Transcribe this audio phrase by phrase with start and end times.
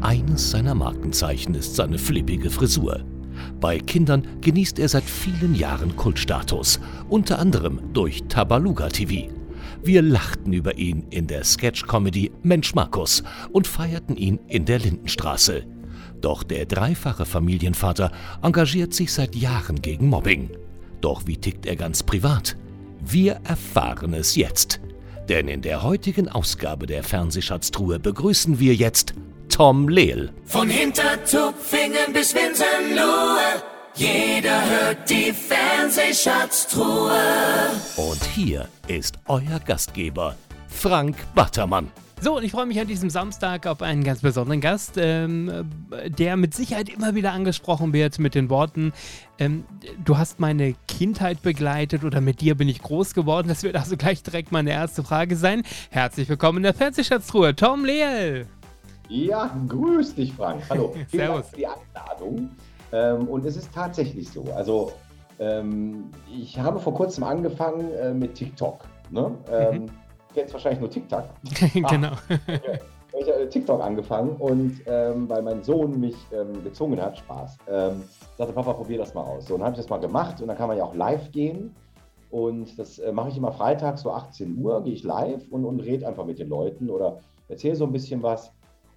[0.00, 3.04] Eines seiner Markenzeichen ist seine flippige Frisur.
[3.60, 6.78] Bei Kindern genießt er seit vielen Jahren Kultstatus,
[7.08, 9.28] unter anderem durch Tabaluga TV.
[9.82, 15.64] Wir lachten über ihn in der Sketch-Comedy Mensch Markus und feierten ihn in der Lindenstraße.
[16.20, 20.50] Doch der dreifache Familienvater engagiert sich seit Jahren gegen Mobbing.
[21.00, 22.56] Doch wie tickt er ganz privat?
[23.00, 24.80] Wir erfahren es jetzt.
[25.28, 29.14] Denn in der heutigen Ausgabe der Fernsehschatztruhe begrüßen wir jetzt
[29.58, 30.30] Tom Lehl.
[30.44, 33.60] Von Hintertupfingen bis Winsenlohe,
[33.96, 37.10] jeder hört die Fernsehschatztruhe.
[37.96, 40.36] Und hier ist euer Gastgeber,
[40.68, 41.90] Frank Battermann.
[42.20, 45.68] So, und ich freue mich an diesem Samstag auf einen ganz besonderen Gast, ähm,
[46.06, 48.92] der mit Sicherheit immer wieder angesprochen wird mit den Worten,
[49.40, 49.64] ähm,
[50.04, 53.48] du hast meine Kindheit begleitet oder mit dir bin ich groß geworden.
[53.48, 55.64] Das wird also gleich direkt meine erste Frage sein.
[55.90, 58.46] Herzlich willkommen in der Fernsehschatztruhe, Tom Lehl.
[59.08, 60.62] Ja, grüß dich, Frank.
[60.68, 60.92] Hallo.
[61.08, 61.34] Vielen Servus.
[61.34, 62.50] Dank für die Einladung.
[62.92, 64.44] Ähm, und es ist tatsächlich so.
[64.54, 64.92] Also,
[65.38, 68.84] ähm, ich habe vor kurzem angefangen äh, mit TikTok.
[69.10, 69.34] Ne?
[69.50, 69.86] Ähm, Mhm.
[70.34, 71.24] Kennst wahrscheinlich nur TikTok.
[71.72, 72.12] genau.
[73.18, 78.02] Ich habe TikTok angefangen und ähm, weil mein Sohn mich ähm, gezwungen hat, Spaß, ähm,
[78.36, 79.46] sagte Papa, probier das mal aus.
[79.46, 81.32] So, und dann habe ich das mal gemacht und dann kann man ja auch live
[81.32, 81.74] gehen.
[82.30, 85.80] Und das äh, mache ich immer freitags so 18 Uhr, gehe ich live und, und
[85.80, 88.52] rede einfach mit den Leuten oder erzähle so ein bisschen was.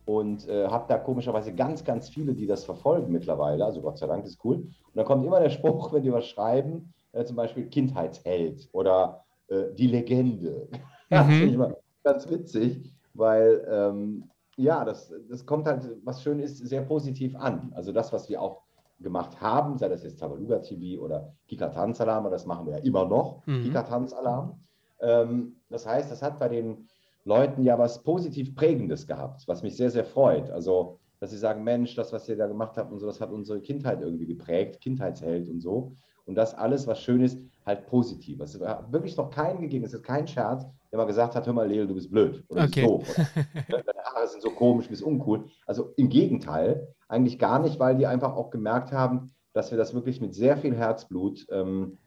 [0.06, 3.64] Und äh, habe da komischerweise ganz, ganz viele, die das verfolgen mittlerweile.
[3.64, 4.56] Also Gott sei Dank, das ist cool.
[4.58, 9.24] Und dann kommt immer der Spruch, wenn die was schreiben, äh, zum Beispiel Kindheitsheld oder
[9.48, 10.68] äh, die Legende.
[11.10, 11.32] Das Mhm.
[11.32, 16.58] finde ich immer ganz witzig, weil ähm, ja, das, das kommt halt, was schön ist,
[16.60, 17.74] sehr positiv an.
[17.76, 18.62] Also das, was wir auch
[18.98, 23.04] gemacht haben, sei das jetzt Tabaluga TV oder Kika Tanzalarm, das machen wir ja immer
[23.06, 23.64] noch, Mhm.
[23.64, 24.62] Kika Tanzalarm.
[25.02, 26.88] Ähm, das heißt, das hat bei den
[27.24, 30.50] Leuten ja was positiv Prägendes gehabt, was mich sehr, sehr freut.
[30.50, 33.32] Also, dass sie sagen, Mensch, das, was ihr da gemacht habt und so, das hat
[33.32, 35.96] unsere Kindheit irgendwie geprägt, Kindheitsheld und so.
[36.26, 38.40] Und das alles, was schön ist, halt positiv.
[38.40, 41.54] Es hat wirklich noch keinen gegeben, es ist kein Scherz, der mal gesagt hat, hör
[41.54, 42.82] mal, Leo, du bist blöd oder du Okay.
[42.82, 43.10] bist doof.
[43.10, 45.46] Oder, "Ne, Deine Haare sind so komisch, du bist uncool.
[45.68, 49.94] Also im Gegenteil, eigentlich gar nicht, weil die einfach auch gemerkt haben, dass wir das
[49.94, 51.98] wirklich mit sehr viel Herzblut ähm,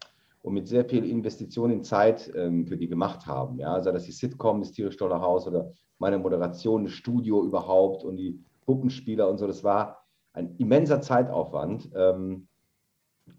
[0.44, 3.58] und mit sehr viel Investition in Zeit ähm, für die gemacht haben.
[3.58, 8.04] Ja, sei das die Sitcom, das tierisch tolle Haus oder meine Moderation, das Studio überhaupt
[8.04, 9.46] und die Puppenspieler und so.
[9.46, 11.88] Das war ein immenser Zeitaufwand.
[11.96, 12.46] Ähm,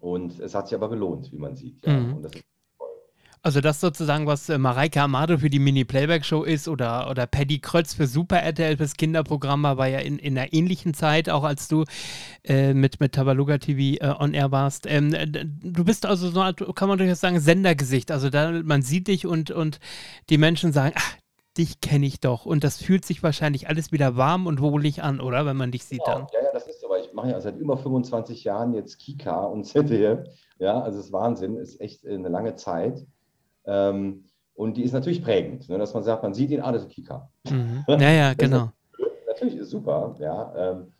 [0.00, 1.86] und es hat sich aber gelohnt, wie man sieht.
[1.86, 1.96] Ja.
[1.96, 2.16] Mhm.
[2.16, 2.44] Und das ist
[3.46, 7.94] Also das sozusagen, was äh, Mareike Amado für die Mini-Playback-Show ist oder, oder Paddy Krötz
[7.94, 11.68] für Super RTL fürs Kinderprogramm war, war ja in, in einer ähnlichen Zeit, auch als
[11.68, 11.84] du
[12.42, 14.84] äh, mit, mit Tabaluga TV äh, on air warst.
[14.88, 18.10] Ähm, äh, du bist also so, eine Art, kann man durchaus sagen, Sendergesicht.
[18.10, 19.78] Also da, man sieht dich und, und
[20.28, 21.14] die Menschen sagen, ach,
[21.56, 22.46] dich kenne ich doch.
[22.46, 25.46] Und das fühlt sich wahrscheinlich alles wieder warm und wohlig an, oder?
[25.46, 26.26] Wenn man dich sieht dann.
[26.32, 29.44] Ja, ja, das ist so, weil ich mache ja seit über 25 Jahren jetzt Kika
[29.44, 30.26] und ZDF.
[30.58, 33.06] Ja, also es ist Wahnsinn, ist echt eine lange Zeit.
[33.66, 36.82] Ähm, und die ist natürlich prägend, ne, dass man sagt, man sieht ihn, ah, das
[36.84, 37.28] ist Kika.
[37.50, 37.84] Mhm.
[37.88, 38.70] Ja, ja, genau.
[39.28, 40.54] Natürlich ist super, ja.
[40.56, 40.92] Ähm,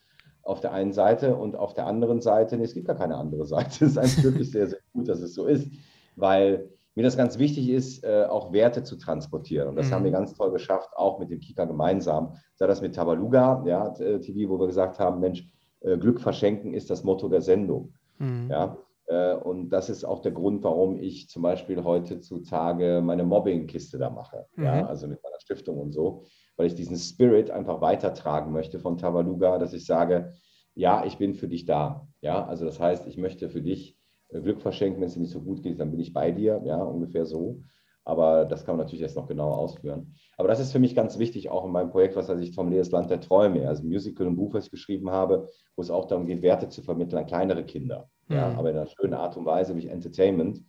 [0.43, 3.47] auf der einen Seite und auf der anderen Seite, nee, es gibt gar keine andere
[3.47, 3.84] Seite.
[3.87, 5.69] Es ist eigentlich wirklich sehr, sehr gut, dass es so ist,
[6.16, 9.69] weil mir das ganz wichtig ist, äh, auch Werte zu transportieren.
[9.69, 9.94] Und das Mhm.
[9.94, 12.37] haben wir ganz toll geschafft, auch mit dem Kika gemeinsam.
[12.54, 15.47] Sei das mit Tabaluga, ja, TV, wo wir gesagt haben, Mensch,
[15.81, 17.93] äh, Glück verschenken ist das Motto der Sendung.
[18.19, 18.48] Mhm.
[18.50, 24.10] Ja, und das ist auch der Grund, warum ich zum Beispiel heutzutage meine Mobbing-Kiste da
[24.10, 24.46] mache.
[24.56, 24.64] Mhm.
[24.64, 26.24] Ja, also mit meiner Stiftung und so,
[26.56, 30.32] weil ich diesen Spirit einfach weitertragen möchte von Tabaluga, dass ich sage,
[30.74, 32.06] ja, ich bin für dich da.
[32.20, 33.96] Ja, also das heißt, ich möchte für dich
[34.28, 36.60] äh, Glück verschenken, wenn es dir nicht so gut geht, dann bin ich bei dir.
[36.64, 37.62] Ja, ungefähr so.
[38.04, 40.14] Aber das kann man natürlich erst noch genauer ausführen.
[40.36, 42.70] Aber das ist für mich ganz wichtig, auch in meinem Projekt, was heißt ich Tom
[42.70, 46.04] Lees Land der Träume, also Musical, ein Buch, was ich geschrieben habe, wo es auch
[46.04, 48.08] darum geht, Werte zu vermitteln an kleinere Kinder.
[48.28, 48.59] Ja, Mhm.
[48.59, 50.62] aber in einer schönen Art und Weise durch Entertainment,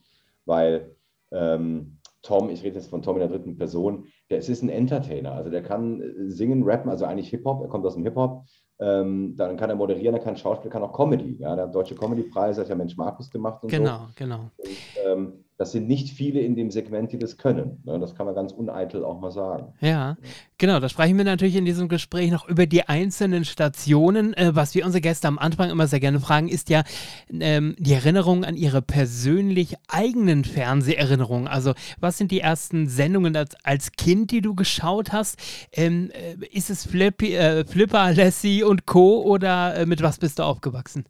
[0.45, 0.95] weil
[1.31, 4.69] ähm, Tom, ich rede jetzt von Tom in der dritten Person, der es ist ein
[4.69, 8.43] Entertainer, also der kann äh, singen, rappen, also eigentlich Hip-Hop, er kommt aus dem Hip-Hop,
[8.79, 11.37] ähm, dann kann er moderieren, er kann Schauspiel, kann auch Comedy.
[11.39, 13.77] Ja, der Deutsche Comedy-Preis hat ja Mensch Markus gemacht und so.
[13.77, 14.51] Genau, genau.
[14.57, 14.69] Und,
[15.05, 17.81] ähm, das sind nicht viele in dem Segment, die das können.
[17.83, 17.99] Ne?
[17.99, 19.73] Das kann man ganz uneitel auch mal sagen.
[19.81, 20.15] Ja,
[20.59, 20.79] genau.
[20.79, 24.35] Da sprechen wir natürlich in diesem Gespräch noch über die einzelnen Stationen.
[24.35, 26.83] Äh, was wir unsere Gäste am Anfang immer sehr gerne fragen, ist ja
[27.31, 31.47] ähm, die Erinnerung an ihre persönlich eigenen Fernseherinnerungen.
[31.47, 35.39] Also, was sind die ersten Sendungen als, als Kind, die du geschaut hast?
[35.71, 39.23] Ähm, äh, ist es Flippy, äh, Flipper, Lassie und Co.
[39.23, 41.05] oder äh, mit was bist du aufgewachsen?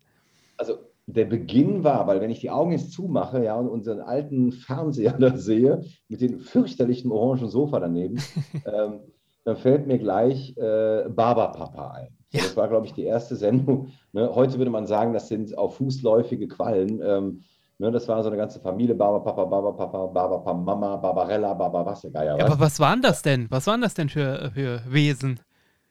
[0.55, 4.51] Also der Beginn war, weil wenn ich die Augen jetzt zumache ja, und unseren alten
[4.51, 8.21] Fernseher da sehe, mit dem fürchterlichen orangen Sofa daneben,
[8.65, 9.00] ähm,
[9.45, 12.09] dann fällt mir gleich äh, Barberpapa ein.
[12.31, 12.42] Ja.
[12.42, 13.94] Das war, glaube ich, die erste Sendung.
[14.12, 14.30] Ne?
[14.36, 17.01] Heute würde man sagen, das sind auf fußläufige Quallen.
[17.01, 17.44] Ähm,
[17.77, 17.89] ne?
[17.89, 21.86] Das war so eine ganze Familie, Baba, Papa, Baba, Papa, Baba, Papa, Mama, Barbarella, Baba,
[21.86, 22.38] was, der Geier.
[22.38, 23.48] Ja, aber was waren das denn?
[23.50, 25.39] Was waren das denn für, für Wesen?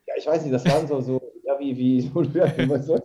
[0.06, 2.98] Ja, ich weiß nicht, das waren so, so ja, wie, wie, so, wie man so,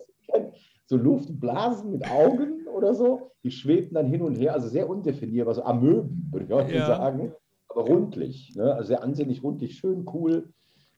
[0.91, 3.31] so Luftblasen mit Augen oder so.
[3.43, 6.85] Die schwebten dann hin und her, also sehr undefinierbar, so Amöben, würde ich auch ja.
[6.85, 7.31] sagen.
[7.69, 8.73] Aber rundlich, ne?
[8.73, 10.49] also sehr ansehnlich, rundlich, schön, cool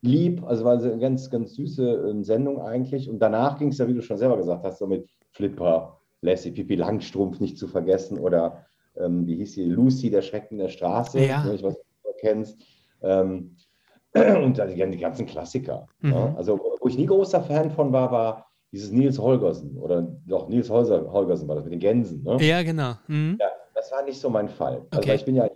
[0.01, 0.43] lieb.
[0.43, 3.07] Also war eine ganz, ganz süße ähm, Sendung eigentlich.
[3.07, 6.51] Und danach ging es ja, wie du schon selber gesagt hast, so mit Flipper, Lassie,
[6.51, 8.65] Pipi Langstrumpf nicht zu vergessen oder
[8.97, 11.43] ähm, wie hieß sie, Lucy, der Schrecken der Straße, ja.
[11.43, 12.57] Ne, ich weiß nicht, ob du kennst.
[13.03, 13.55] Ähm,
[14.43, 15.87] und dann die, die ganzen Klassiker.
[16.01, 16.09] Mhm.
[16.09, 16.33] Ne?
[16.35, 20.69] Also, wo ich nie großer Fan von war, war dieses Nils Holgersen oder doch Nils
[20.69, 22.23] Holger, Holgersen war das mit den Gänsen.
[22.23, 22.37] Ne?
[22.41, 22.95] Ja, genau.
[23.07, 23.37] Mhm.
[23.39, 24.81] Ja, das war nicht so mein Fall.
[24.89, 25.15] Also okay.
[25.15, 25.47] ich bin ja,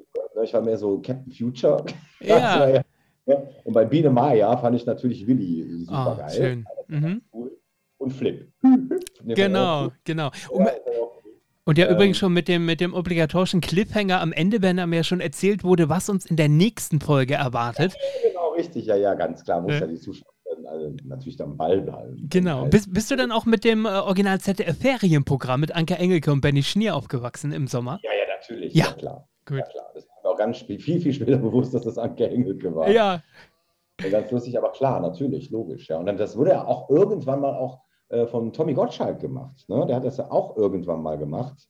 [0.42, 1.84] ich war mehr so Captain Future.
[2.22, 2.82] Ja.
[3.66, 6.32] Und bei Biene Maya fand ich natürlich Willi super oh, geil.
[6.32, 6.66] Schön.
[6.88, 7.22] Mhm.
[7.98, 8.50] Und Flip.
[9.26, 10.32] genau, genau.
[10.50, 10.70] Und,
[11.66, 14.88] und ja, ähm, übrigens schon mit dem, mit dem obligatorischen Cliffhanger am Ende, wenn er
[14.88, 17.94] mir schon erzählt wurde, was uns in der nächsten Folge erwartet.
[17.94, 18.86] Ja, genau, richtig.
[18.86, 19.60] Ja, ja, ganz klar.
[19.60, 20.37] Muss ja, ja die Zuschauer also
[21.04, 22.28] natürlich am Ball bleiben.
[22.30, 22.66] Genau.
[22.66, 26.42] Bist, bist du dann auch mit dem äh, Original ZDF Ferienprogramm mit Anke Engelke und
[26.42, 28.00] Benny Schnier aufgewachsen im Sommer?
[28.04, 28.74] Ja, ja, natürlich.
[28.74, 29.30] Ja, ja klar.
[29.46, 29.60] Gut.
[29.60, 29.92] Ja, klar.
[29.94, 32.90] Das war auch ganz viel, viel später bewusst, dass das Anke Engelke war.
[32.90, 33.22] Ja.
[34.02, 34.10] ja.
[34.10, 35.88] Ganz lustig, aber klar, natürlich, logisch.
[35.90, 35.98] Ja.
[35.98, 39.68] Und dann, das wurde ja auch irgendwann mal auch äh, von Tommy Gottschalk gemacht.
[39.68, 39.86] Ne?
[39.88, 41.68] Der hat das ja auch irgendwann mal gemacht.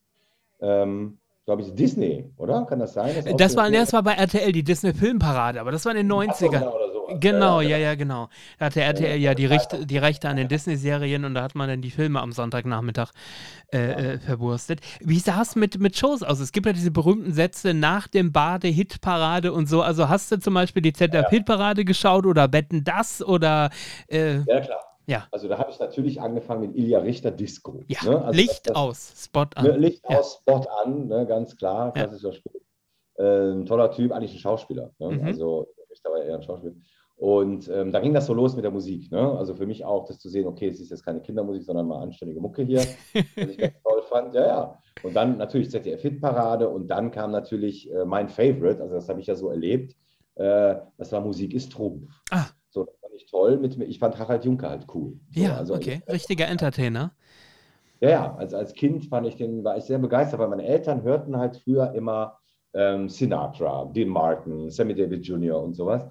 [0.59, 2.65] Ähm, glaube ich, Disney, oder?
[2.65, 3.15] Kann das sein?
[3.15, 6.11] Das, das war, das war bei RTL, die Disney Filmparade, aber das war in den
[6.11, 6.86] 90ern.
[7.07, 8.29] Genau, genau, ja, ja, genau.
[8.59, 11.69] Da hatte RTL ja die, Rechte, die Rechte an den Disney-Serien und da hat man
[11.69, 13.11] dann die Filme am Sonntagnachmittag
[13.73, 14.81] äh, äh, verwurstet.
[14.99, 16.39] Wie sah es mit, mit Shows aus?
[16.39, 19.81] Es gibt ja diese berühmten Sätze nach dem Bade Hitparade und so.
[19.81, 23.69] Also hast du zum Beispiel die ZDF-Hitparade geschaut oder Betten das oder.
[24.07, 24.87] Äh, ja, klar.
[25.07, 25.25] Ja.
[25.31, 27.81] Also da habe ich natürlich angefangen mit Ilja Richter Disco.
[27.87, 28.25] Ja, ne?
[28.25, 29.65] also Licht das, aus, Spot an.
[29.65, 30.19] Ne, Licht ja.
[30.19, 31.25] aus, Spot an, ne?
[31.25, 32.33] ganz klar, klassischer ja.
[32.33, 32.61] Spiel.
[33.15, 34.91] Äh, ein toller Typ, eigentlich ein Schauspieler.
[34.99, 35.11] Ne?
[35.11, 35.25] Mhm.
[35.25, 36.75] Also Richter war eher ein Schauspieler.
[37.17, 39.11] Und ähm, da ging das so los mit der Musik.
[39.11, 39.19] Ne?
[39.19, 42.01] Also für mich auch, das zu sehen, okay, es ist jetzt keine Kindermusik, sondern mal
[42.01, 42.79] anständige Mucke hier,
[43.35, 44.35] was ich ganz toll fand.
[44.35, 44.79] Ja, ja.
[45.03, 49.27] Und dann natürlich ZDF-Hitparade und dann kam natürlich äh, mein Favorite, also das habe ich
[49.27, 49.95] ja so erlebt,
[50.35, 52.11] äh, das war Musik ist Trumpf.
[52.29, 52.47] Ah
[53.17, 53.57] ich toll.
[53.57, 55.19] Mit, ich fand Harald Juncker halt cool.
[55.31, 56.01] So, ja, also okay.
[56.07, 57.11] Ich, Richtiger Entertainer.
[57.99, 58.35] Ja, ja.
[58.35, 61.57] Also als Kind fand ich den, war ich sehr begeistert, weil meine Eltern hörten halt
[61.57, 62.37] früher immer
[62.73, 65.61] ähm, Sinatra, Dean Martin, Sammy David Jr.
[65.61, 66.03] und sowas.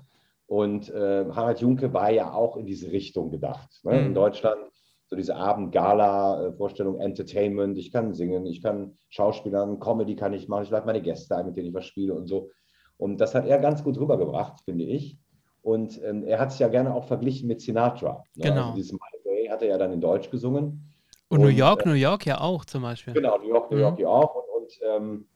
[0.47, 3.81] Und äh, Harald Junke war ja auch in diese Richtung gedacht.
[3.83, 4.01] Ne?
[4.01, 4.07] Mhm.
[4.07, 4.61] In Deutschland
[5.09, 7.79] so diese Abend-Gala-Vorstellung, Entertainment.
[7.79, 11.47] Ich kann singen, ich kann Schauspielern, Comedy kann ich machen, ich lade meine Gäste ein,
[11.47, 12.51] mit denen ich was spiele und so.
[12.97, 15.19] Und das hat er ganz gut rübergebracht, finde ich.
[15.63, 18.25] Und ähm, er hat es ja gerne auch verglichen mit Sinatra.
[18.35, 18.45] Ne?
[18.45, 18.63] Genau.
[18.63, 20.93] Also dieses My Way hat er ja dann in Deutsch gesungen.
[21.29, 23.15] Und, und New York, äh, New York ja auch zum Beispiel.
[23.15, 24.03] Genau, New York, New York mhm.
[24.03, 24.35] ja auch.
[24.35, 25.29] Und, und ähm,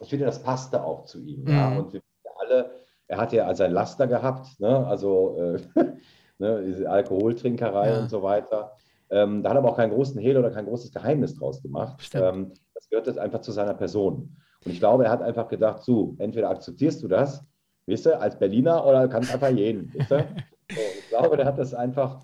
[0.00, 1.42] ich finde, das passte auch zu ihm.
[1.42, 1.48] Mhm.
[1.48, 1.78] Ja?
[1.78, 2.02] Und wir
[2.38, 2.70] alle,
[3.08, 4.86] er hat ja sein Laster gehabt, ne?
[4.86, 5.60] also äh,
[6.38, 6.64] ne?
[6.64, 8.00] diese Alkoholtrinkerei ja.
[8.00, 8.72] und so weiter.
[9.10, 12.10] Ähm, da hat er aber auch keinen großen Hehl oder kein großes Geheimnis draus gemacht.
[12.14, 14.36] Ähm, das gehört jetzt einfach zu seiner Person.
[14.64, 17.44] Und ich glaube, er hat einfach gedacht, so, entweder akzeptierst du das
[17.86, 19.92] Weißt du, als Berliner oder kann es einfach jeden.
[19.94, 20.18] Weißt du?
[20.70, 22.22] so, ich glaube, der hat das einfach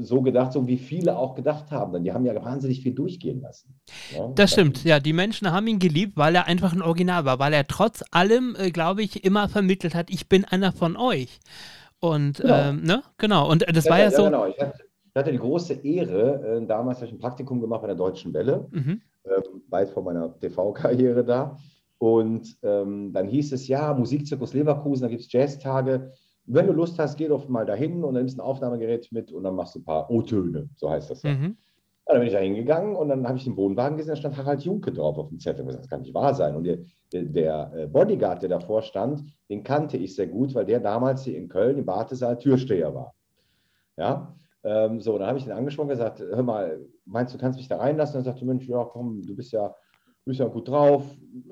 [0.00, 1.92] so gedacht, so wie viele auch gedacht haben.
[1.92, 3.78] Denn die haben ja wahnsinnig viel durchgehen lassen.
[4.16, 4.28] Ja?
[4.34, 5.00] Das stimmt, ja.
[5.00, 8.56] Die Menschen haben ihn geliebt, weil er einfach ein Original war, weil er trotz allem,
[8.58, 11.40] äh, glaube ich, immer vermittelt hat, ich bin einer von euch.
[12.00, 12.54] Und, genau.
[12.54, 13.02] Ähm, ne?
[13.18, 13.50] Genau.
[13.50, 14.24] Und das ja, war ja, ja so.
[14.24, 14.46] Genau.
[14.46, 17.88] Ich hatte, ich hatte die große Ehre, äh, damals habe ich ein Praktikum gemacht bei
[17.88, 19.00] der Deutschen Welle, mhm.
[19.24, 21.58] ähm, weit vor meiner TV-Karriere da.
[21.98, 26.12] Und ähm, dann hieß es, ja, Musikzirkus Leverkusen, da gibt es Jazztage.
[26.50, 29.44] Wenn du Lust hast, geh doch mal dahin und dann nimmst ein Aufnahmegerät mit und
[29.44, 31.34] dann machst du ein paar O-Töne, so heißt das ja.
[31.34, 31.56] Mhm.
[32.06, 34.36] Ja, dann bin ich da hingegangen und dann habe ich den Wohnwagen gesehen, da stand
[34.38, 35.66] Harald Junke drauf auf dem Zettel.
[35.66, 36.56] Das kann nicht wahr sein.
[36.56, 36.78] Und der,
[37.12, 41.36] der, äh, Bodyguard, der davor stand, den kannte ich sehr gut, weil der damals hier
[41.36, 43.14] in Köln im Wartesaal Türsteher war.
[43.98, 47.58] Ja, ähm, so, dann habe ich den angesprochen und gesagt, hör mal, meinst du, kannst
[47.58, 48.16] mich da reinlassen?
[48.16, 49.74] Und er sagte, Mensch, ja, komm, du bist ja
[50.28, 51.04] bist ja gut drauf,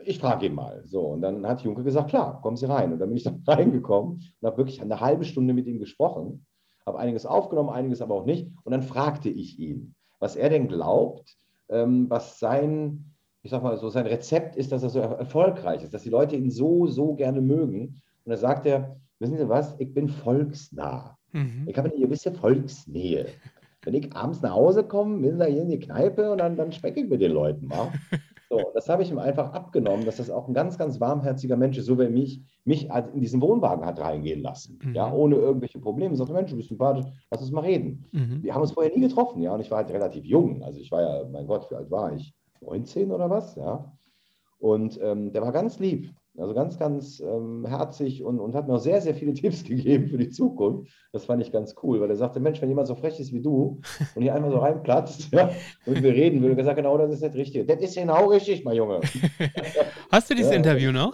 [0.04, 0.82] ich frage ihn mal.
[0.86, 2.92] So, und dann hat Junke gesagt, klar, kommen Sie rein.
[2.92, 6.46] Und dann bin ich dann reingekommen und habe wirklich eine halbe Stunde mit ihm gesprochen,
[6.86, 8.48] habe einiges aufgenommen, einiges aber auch nicht.
[8.62, 11.36] Und dann fragte ich ihn, was er denn glaubt,
[11.68, 15.92] ähm, was sein, ich sag mal so, sein Rezept ist, dass er so erfolgreich ist,
[15.92, 18.00] dass die Leute ihn so, so gerne mögen.
[18.24, 21.16] Und da sagt er, wissen Sie was, ich bin volksnah.
[21.32, 21.64] Mhm.
[21.66, 23.26] Ich habe eine gewisse Volksnähe.
[23.82, 26.72] Wenn ich abends nach Hause komme, bin ich hier in die Kneipe und dann, dann
[26.72, 27.92] spreche ich mit den Leuten mal.
[28.48, 31.78] So, das habe ich ihm einfach abgenommen, dass das auch ein ganz, ganz warmherziger Mensch
[31.78, 34.78] ist, so wie er mich, mich in diesen Wohnwagen hat reingehen lassen.
[34.82, 34.94] Mhm.
[34.94, 36.14] Ja, ohne irgendwelche Probleme.
[36.14, 38.04] Sagte, Mensch, du bist sympathisch, lass uns mal reden.
[38.12, 38.42] Mhm.
[38.42, 40.62] Wir haben uns vorher nie getroffen, ja, und ich war halt relativ jung.
[40.62, 42.34] Also ich war ja, mein Gott, wie alt war ich?
[42.60, 43.56] 19 oder was?
[43.56, 43.92] Ja.
[44.58, 46.14] Und ähm, der war ganz lieb.
[46.38, 50.08] Also ganz, ganz ähm, herzig und, und hat mir auch sehr, sehr viele Tipps gegeben
[50.08, 50.92] für die Zukunft.
[51.12, 53.40] Das fand ich ganz cool, weil er sagte, Mensch, wenn jemand so frech ist wie
[53.40, 53.80] du
[54.14, 55.50] und hier einfach so reinplatzt ja,
[55.86, 57.64] und wir reden er gesagt, genau, das ist das Richtige.
[57.64, 59.00] Das ist genau richtig, mein Junge.
[60.10, 60.56] Hast du dieses Ja.
[60.56, 61.12] Interview noch?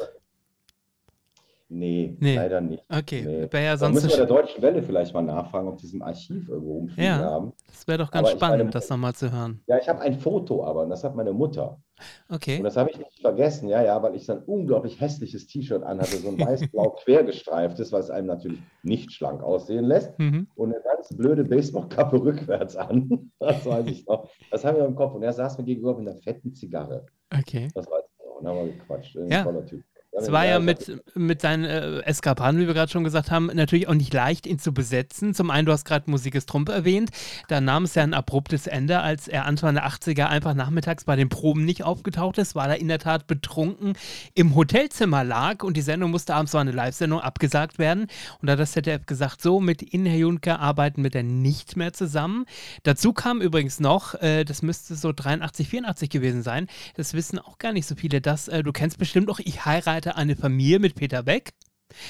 [1.75, 2.37] Nee, Nee.
[2.37, 2.85] leider nicht.
[2.91, 3.49] Okay, Nee.
[3.51, 3.95] wäre ja Da sonst.
[3.95, 7.05] müssen wir der Deutschen Welle vielleicht mal nachfragen, ob die es im Archiv irgendwo rumfliegen
[7.05, 7.19] Ja.
[7.19, 7.53] haben.
[7.67, 9.63] Das wäre doch ganz Aber ich meine- spannend, das nochmal zu hören.
[9.67, 11.81] Ja, ich habe ein Foto aber und das hat meine Mutter.
[12.29, 12.61] Und Okay.
[12.63, 16.17] das habe ich nicht vergessen, ja, ja, weil ich so ein unglaublich hässliches T-Shirt anhatte,
[16.17, 20.19] so ein weiß-blau quergestreiftes, was einem natürlich nicht schlank aussehen lässt.
[20.19, 20.49] Mhm.
[20.57, 23.31] Und eine ganz blöde Baseballkappe rückwärts an.
[23.39, 24.29] Das weiß ich noch.
[24.51, 25.15] Das haben wir im Kopf.
[25.15, 27.07] Und er saß mir gegenüber mit einer fetten Zigarre.
[27.33, 27.69] Okay.
[27.75, 28.37] Das weiß ich noch.
[28.39, 29.17] Und dann haben wir gequatscht.
[29.17, 29.43] Ein Ja.
[29.45, 29.83] toller Typ.
[30.15, 33.89] Es war ja mit, mit seinen äh, Eskapaden, wie wir gerade schon gesagt haben, natürlich
[33.89, 35.33] auch nicht leicht, ihn zu besetzen.
[35.33, 37.11] Zum einen, du hast gerade Musik ist Trump erwähnt.
[37.49, 41.17] Da nahm es ja ein abruptes Ende, als er Anfang der 80er einfach nachmittags bei
[41.17, 43.95] den Proben nicht aufgetaucht ist, weil er in der Tat betrunken
[44.35, 48.03] im Hotelzimmer lag und die Sendung musste abends, war eine Live-Sendung, abgesagt werden.
[48.03, 51.79] Und da hat das ZDF gesagt, so, mit Ihnen, Herr Juncker, arbeiten wir dann nicht
[51.79, 52.45] mehr zusammen.
[52.83, 56.67] Dazu kam übrigens noch, äh, das müsste so 83, 84 gewesen sein,
[56.97, 60.02] das wissen auch gar nicht so viele, dass, äh, du kennst bestimmt auch, ich heirate
[60.11, 61.51] eine Familie mit Peter Beck.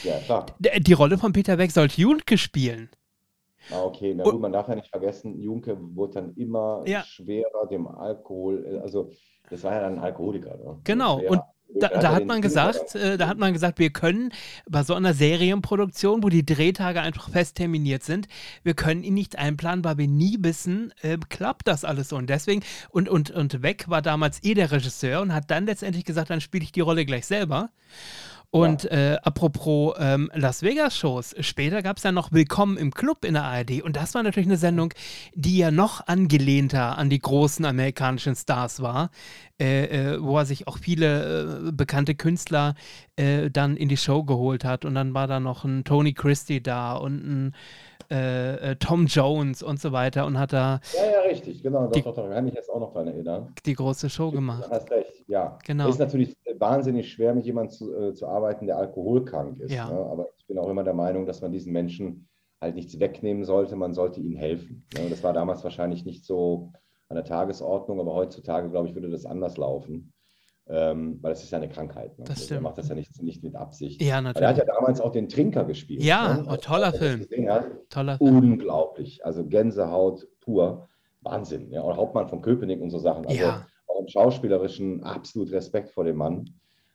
[0.04, 0.46] Ja, klar.
[0.58, 2.88] Die Rolle von Peter Beck sollte Junke spielen.
[3.70, 4.12] Ah, okay.
[4.14, 7.02] Na Und- gut, man darf ja nicht vergessen, Junke wurde dann immer Ja.
[7.04, 8.64] schwerer dem Alkohol.
[8.66, 9.10] äh, Also,
[9.50, 10.56] das war ja dann ein Alkoholiker.
[10.56, 10.80] Ne?
[10.84, 11.40] Genau, und
[11.74, 14.32] Da, da hat man gesagt, äh, da hat man gesagt, wir können
[14.68, 18.28] bei so einer Serienproduktion, wo die Drehtage einfach fest terminiert sind,
[18.62, 22.16] wir können ihn nicht einplanen, weil wir nie wissen, äh, klappt das alles so.
[22.16, 26.04] Und deswegen, und, und, und Weg war damals eh der Regisseur und hat dann letztendlich
[26.04, 27.70] gesagt, dann spiele ich die Rolle gleich selber.
[28.54, 33.32] Und äh, apropos ähm, Las Vegas-Shows, später gab es ja noch Willkommen im Club in
[33.32, 33.80] der ARD.
[33.80, 34.92] Und das war natürlich eine Sendung,
[35.34, 39.10] die ja noch angelehnter an die großen amerikanischen Stars war,
[39.58, 42.74] äh, äh, wo er sich auch viele äh, bekannte Künstler
[43.16, 44.84] äh, dann in die Show geholt hat.
[44.84, 47.54] Und dann war da noch ein Tony Christie da und ein
[48.12, 51.86] äh, äh, Tom Jones und so weiter und hat da Ja, ja, richtig, genau.
[51.86, 53.54] Die- doch, doch, kann ich jetzt auch noch dran erinnern.
[53.64, 54.66] die große Show gemacht.
[54.66, 55.58] Du hast recht, ja.
[55.64, 55.88] Genau.
[55.88, 59.72] Ist natürlich wahnsinnig schwer, mit jemandem zu, äh, zu arbeiten, der alkoholkrank ist.
[59.72, 59.88] Ja.
[59.88, 59.94] Ne?
[59.98, 62.28] Aber ich bin auch immer der Meinung, dass man diesen Menschen
[62.60, 64.84] halt nichts wegnehmen sollte, man sollte ihnen helfen.
[64.94, 65.08] Ne?
[65.10, 66.70] Das war damals wahrscheinlich nicht so
[67.08, 70.12] an der Tagesordnung, aber heutzutage, glaube ich, würde das anders laufen.
[70.74, 72.18] Ähm, weil es ist ja eine Krankheit.
[72.18, 72.24] Ne?
[72.26, 72.62] Das Er stimmt.
[72.62, 74.00] macht das ja nicht, nicht mit Absicht.
[74.00, 74.56] Ja, Weil er hat natürlich.
[74.58, 76.02] ja damals auch den Trinker gespielt.
[76.02, 76.46] Ja, ne?
[76.48, 77.26] oh, toller das Film.
[77.50, 78.36] hat, Toller Film.
[78.52, 79.24] unglaublich.
[79.24, 80.88] Also Gänsehaut pur.
[81.20, 81.70] Wahnsinn.
[81.70, 83.26] Ja, und Hauptmann von Köpenick und so Sachen.
[83.26, 83.66] Also Ja.
[83.86, 86.48] auch im Schauspielerischen absolut Respekt vor dem Mann.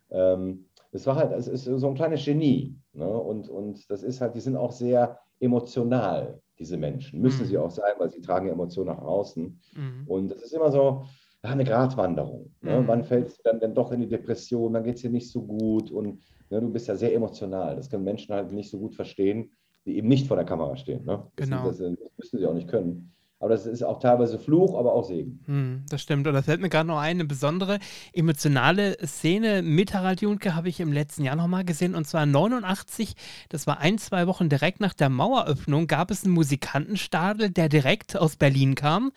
[0.10, 2.76] Ähm, es war halt, es ist so ein kleines Genie.
[2.94, 3.08] Ne?
[3.08, 7.22] Und, und das ist halt, die sind auch sehr emotional, diese Menschen.
[7.22, 7.46] Müssen Mhm.
[7.48, 9.60] sie auch sein, weil sie tragen ja Emotionen nach außen.
[9.76, 10.04] Mhm.
[10.08, 11.06] Und es ist immer so
[11.44, 12.54] ja, eine Gratwanderung.
[12.62, 12.82] Ne?
[12.82, 12.88] Mhm.
[12.88, 15.44] Wann fällst du dann, dann doch in die Depression, dann geht es dir nicht so
[15.44, 17.76] gut und ne, du bist ja sehr emotional.
[17.76, 19.52] Das können Menschen halt nicht so gut verstehen,
[19.86, 21.06] die eben nicht vor der Kamera stehen.
[21.06, 21.24] Ne?
[21.36, 21.66] Das, Genau.
[21.68, 23.14] das, das müssen sie auch nicht können.
[23.40, 25.44] Aber das ist auch teilweise Fluch, aber auch Segen.
[25.46, 26.26] Hm, das stimmt.
[26.26, 27.78] Und da fällt mir gerade noch ein, eine besondere
[28.12, 31.94] emotionale Szene mit Harald Junke habe ich im letzten Jahr nochmal gesehen.
[31.94, 33.14] Und zwar 89,
[33.50, 38.18] das war ein, zwei Wochen direkt nach der Maueröffnung, gab es einen Musikantenstadel, der direkt
[38.18, 39.12] aus Berlin kam.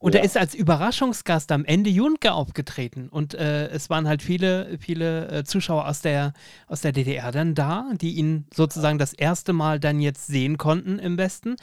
[0.00, 0.20] Und Ja.
[0.20, 3.08] er ist als Überraschungsgast am Ende Junke aufgetreten.
[3.10, 6.32] Und äh, es waren halt viele, viele äh, Zuschauer aus der,
[6.66, 10.98] aus der DDR dann da, die ihn sozusagen das erste Mal dann jetzt sehen konnten
[10.98, 11.56] im Westen.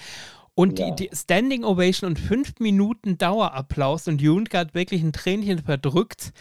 [0.57, 0.89] Und Ja.
[0.89, 6.33] die, die Standing Ovation und fünf Minuten Dauerapplaus und Junke hat wirklich ein Tränchen verdrückt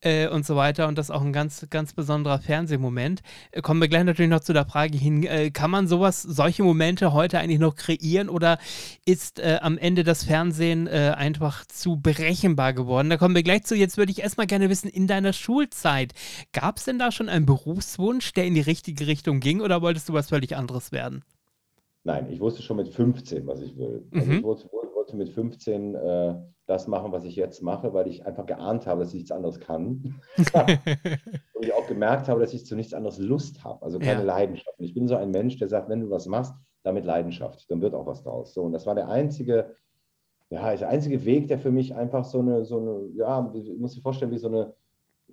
[0.00, 0.86] äh, und so weiter.
[0.86, 3.22] Und das ist auch ein ganz, ganz besonderer Fernsehmoment.
[3.50, 6.62] Äh, kommen wir gleich natürlich noch zu der Frage hin, äh, kann man sowas, solche
[6.62, 8.58] Momente heute eigentlich noch kreieren oder
[9.06, 13.10] ist äh, am Ende das Fernsehen äh, einfach zu berechenbar geworden?
[13.10, 13.74] Da kommen wir gleich zu.
[13.74, 16.12] Jetzt würde ich erstmal gerne wissen, in deiner Schulzeit,
[16.52, 20.08] gab es denn da schon einen Berufswunsch, der in die richtige Richtung ging oder wolltest
[20.08, 21.24] du was völlig anderes werden?
[22.04, 24.06] Nein, ich wusste schon mit 15, was ich will.
[24.12, 24.36] Also Mhm.
[24.38, 26.34] ich wollte, wollte mit 15 äh,
[26.66, 29.58] das machen, was ich jetzt mache, weil ich einfach geahnt habe, dass ich nichts anderes
[29.58, 30.14] kann.
[31.54, 34.26] Und ich auch gemerkt habe, dass ich zu nichts anderes Lust habe, also keine Ja.
[34.26, 34.78] Leidenschaft.
[34.78, 37.80] Und ich bin so ein Mensch, der sagt, wenn du was machst, damit Leidenschaft, dann
[37.80, 38.52] wird auch was draus.
[38.52, 39.74] So, und das war der einzige,
[40.50, 43.94] ja, der einzige Weg, der für mich einfach so eine, so eine, ja, ich muss
[43.94, 44.74] dir vorstellen, wie so eine,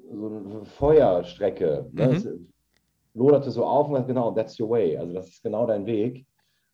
[0.09, 1.89] so eine Feuerstrecke.
[1.91, 2.07] Ne?
[2.07, 2.13] Mhm.
[2.13, 2.27] Es
[3.13, 4.97] loderte so auf und gesagt, genau, that's your way.
[4.97, 6.25] Also das ist genau dein Weg,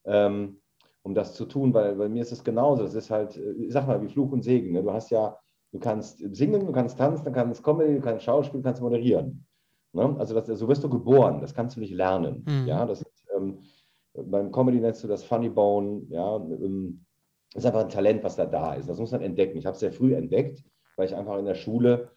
[0.07, 0.61] ähm,
[1.03, 2.83] um das zu tun, weil bei mir ist es genauso.
[2.83, 4.71] Es ist halt, äh, ich sag mal, wie Fluch und Segen.
[4.71, 4.83] Ne?
[4.83, 5.37] Du hast ja
[5.71, 9.45] du kannst singen, du kannst tanzen, du kannst Comedy, du kannst Schauspiel, du kannst moderieren.
[9.93, 10.15] Ne?
[10.17, 12.45] Also das, so wirst du geboren, das kannst du nicht lernen.
[12.47, 12.67] Mhm.
[12.67, 13.59] Ja, das, ähm,
[14.13, 17.03] beim Comedy nennst du das Funny Bone, ja, ähm,
[17.53, 18.89] das ist einfach ein Talent, was da da ist.
[18.89, 19.57] Das muss man entdecken.
[19.57, 20.63] Ich habe es sehr früh entdeckt,
[20.95, 22.09] weil ich einfach in der Schule,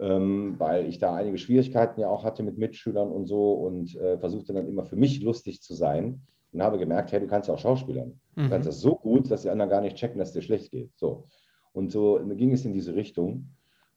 [0.00, 4.18] ähm, weil ich da einige Schwierigkeiten ja auch hatte mit Mitschülern und so und äh,
[4.18, 7.54] versuchte dann immer für mich lustig zu sein und habe gemerkt, hey, du kannst ja
[7.54, 8.18] auch Schauspielern.
[8.34, 8.50] Du Mhm.
[8.50, 10.90] kannst das so gut, dass die anderen gar nicht checken, dass es dir schlecht geht.
[10.96, 11.24] So.
[11.72, 13.48] Und so ging es in diese Richtung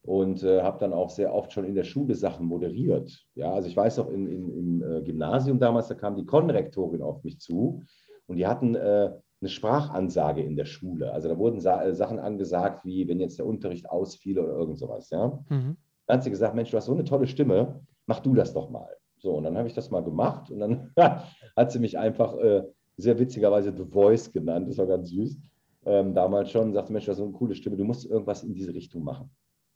[0.03, 3.25] und äh, habe dann auch sehr oft schon in der Schule Sachen moderiert.
[3.35, 7.01] Ja, also ich weiß auch in, in, im äh, Gymnasium damals, da kam die Konrektorin
[7.01, 7.83] auf mich zu
[8.27, 11.11] und die hatten äh, eine Sprachansage in der Schule.
[11.13, 14.77] Also da wurden Sa äh, Sachen angesagt, wie wenn jetzt der Unterricht ausfiel oder irgend
[14.77, 15.09] sowas.
[15.09, 15.39] Ja.
[15.49, 15.77] Mhm.
[16.07, 18.69] Dann hat sie gesagt, Mensch, du hast so eine tolle Stimme, mach du das doch
[18.69, 18.89] mal.
[19.21, 20.91] So, und dann habe ich das mal gemacht und dann
[21.55, 22.63] hat sie mich einfach äh,
[22.97, 25.37] sehr witzigerweise The Voice genannt, das war ganz süß.
[25.85, 28.53] Ähm, damals schon, sagte, Mensch, du hast so eine coole Stimme, du musst irgendwas in
[28.53, 29.29] diese Richtung machen.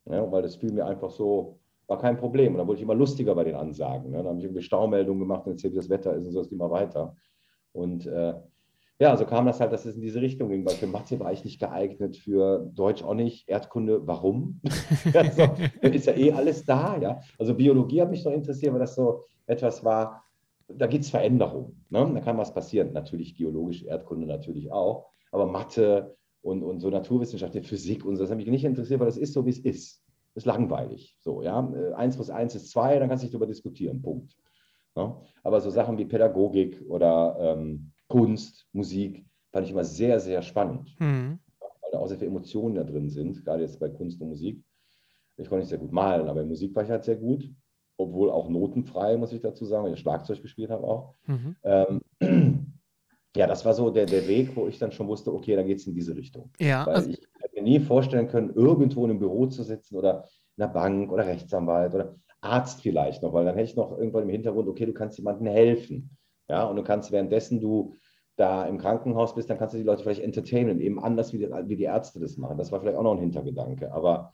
[0.05, 2.53] Ja, weil das fiel mir einfach so, war kein Problem.
[2.53, 4.11] Und dann wurde ich immer lustiger bei den Ansagen.
[4.11, 4.17] Ne?
[4.17, 6.49] Dann habe ich irgendwie Staumeldungen gemacht und erzählt, wie das Wetter ist und so, es
[6.49, 7.15] ging immer weiter.
[7.71, 8.33] Und äh,
[8.99, 11.33] ja, so kam das halt, dass es in diese Richtung ging, weil für Mathe war
[11.33, 14.61] ich nicht geeignet, für Deutsch auch nicht, Erdkunde, warum?
[15.13, 15.43] also,
[15.81, 17.19] ist ja eh alles da, ja.
[17.37, 20.23] Also Biologie hat mich noch interessiert, weil das so etwas war,
[20.67, 21.85] da gibt es Veränderungen.
[21.89, 22.09] Ne?
[22.13, 22.93] Da kann was passieren.
[22.93, 28.31] Natürlich geologisch, Erdkunde natürlich auch, aber Mathe und, und so Naturwissenschaften, Physik und so, das
[28.31, 30.01] hat mich nicht interessiert, weil das ist so, wie es ist.
[30.33, 31.17] Das ist langweilig.
[31.19, 31.67] So, ja.
[31.95, 34.01] Eins plus eins ist zwei, dann kannst du dich darüber diskutieren.
[34.01, 34.37] Punkt.
[34.95, 35.21] Ja?
[35.43, 40.95] Aber so Sachen wie Pädagogik oder ähm, Kunst, Musik, fand ich immer sehr, sehr spannend,
[40.99, 41.39] Mhm.
[41.59, 44.63] weil da auch sehr viele Emotionen da drin sind, gerade jetzt bei Kunst und Musik.
[45.37, 47.49] Ich konnte nicht sehr gut malen, aber in Musik war ich halt sehr gut,
[47.97, 51.15] obwohl auch notenfrei, muss ich dazu sagen, weil ich Schlagzeug gespielt habe auch.
[51.25, 51.55] Mhm.
[51.63, 52.01] Ähm,
[53.35, 55.79] ja, das war so der, der Weg, wo ich dann schon wusste, okay, da geht
[55.79, 56.51] es in diese Richtung.
[56.59, 59.95] Ja, Weil also, ich hätte mir nie vorstellen können, irgendwo in einem Büro zu sitzen
[59.95, 60.25] oder
[60.57, 64.23] in einer Bank oder Rechtsanwalt oder Arzt vielleicht noch, weil dann hätte ich noch irgendwann
[64.23, 66.17] im Hintergrund, okay, du kannst jemandem helfen.
[66.49, 67.95] Ja, und du kannst währenddessen du
[68.35, 71.49] da im Krankenhaus bist, dann kannst du die Leute vielleicht entertainen, eben anders wie die,
[71.49, 72.57] wie die Ärzte das machen.
[72.57, 73.93] Das war vielleicht auch noch ein Hintergedanke.
[73.93, 74.33] Aber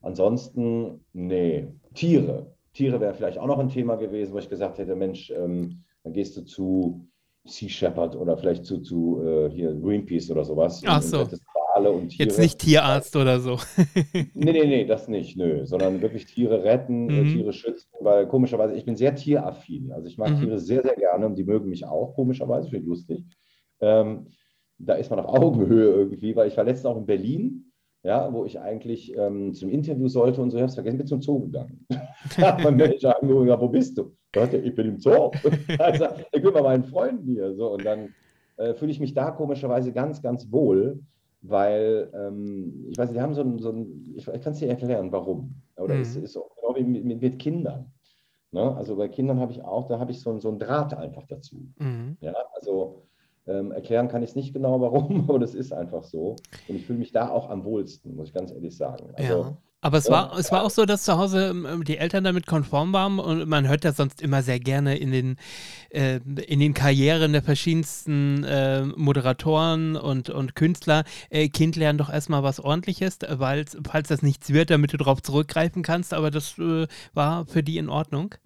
[0.00, 2.54] ansonsten, nee, Tiere.
[2.72, 6.12] Tiere wäre vielleicht auch noch ein Thema gewesen, wo ich gesagt hätte, Mensch, ähm, dann
[6.12, 7.06] gehst du zu
[7.44, 10.80] Sea Shepherd oder vielleicht zu, zu äh, hier Greenpeace oder sowas.
[10.86, 11.26] Ach und so.
[11.74, 12.28] Wale und Tiere.
[12.28, 13.58] jetzt nicht Tierarzt oder so.
[14.34, 17.28] Nee, nee, nee, das nicht, nö, sondern wirklich Tiere retten, äh, Mhm.
[17.28, 19.92] Tiere schützen, weil komischerweise, ich bin sehr tieraffin.
[19.92, 20.40] Also ich mag Mhm.
[20.40, 23.24] Tiere sehr, sehr gerne und die mögen mich auch, komischerweise, finde ich lustig.
[23.80, 24.28] Ähm,
[24.78, 27.72] da ist man auf Augenhöhe irgendwie, weil ich war letztens auch in Berlin,
[28.04, 31.06] ja, wo ich eigentlich ähm, zum Interview sollte und so, ich habe es vergessen, bin
[31.06, 31.86] zum Zoo gegangen.
[32.38, 34.12] da hat mein Manager angerufen, wo bist du?
[34.34, 35.30] Er, ich bin im Zoo.
[35.78, 37.54] also, ich bin bei meinen Freunden hier.
[37.54, 38.08] So, und dann
[38.56, 41.00] äh, fühle ich mich da komischerweise ganz, ganz wohl,
[41.42, 44.58] weil, ähm, ich weiß nicht, die haben so ein, so ein ich, ich kann es
[44.60, 45.54] dir erklären, warum.
[45.76, 46.02] Oder Mhm.
[46.02, 47.92] es ist genau wie mit, mit, mit Kindern.
[48.52, 48.74] Ne?
[48.76, 51.26] Also bei Kindern habe ich auch, da habe ich so, ein- so einen Draht einfach
[51.26, 51.66] dazu.
[51.78, 52.16] Mhm.
[52.20, 53.06] Ja, also
[53.46, 56.36] ähm, erklären kann ich es nicht genau, warum, aber das ist einfach so.
[56.68, 59.10] Und ich fühle mich da auch am wohlsten, muss ich ganz ehrlich sagen.
[59.14, 59.56] Also, ja.
[59.84, 60.12] Aber es ja.
[60.12, 63.48] war, es war auch so, dass zu Hause ähm, die Eltern damit konform waren und
[63.48, 65.36] man hört das sonst immer sehr gerne in den,
[65.90, 71.02] äh, in den Karrieren der verschiedensten äh, Moderatoren und, und Künstler.
[71.30, 75.20] Äh, kind lernen doch erstmal was ordentliches, weil falls das nichts wird, damit du darauf
[75.20, 78.36] zurückgreifen kannst, aber das äh, war für die in Ordnung.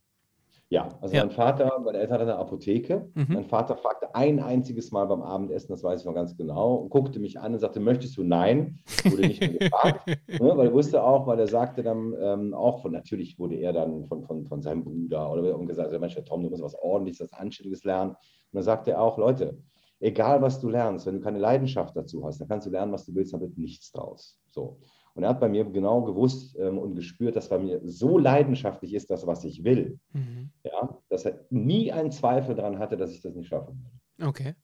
[0.68, 1.24] Ja, also Ja.
[1.24, 3.08] mein Vater, meine Eltern hatten eine Apotheke.
[3.14, 3.26] Mhm.
[3.28, 6.90] Mein Vater fragte ein einziges Mal beim Abendessen, das weiß ich noch ganz genau, und
[6.90, 8.24] guckte mich an und sagte, möchtest du?
[8.24, 8.80] Nein.
[9.04, 12.82] Wurde nicht mehr gefragt, ne, weil er wusste auch, weil er sagte dann ähm, auch
[12.82, 16.24] von, natürlich wurde er dann von, von, von seinem Bruder oder und gesagt, Mensch, Herr
[16.24, 18.10] Tom, du musst was Ordentliches, was Anständiges lernen.
[18.10, 18.18] Und
[18.54, 19.56] dann sagte er auch, Leute,
[20.00, 23.06] egal was du lernst, wenn du keine Leidenschaft dazu hast, dann kannst du lernen, was
[23.06, 24.36] du willst, dann wird nichts draus.
[24.50, 24.78] So.
[25.16, 28.92] Und er hat bei mir genau gewusst ähm, und gespürt, dass bei mir so leidenschaftlich
[28.94, 30.50] ist, das, was ich will, Mhm.
[30.62, 34.28] ja, dass er nie einen Zweifel daran hatte, dass ich das nicht schaffen würde.
[34.28, 34.54] Okay.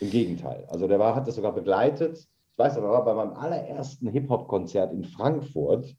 [0.00, 0.66] Im Gegenteil.
[0.68, 2.18] Also der war, hat das sogar begleitet.
[2.18, 5.96] Ich weiß aber, bei meinem allerersten Hip-Hop-Konzert in Frankfurt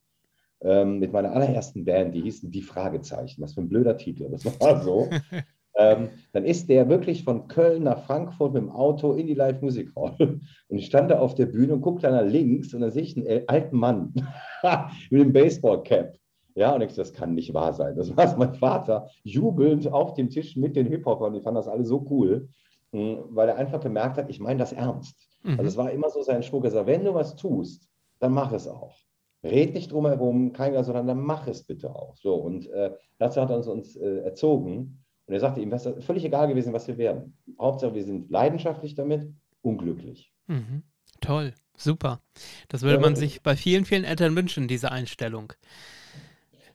[0.61, 3.41] ähm, mit meiner allerersten Band, die hießen Die Fragezeichen.
[3.41, 5.09] Was für ein blöder Titel, das war so.
[5.79, 10.15] ähm, dann ist der wirklich von Köln nach Frankfurt mit dem Auto in die Live-Musik-Hall.
[10.19, 13.15] Und ich stand da auf der Bühne und guckte nach links und dann sehe ich
[13.15, 14.13] einen alten Mann
[15.09, 16.17] mit dem Baseball-Cap.
[16.55, 17.95] Ja, und ich das kann nicht wahr sein.
[17.95, 21.33] Das war mein Vater, jubelnd auf dem Tisch mit den Hip-Hopern.
[21.33, 22.49] Die fanden das alle so cool,
[22.91, 25.15] mh, weil er einfach gemerkt hat, ich meine das ernst.
[25.43, 25.51] Mhm.
[25.51, 27.87] Also es war immer so sein Spruch, er sagt, wenn du was tust,
[28.19, 28.97] dann mach es auch.
[29.43, 32.17] Red nicht drum herum, kein, sondern dann mach es bitte auch.
[32.17, 34.98] So, und äh, dazu hat er uns, uns äh, erzogen.
[35.29, 37.37] Und er sagte ihm, was, völlig egal gewesen, was wir werden.
[37.59, 40.33] Hauptsache, wir sind leidenschaftlich damit, unglücklich.
[40.47, 40.81] Mhm.
[41.21, 41.53] toll.
[41.77, 42.19] Super.
[42.67, 45.53] Das würde man sich bei vielen, vielen Eltern wünschen, diese Einstellung.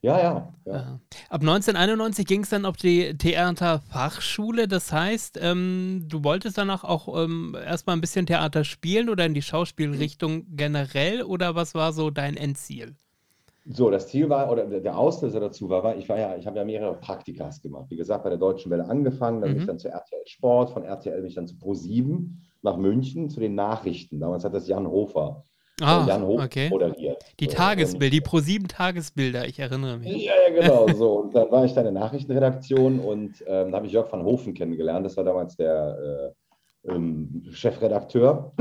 [0.01, 0.55] Ja, ja.
[0.67, 1.01] ja.
[1.29, 4.69] Ab 1991 ging es dann auf die Theaterfachschule.
[4.69, 9.35] Das heißt, ähm, du wolltest danach auch ähm, erstmal ein bisschen Theater spielen oder in
[9.35, 12.95] die Schauspielrichtung generell oder was war so dein Endziel?
[13.67, 16.59] So, das Ziel war, oder der Auslöser dazu war, war ich war ja, ich habe
[16.59, 17.87] ja mehrere Praktikas gemacht.
[17.89, 19.55] Wie gesagt, bei der Deutschen Welle angefangen, dann mhm.
[19.55, 22.29] bin ich dann zu RTL Sport, von RTL bin ich dann zu Pro7
[22.63, 24.21] nach München zu den Nachrichten.
[24.21, 25.45] Damals hat das Jan Hofer
[25.81, 26.69] Ah, Jan Hof okay.
[26.69, 27.25] moderiert.
[27.41, 30.25] Die so, Tagesbilder, die Pro7 Tagesbilder, ich erinnere mich.
[30.25, 30.87] Ja, ja, genau.
[30.95, 34.11] So, und dann war ich da in der Nachrichtenredaktion und ähm, da habe ich Jörg
[34.13, 35.05] van Hofen kennengelernt.
[35.05, 36.35] Das war damals der
[36.87, 38.53] äh, ähm, Chefredakteur.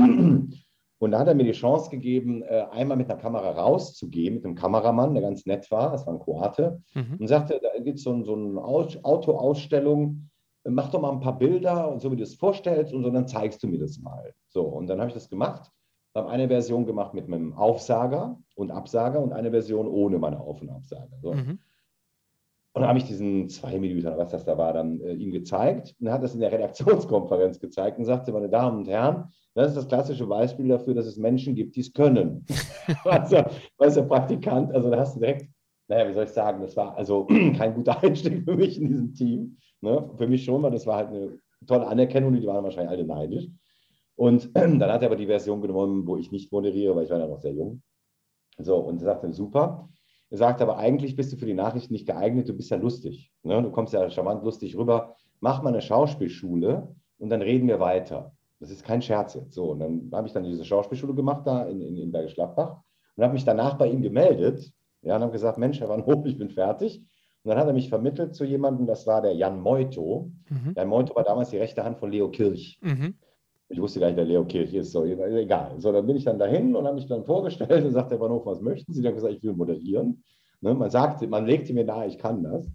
[0.98, 4.44] Und da hat er mir die Chance gegeben, äh, einmal mit einer Kamera rauszugehen, mit
[4.44, 7.16] einem Kameramann, der ganz nett war, das war ein Kroate, mhm.
[7.18, 10.30] und sagte, da gibt es so, so eine Autoausstellung,
[10.64, 13.28] mach doch mal ein paar Bilder und so, wie du es vorstellst, und so, dann
[13.28, 14.32] zeigst du mir das mal.
[14.48, 15.70] So, und dann habe ich das gemacht
[16.14, 20.62] habe eine Version gemacht mit einem Aufsager und Absager und eine Version ohne meine Auf-
[20.62, 21.18] und Absager.
[21.20, 21.34] So.
[21.34, 21.58] Mhm.
[22.74, 25.94] Und dann habe ich diesen zwei Minuten, was das da war, dann äh, ihm gezeigt
[26.00, 29.76] und hat das in der Redaktionskonferenz gezeigt und sagte, meine Damen und Herren, das ist
[29.76, 32.44] das klassische Beispiel dafür, dass es Menschen gibt, die es können.
[33.04, 33.44] also,
[33.78, 35.48] weißt du, Praktikant, also da hast du direkt,
[35.86, 39.14] naja, wie soll ich sagen, das war also kein guter Einstieg für mich in diesem
[39.14, 39.56] Team.
[39.80, 40.10] Ne?
[40.16, 43.48] Für mich schon, weil das war halt eine tolle Anerkennung, die waren wahrscheinlich alle neidisch.
[44.16, 47.20] Und dann hat er aber die Version genommen, wo ich nicht moderiere, weil ich war
[47.20, 47.82] ja noch sehr jung.
[48.58, 49.88] So, und sagte, super.
[50.34, 53.30] Er sagt aber, eigentlich bist du für die Nachrichten nicht geeignet, du bist ja lustig.
[53.44, 53.62] Ne?
[53.62, 55.14] Du kommst ja charmant lustig rüber.
[55.38, 58.34] Mach mal eine Schauspielschule und dann reden wir weiter.
[58.58, 59.52] Das ist kein Scherz jetzt.
[59.52, 62.80] So, und dann habe ich dann diese Schauspielschule gemacht da in, in, in Bergisch Gladbach
[63.14, 64.72] und habe mich danach bei ihm gemeldet.
[65.02, 66.98] Ja, und habe gesagt, Mensch, Herr Van Hof, ich bin fertig.
[67.44, 70.32] Und dann hat er mich vermittelt zu jemandem, das war der Jan Moito.
[70.50, 70.72] Mhm.
[70.74, 72.80] Jan Moito war damals die rechte Hand von Leo Kirch.
[72.82, 73.14] Mhm.
[73.74, 74.92] Ich wusste gar nicht, wer Leo Kirch ist.
[74.92, 75.74] So, egal.
[75.78, 78.46] So, dann bin ich dann dahin und habe mich dann vorgestellt und sagte der Bahnhof,
[78.46, 79.02] was möchten Sie?
[79.02, 80.22] Dann habe ich gesagt, ich will moderieren.
[80.60, 82.66] Ne, man sagte, man legte mir nahe, ich kann das.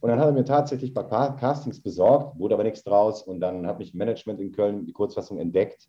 [0.00, 3.22] Und dann hat er mir tatsächlich ein paar Castings besorgt, wurde aber nichts draus.
[3.22, 5.86] Und dann hat mich Management in Köln die Kurzfassung entdeckt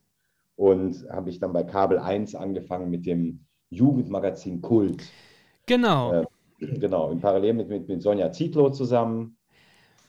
[0.58, 5.04] und habe ich dann bei Kabel 1 angefangen mit dem Jugendmagazin Kult.
[5.68, 6.12] Genau.
[6.12, 6.26] Äh,
[6.60, 9.38] genau, in Parallel mit, mit, mit Sonja Zietlow zusammen.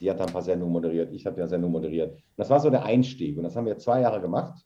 [0.00, 2.18] Die hat da ein paar Sendungen moderiert, ich habe ja Sendungen moderiert.
[2.36, 4.64] Das war so der Einstieg und das haben wir zwei Jahre gemacht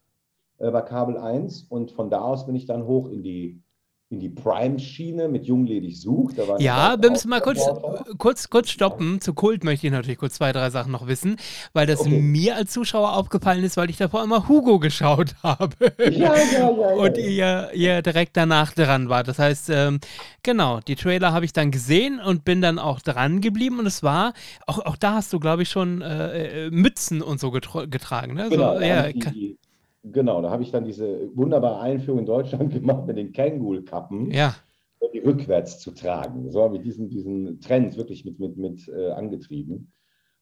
[0.58, 3.63] äh, bei Kabel 1 und von da aus bin ich dann hoch in die
[4.14, 6.36] in die Prime-Schiene mit Jungledig sucht.
[6.58, 7.60] ja, wir müssen mal kurz,
[8.16, 9.20] kurz, kurz stoppen.
[9.20, 11.36] Zu Kult möchte ich natürlich kurz zwei, drei Sachen noch wissen,
[11.72, 12.20] weil das okay.
[12.20, 15.92] mir als Zuschauer aufgefallen ist, weil ich davor immer Hugo geschaut habe.
[15.98, 16.70] Ja, ja, ja.
[16.70, 19.24] Und ihr, ihr direkt danach dran war.
[19.24, 19.98] Das heißt, ähm,
[20.44, 24.04] genau, die Trailer habe ich dann gesehen und bin dann auch dran geblieben und es
[24.04, 24.32] war,
[24.66, 28.34] auch, auch da hast du, glaube ich, schon äh, äh Mützen und so getragen.
[28.34, 28.48] Ne?
[28.48, 29.58] Genau, so, ja, die,
[30.04, 34.30] Genau, da habe ich dann diese wunderbare Einführung in Deutschland gemacht mit den Känguru-Kappen.
[34.30, 34.54] Ja.
[35.12, 36.50] Die rückwärts zu tragen.
[36.50, 39.92] So habe ich diesen, diesen Trend wirklich mit, mit, mit äh, angetrieben.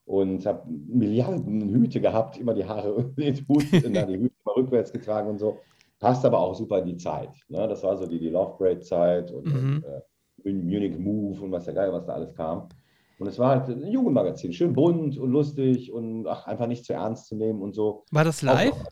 [0.04, 5.30] Und habe Milliarden Hüte gehabt, immer die Haare, den Hut, die Hüte immer rückwärts getragen
[5.30, 5.58] und so.
[6.00, 7.30] Passt aber auch super in die Zeit.
[7.48, 7.68] Ne?
[7.68, 9.84] Das war so die, die Love Parade-Zeit und, mhm.
[10.44, 12.68] und äh, Munich Move und was der Geil, was da alles kam.
[13.20, 16.92] Und es war halt ein Jugendmagazin, schön bunt und lustig und ach, einfach nicht zu
[16.94, 18.04] ernst zu nehmen und so.
[18.10, 18.72] War das live?
[18.72, 18.88] Auch,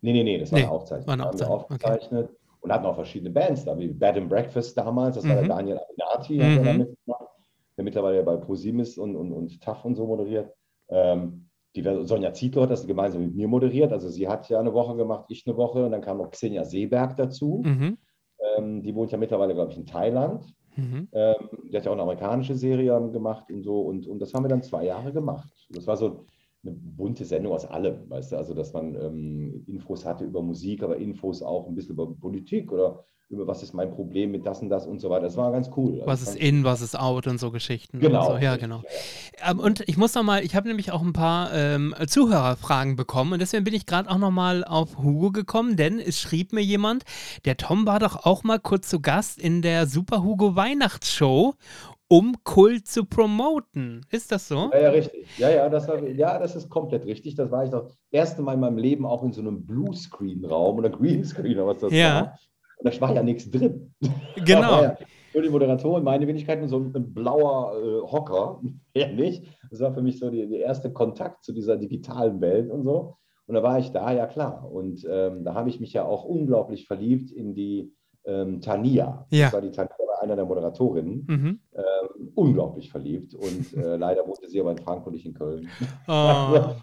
[0.00, 1.06] Nee, nee, nee, das war nee, eine Aufzeichnung.
[1.06, 1.58] War eine Aufzeichnung.
[1.58, 2.38] aufgezeichnet okay.
[2.60, 5.28] und hatten auch verschiedene Bands da, wie Bed and Breakfast damals, das mhm.
[5.28, 5.48] war der mhm.
[5.48, 6.64] Daniel Aminati, mhm.
[6.64, 7.28] der, mitgemacht,
[7.76, 10.52] der mittlerweile bei ProSieben ist und, und, und TAF und so moderiert.
[10.88, 13.92] Ähm, die Sonja Zietlow hat das gemeinsam mit mir moderiert.
[13.92, 16.64] Also sie hat ja eine Woche gemacht, ich eine Woche und dann kam noch Xenia
[16.64, 17.62] Seeberg dazu.
[17.64, 17.98] Mhm.
[18.56, 20.46] Ähm, die wohnt ja mittlerweile, glaube ich, in Thailand.
[20.76, 21.08] Mhm.
[21.12, 23.80] Ähm, die hat ja auch eine amerikanische Serie gemacht und so.
[23.80, 25.48] Und, und das haben wir dann zwei Jahre gemacht.
[25.70, 26.24] Das war so
[26.66, 30.82] eine bunte Sendung aus allem, weißt du, also dass man ähm, Infos hatte über Musik,
[30.82, 34.62] aber Infos auch ein bisschen über Politik oder über was ist mein Problem mit das
[34.62, 35.22] und das und so weiter.
[35.22, 35.94] Das war ganz cool.
[35.94, 37.98] Also was ist in, was ist out und so Geschichten.
[37.98, 38.34] Genau.
[38.34, 38.36] So.
[38.38, 38.82] Ja, genau.
[39.44, 43.32] Ähm, und ich muss noch mal, ich habe nämlich auch ein paar ähm, Zuhörerfragen bekommen
[43.32, 46.62] und deswegen bin ich gerade auch noch mal auf Hugo gekommen, denn es schrieb mir
[46.62, 47.04] jemand,
[47.44, 51.54] der Tom war doch auch mal kurz zu Gast in der Super Hugo Weihnachtsshow
[52.08, 54.02] um Kult zu promoten.
[54.10, 54.70] Ist das so?
[54.72, 55.38] Ja, ja, richtig.
[55.38, 57.34] Ja, ja, das, war, ja, das ist komplett richtig.
[57.34, 60.90] Das war ich das erste Mal in meinem Leben auch in so einem Bluescreen-Raum oder
[60.90, 62.14] Greenscreen oder was das ja.
[62.14, 62.38] war.
[62.78, 63.94] Und da war ja nichts drin.
[64.44, 64.82] Genau.
[64.82, 64.96] ja,
[65.34, 68.60] nur die Moderatorin, meine Wenigkeit und so ein blauer äh, Hocker,
[68.94, 69.44] ja nicht.
[69.70, 73.16] Das war für mich so der erste Kontakt zu dieser digitalen Welt und so.
[73.46, 74.70] Und da war ich da, ja klar.
[74.70, 77.92] Und ähm, da habe ich mich ja auch unglaublich verliebt in die
[78.24, 79.26] ähm, Tania.
[79.30, 79.44] Ja.
[79.46, 81.60] Das war die Tania einer der Moderatorinnen, Mhm.
[81.74, 83.34] ähm, unglaublich verliebt.
[83.34, 85.68] Und äh, leider wohnte sie aber in Frankfurt, nicht in Köln.
[86.08, 86.74] Oh.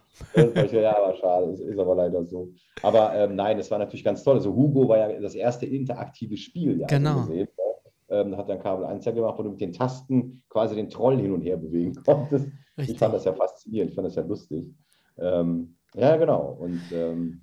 [0.71, 2.49] Ja, aber schade, es ist aber leider so.
[2.83, 4.35] Aber ähm, nein, es war natürlich ganz toll.
[4.35, 7.21] Also Hugo war ja das erste interaktive Spiel, ja, Genau.
[7.21, 7.47] gesehen.
[7.57, 8.15] Ne?
[8.17, 11.17] Ähm, hat dann Kabel 1 ja gemacht, wo du mit den Tasten quasi den Troll
[11.17, 12.47] hin und her bewegen konntest.
[12.75, 12.99] Ich Richtig.
[12.99, 14.71] fand das ja faszinierend, ich fand das ja lustig.
[15.17, 16.57] Ähm, ja, genau.
[16.59, 17.41] Und ähm,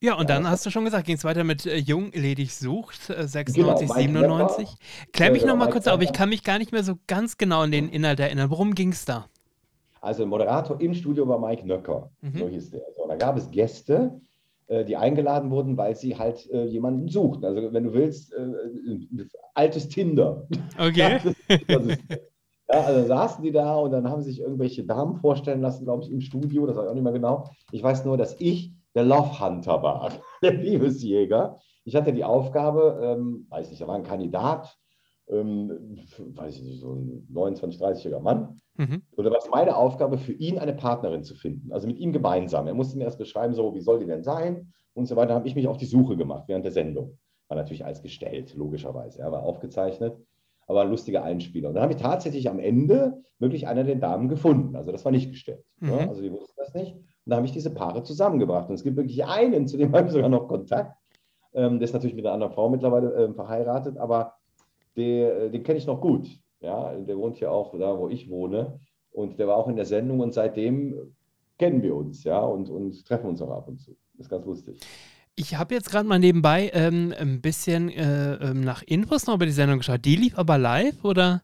[0.00, 2.54] Ja, und dann das hast du schon gesagt, ging es weiter mit äh, Jung, ledig
[2.54, 4.68] sucht, äh, 96, Genau, Mike 97.
[5.12, 7.36] Klär mich noch mal Mike kurz auf, ich kann mich gar nicht mehr so ganz
[7.36, 8.50] genau an den Inhalt erinnern.
[8.50, 9.26] Worum ging es da?
[10.00, 12.38] Also Moderator im Studio war Mike Nöcker, Mhm.
[12.38, 12.82] so hieß der.
[12.96, 14.20] So, und da gab es Gäste,
[14.68, 17.44] äh, die eingeladen wurden, weil sie halt äh, jemanden suchten.
[17.44, 20.46] Also wenn du willst, äh, äh, altes Tinder.
[20.78, 21.18] Okay.
[21.66, 21.98] Das ist,
[22.70, 26.10] ja, also saßen die da und dann haben sich irgendwelche Damen vorstellen lassen, glaube ich,
[26.12, 27.50] im Studio, das weiß ich auch nicht mehr genau.
[27.72, 31.58] Ich weiß nur, dass ich der Love Hunter war, der Liebesjäger.
[31.84, 34.76] Ich hatte die Aufgabe, ähm, weiß nicht, da war ein Kandidat,
[35.28, 38.60] ähm, weiß ich nicht, so ein 29, 30-jähriger Mann.
[38.76, 39.02] Mhm.
[39.16, 42.66] Oder war es meine Aufgabe, für ihn eine Partnerin zu finden, also mit ihm gemeinsam.
[42.66, 45.28] Er musste mir erst beschreiben, so, wie soll die denn sein und so weiter.
[45.28, 47.18] Da habe ich mich auf die Suche gemacht während der Sendung.
[47.48, 49.20] War natürlich als gestellt, logischerweise.
[49.20, 50.16] Er war aufgezeichnet,
[50.66, 51.68] aber ein lustiger Einspieler.
[51.68, 54.76] Und dann habe ich tatsächlich am Ende wirklich einer der Damen gefunden.
[54.76, 55.64] Also das war nicht gestellt.
[55.80, 55.88] Mhm.
[55.88, 56.96] Ja, also die wussten das nicht.
[57.28, 58.70] Und da habe ich diese Paare zusammengebracht.
[58.70, 60.96] Und es gibt wirklich einen, zu dem habe ich sogar noch Kontakt.
[61.52, 64.36] Ähm, der ist natürlich mit einer anderen Frau mittlerweile ähm, verheiratet, aber
[64.96, 66.26] der, äh, den kenne ich noch gut.
[66.60, 68.80] Ja, der wohnt ja auch da, wo ich wohne.
[69.10, 71.14] Und der war auch in der Sendung und seitdem
[71.58, 73.94] kennen wir uns, ja, und, und treffen uns auch ab und zu.
[74.14, 74.80] Das ist ganz lustig.
[75.34, 79.44] Ich habe jetzt gerade mal nebenbei ähm, ein bisschen äh, ähm, nach Infos noch über
[79.44, 80.02] die Sendung geschaut.
[80.02, 81.42] Die lief aber live oder?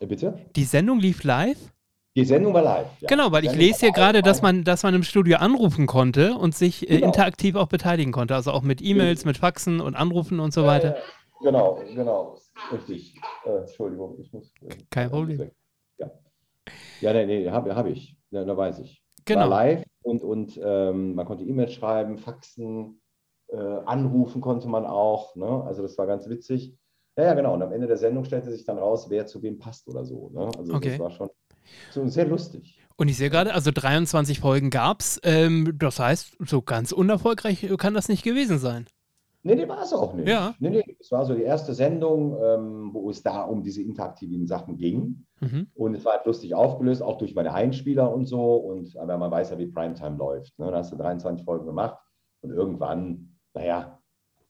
[0.00, 0.38] Äh, bitte?
[0.56, 1.75] Die Sendung lief live?
[2.16, 2.86] Die Sendung war live.
[3.00, 3.08] Ja.
[3.08, 6.54] Genau, weil ich lese hier gerade, dass man, dass man im Studio anrufen konnte und
[6.54, 7.08] sich äh, Genau.
[7.08, 8.34] interaktiv auch beteiligen konnte.
[8.34, 10.96] Also auch mit E-Mails, mit Faxen und Anrufen und so weiter.
[10.96, 11.00] Äh,
[11.42, 12.38] genau, genau.
[12.72, 13.20] Richtig.
[13.44, 14.50] Äh, Entschuldigung, ich muss.
[14.62, 15.50] äh, Kein Problem.
[15.98, 16.10] Ja,
[17.02, 18.16] ja nee, nee, habe hab ich.
[18.30, 19.02] Ja, da weiß ich.
[19.26, 19.42] Genau.
[19.42, 23.00] War live und, und ähm, man konnte E-Mails schreiben, faxen,
[23.48, 25.36] äh, anrufen konnte man auch.
[25.36, 25.64] Ne?
[25.66, 26.74] Also das war ganz witzig.
[27.18, 27.52] Ja, ja, genau.
[27.52, 30.30] Und am Ende der Sendung stellte sich dann raus, wer zu wem passt oder so.
[30.32, 30.48] Ne?
[30.58, 30.90] Also Okay.
[30.90, 31.28] das war schon
[31.90, 32.78] so sehr lustig.
[32.96, 35.20] Und ich sehe gerade, also 23 Folgen gab es.
[35.22, 38.86] Ähm, das heißt, so ganz unerfolgreich kann das nicht gewesen sein.
[39.46, 40.26] Nee, nee, war es auch nicht.
[40.26, 40.56] Ja.
[40.58, 44.48] Nee, nee, es war so die erste Sendung, ähm, wo es da um diese interaktiven
[44.48, 45.24] Sachen ging.
[45.40, 45.68] Mhm.
[45.74, 48.56] Und es war halt lustig aufgelöst, auch durch meine Einspieler und so.
[48.56, 50.58] Und aber man weiß ja, wie Primetime läuft.
[50.58, 50.68] Ne?
[50.68, 51.96] Da hast du 23 Folgen gemacht
[52.40, 54.00] und irgendwann, naja,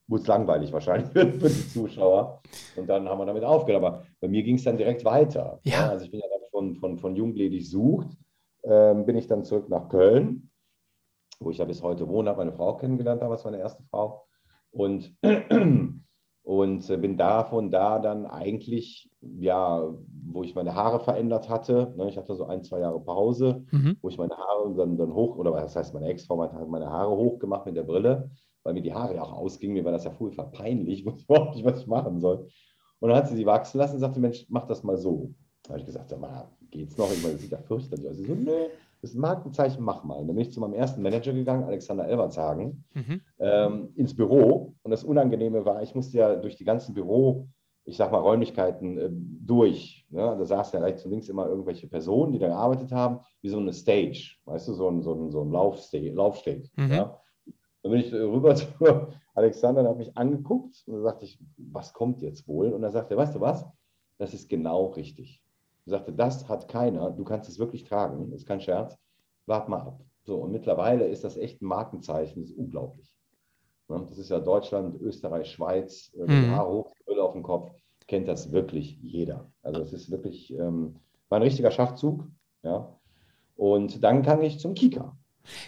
[0.07, 2.41] wurde es langweilig wahrscheinlich für, die Zuschauer.
[2.75, 3.83] Und dann haben wir damit aufgehört.
[3.83, 5.59] Aber bei mir ging es dann direkt weiter.
[5.63, 5.85] Ja.
[5.85, 5.89] Ne?
[5.91, 8.07] Also ich bin ja von, von, von Jungledig sucht,
[8.63, 10.49] ähm, bin ich dann zurück nach Köln,
[11.39, 14.25] wo ich ja bis heute wohne, habe meine Frau kennengelernt, damals meine erste Frau.
[14.71, 15.15] Und,
[16.43, 19.87] und äh, bin da von da dann eigentlich, ja,
[20.25, 21.93] wo ich meine Haare verändert hatte.
[21.95, 23.97] Ne, ich hatte so ein, zwei Jahre Pause, Mhm.
[24.01, 27.15] wo ich meine Haare dann, dann hoch, oder was heißt, meine Ex-Frau hat meine Haare
[27.15, 28.31] hochgemacht mit der Brille,
[28.63, 29.75] weil mir die Haare ja auch ausgingen.
[29.75, 32.47] Mir war das ja furchtbar peinlich, wusste überhaupt nicht, was ich machen soll.
[32.99, 35.35] Und dann hat sie sie wachsen lassen und sagte, Mensch, mach das mal so.
[35.67, 37.11] Da habe ich gesagt, sag mal, geht's noch?
[37.11, 38.15] Ich meine, das sieht ja fürchterlich aus.
[38.17, 38.51] Sie so, nö,
[39.01, 40.15] das ist ein Markenzeichen, mach mal.
[40.15, 43.21] Und dann bin ich zu meinem ersten Manager gegangen, Alexander Elbertshagen, Mhm.
[43.39, 44.73] ähm, ins Büro.
[44.83, 47.47] Und das Unangenehme war, ich musste ja durch die ganzen Büro,
[47.83, 50.05] ich sag mal, Räumlichkeiten äh, durch.
[50.09, 50.21] Ne?
[50.21, 53.57] Da saßen ja rechts und links immer irgendwelche Personen, die da gearbeitet haben, wie so
[53.59, 56.13] eine Stage, weißt du, so ein, so ein, so ein Laufsteg.
[56.15, 56.91] Laufsteg Mhm.
[56.91, 57.19] ja?
[57.83, 58.65] Dann bin ich äh, rüber zu
[59.35, 62.73] Alexander und habe mich angeguckt und dann sagte ich, was kommt jetzt wohl?
[62.73, 63.65] Und dann sagte er, weißt du was?
[64.17, 65.43] Das ist genau richtig.
[65.87, 68.97] Er sagte, das hat keiner, du kannst es wirklich tragen, ist kein Scherz,
[69.45, 70.01] wart mal ab.
[70.25, 73.15] So, und mittlerweile ist das echt ein Markenzeichen, das ist unglaublich.
[73.87, 74.05] Ne?
[74.09, 76.51] Das ist ja Deutschland, Österreich, Schweiz, äh, Mhm.
[76.51, 77.71] Haare hoch, Brille auf dem Kopf,
[78.07, 79.49] kennt das wirklich jeder.
[79.63, 80.97] Also es ist wirklich, ähm,
[81.29, 82.25] war ein richtiger Schachzug,
[82.63, 82.93] ja.
[83.55, 85.17] Und dann kam ich zum Kika.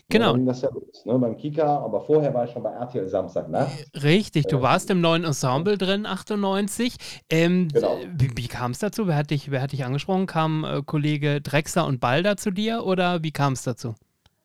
[0.10, 0.36] Genau.
[0.38, 1.18] Ja, das ja los, ne?
[1.20, 3.92] Beim Kika, aber vorher war ich schon bei RTL Samstagnacht.
[4.04, 6.96] Richtig, du Äh, warst im neuen Ensemble drin, 98.
[7.30, 7.98] Ähm, Genau.
[8.16, 9.08] Wie, wie kam es dazu?
[9.08, 10.26] Wer hat, dich, wer hat dich angesprochen?
[10.28, 13.96] Kam äh, Kollege Drexler und Balder zu dir oder wie kam es dazu?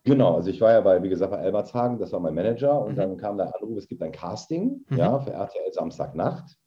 [0.04, 2.92] Genau, also ich war ja bei, wie gesagt, bei Elbertshagen, das war mein Manager und
[2.92, 2.96] Mhm.
[2.96, 4.98] dann kam der Anruf, es gibt ein Casting, Mhm.
[4.98, 6.58] ja, für RTL Samstagnacht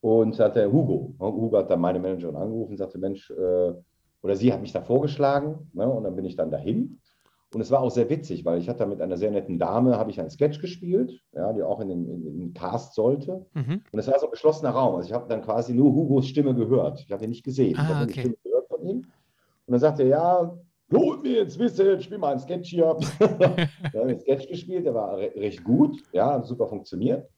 [0.00, 3.74] und hat der Hugo, ne, Hugo hat dann meine Managerin angerufen und sagte, Mensch, äh,
[4.22, 7.00] oder sie hat mich da vorgeschlagen ne, und dann bin ich dann dahin
[7.54, 9.96] und es war auch sehr witzig, weil ich hatte da mit einer sehr netten Dame,
[9.98, 13.82] habe ich einen Sketch gespielt, ja, die auch in den, in den Cast sollte Mhm.
[13.92, 16.54] und es war so ein geschlossener Raum, also ich habe dann quasi nur Hugos Stimme
[16.54, 18.20] gehört, ich habe ihn nicht gesehen, ich Ah, habe nur die okay.
[18.20, 20.58] Stimme gehört von ihm und dann sagte er, ja,
[20.92, 22.96] holt mir jetzt Wissen, spiel mal einen Sketch hier.
[23.18, 27.28] Wir haben einen Sketch gespielt, der war re recht gut, ja, hat super funktioniert.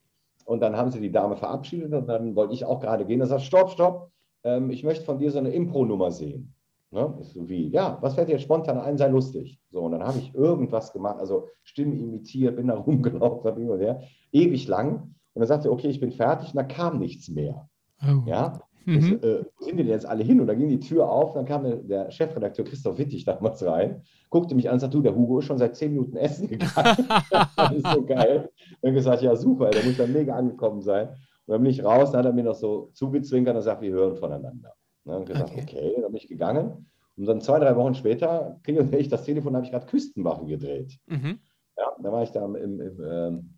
[0.45, 3.19] Und dann haben sie die Dame verabschiedet und dann wollte ich auch gerade gehen.
[3.21, 4.11] Da sagt, stopp, stopp,
[4.45, 6.55] ähm, ich möchte von dir so eine Impro-Nummer sehen.
[6.91, 7.19] Ne?
[7.21, 9.61] Ich so wie, ja, was fällt dir spontan ein, sei lustig.
[9.71, 13.81] So, und dann habe ich irgendwas gemacht, also Stimme imitiert, bin da rumgelaufen, hin und
[13.81, 15.15] her, ewig lang.
[15.35, 17.69] Und dann sagte er, okay, ich bin fertig, und da kam nichts mehr.
[18.03, 18.23] Oh.
[18.27, 18.99] Ja, Mhm.
[18.99, 20.41] Ich, äh, sind die denn jetzt alle hin?
[20.41, 24.03] Und dann ging die Tür auf, dann kam der, der Chefredakteur Christoph Wittig damals rein,
[24.31, 26.73] guckte mich an und sagte, du, der Hugo ist schon seit zehn Minuten essen gegangen.
[27.31, 28.51] das ist so geil.
[28.71, 31.09] Und dann gesagt, ja super, der muss dann mega angekommen sein.
[31.09, 33.93] Und dann bin ich raus, dann hat er mir noch so zugezwinkert und sagt, wir
[33.93, 34.73] hören voneinander.
[35.05, 35.63] Und dann gesagt, okay.
[35.63, 36.87] okay, dann bin ich gegangen.
[37.17, 40.99] Und dann zwei, drei Wochen später klingelte ich das Telefon, habe ich gerade Küstenwachen gedreht.
[41.07, 41.39] Mhm.
[41.77, 43.55] Ja, da war ich da im, im, ähm,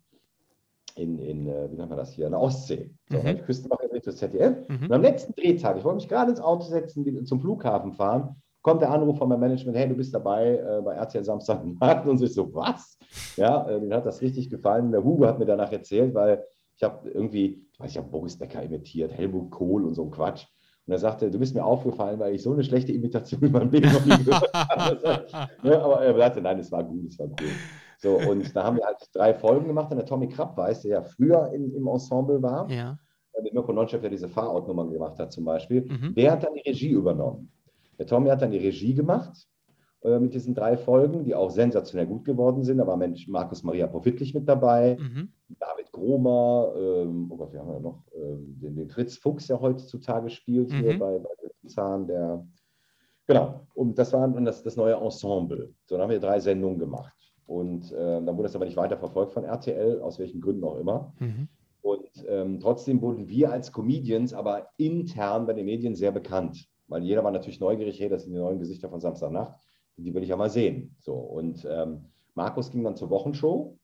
[0.97, 2.91] in, in äh, wie nennt man das hier, in der Ostsee.
[3.11, 3.23] So, mhm.
[3.23, 4.69] habe ich Küstenwache gedreht fürs ZDF.
[4.69, 4.87] Mhm.
[4.87, 8.81] Und am letzten Drehtag, ich wollte mich gerade ins Auto setzen, zum Flughafen fahren, kommt
[8.81, 12.07] der Anruf von meinem Management, hey, du bist dabei äh, bei RTL Samstagnacht.
[12.07, 12.99] Und ich so, was?
[13.37, 14.93] Ja, äh, denen hat das richtig gefallen.
[14.93, 16.45] Der Hugo hat mir danach erzählt, weil
[16.77, 20.11] ich habe irgendwie, ich weiß, ich habe Boris Becker imitiert, Helmut Kohl und so ein
[20.11, 20.47] Quatsch.
[20.87, 23.71] Und er sagte, du bist mir aufgefallen, weil ich so eine schlechte Imitation in meinem
[23.71, 25.27] Leben noch nie gehört habe.
[25.63, 27.51] Ne, aber er sagte, nein, es war gut, es war cool.
[27.99, 29.93] So, und da haben wir halt drei Folgen gemacht.
[29.93, 32.99] Und der Tommy Krapp weiß, der ja früher in, im Ensemble war, ja.
[33.41, 36.15] mit Mirko Nonchef, der diese Fahrortnummern gemacht hat zum Beispiel, mhm.
[36.17, 37.53] der hat dann die Regie übernommen.
[37.99, 39.47] Der Tommy hat dann die Regie gemacht
[40.03, 42.79] äh, mit diesen drei Folgen, die auch sensationell gut geworden sind.
[42.79, 45.33] Da war Mensch Markus Maria Profitlich mit dabei, mhm.
[46.03, 50.31] Gromer, ähm, oh Gott, wir haben ja noch ähm, den, den, Fritz Fuchs, der heutzutage
[50.31, 50.77] spielt mhm.
[50.77, 51.29] hier bei, bei
[51.69, 52.45] Zahn, der
[53.27, 55.73] Genau, und das war dann das, das neue Ensemble.
[55.85, 57.15] So, dann haben wir drei Sendungen gemacht.
[57.47, 60.77] Und äh, dann wurde es aber nicht weiter verfolgt von RTL, aus welchen Gründen auch
[60.77, 61.13] immer.
[61.21, 61.49] Mhm.
[61.83, 67.03] Und ähm, trotzdem wurden wir als Comedians aber intern bei den Medien sehr bekannt, weil
[67.03, 69.55] jeder war natürlich neugierig, hey, das sind die neuen Gesichter von Samstagnacht,
[69.97, 70.97] die will ich ja mal sehen.
[71.01, 73.77] So, und ähm, Markus ging dann zur Wochenshow,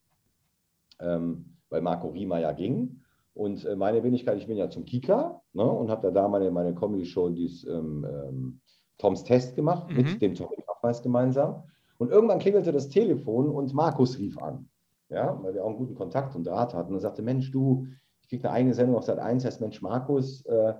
[1.00, 3.00] ähm, weil Marco Rima ja ging.
[3.34, 6.50] Und äh, meine Wenigkeit, ich bin ja zum Kika ne, und habe da, da meine,
[6.50, 8.60] meine Comedy-Show, die ähm, ähm,
[8.98, 9.96] Toms Test gemacht, mhm.
[9.96, 11.62] mit dem Tommy Nachweis gemeinsam.
[11.98, 14.68] Und irgendwann klingelte das Telefon und Markus rief an.
[15.08, 17.86] Ja, weil wir auch einen guten Kontakt und Draht hatten und sagte: Mensch, du,
[18.20, 20.74] ich kriege eine eigene Sendung auf Sat 1, heißt Mensch, Markus, äh,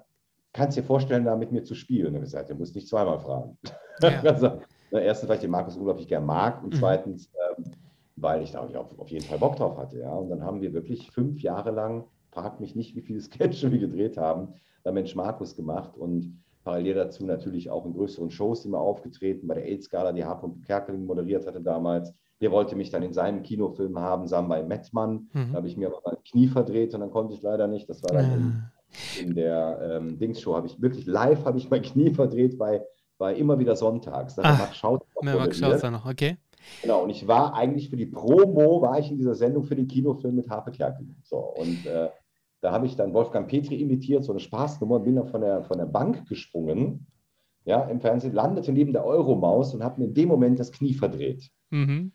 [0.53, 2.09] kannst dir vorstellen, da mit mir zu spielen?
[2.09, 3.57] Und ich gesagt, du musst nicht zweimal fragen.
[4.03, 4.21] Ja.
[4.25, 6.79] also, erstens, weil ich den Markus unglaublich gern mag und mhm.
[6.79, 7.31] zweitens,
[8.21, 9.99] weil ich da auf, auf jeden Fall Bock drauf hatte.
[9.99, 10.13] Ja.
[10.13, 13.79] Und dann haben wir wirklich fünf Jahre lang, frag mich nicht, wie viele Sketche wir
[13.79, 14.55] gedreht haben,
[14.85, 19.55] da Mensch Markus gemacht und Parallel dazu natürlich auch in größeren Shows immer aufgetreten, bei
[19.55, 20.43] der AIDS-Gala, die H.
[20.67, 22.13] Kerkeling moderiert hatte damals.
[22.43, 25.29] Der wollte mich dann in seinem Kinofilm haben, zusammen bei Mettmann.
[25.33, 25.53] Mhm.
[25.53, 27.89] Da habe ich mir aber mein Knie verdreht und dann konnte ich leider nicht.
[27.89, 28.71] Das war dann
[29.19, 32.85] in, in der ähm, Dings-Show, habe ich wirklich live habe ich mein Knie verdreht bei,
[33.17, 34.35] bei immer wieder sonntags.
[34.35, 36.37] Da Ach, Max Schautzer Max noch, okay.
[36.83, 39.89] Genau, und ich war eigentlich für die Promo, war ich in dieser Sendung für den
[39.89, 41.17] Kinofilm mit Harpe Kerkeling.
[41.23, 42.09] So, und äh,
[42.61, 45.79] da habe ich dann Wolfgang Petri imitiert, so eine Spaßnummer, bin dann von der, von
[45.79, 47.07] der Bank gesprungen,
[47.65, 50.95] ja, im Fernsehen, landete neben der Euromaus und habe mir in dem Moment das Knie
[50.95, 51.51] verdreht.
[51.71, 52.13] Mhm.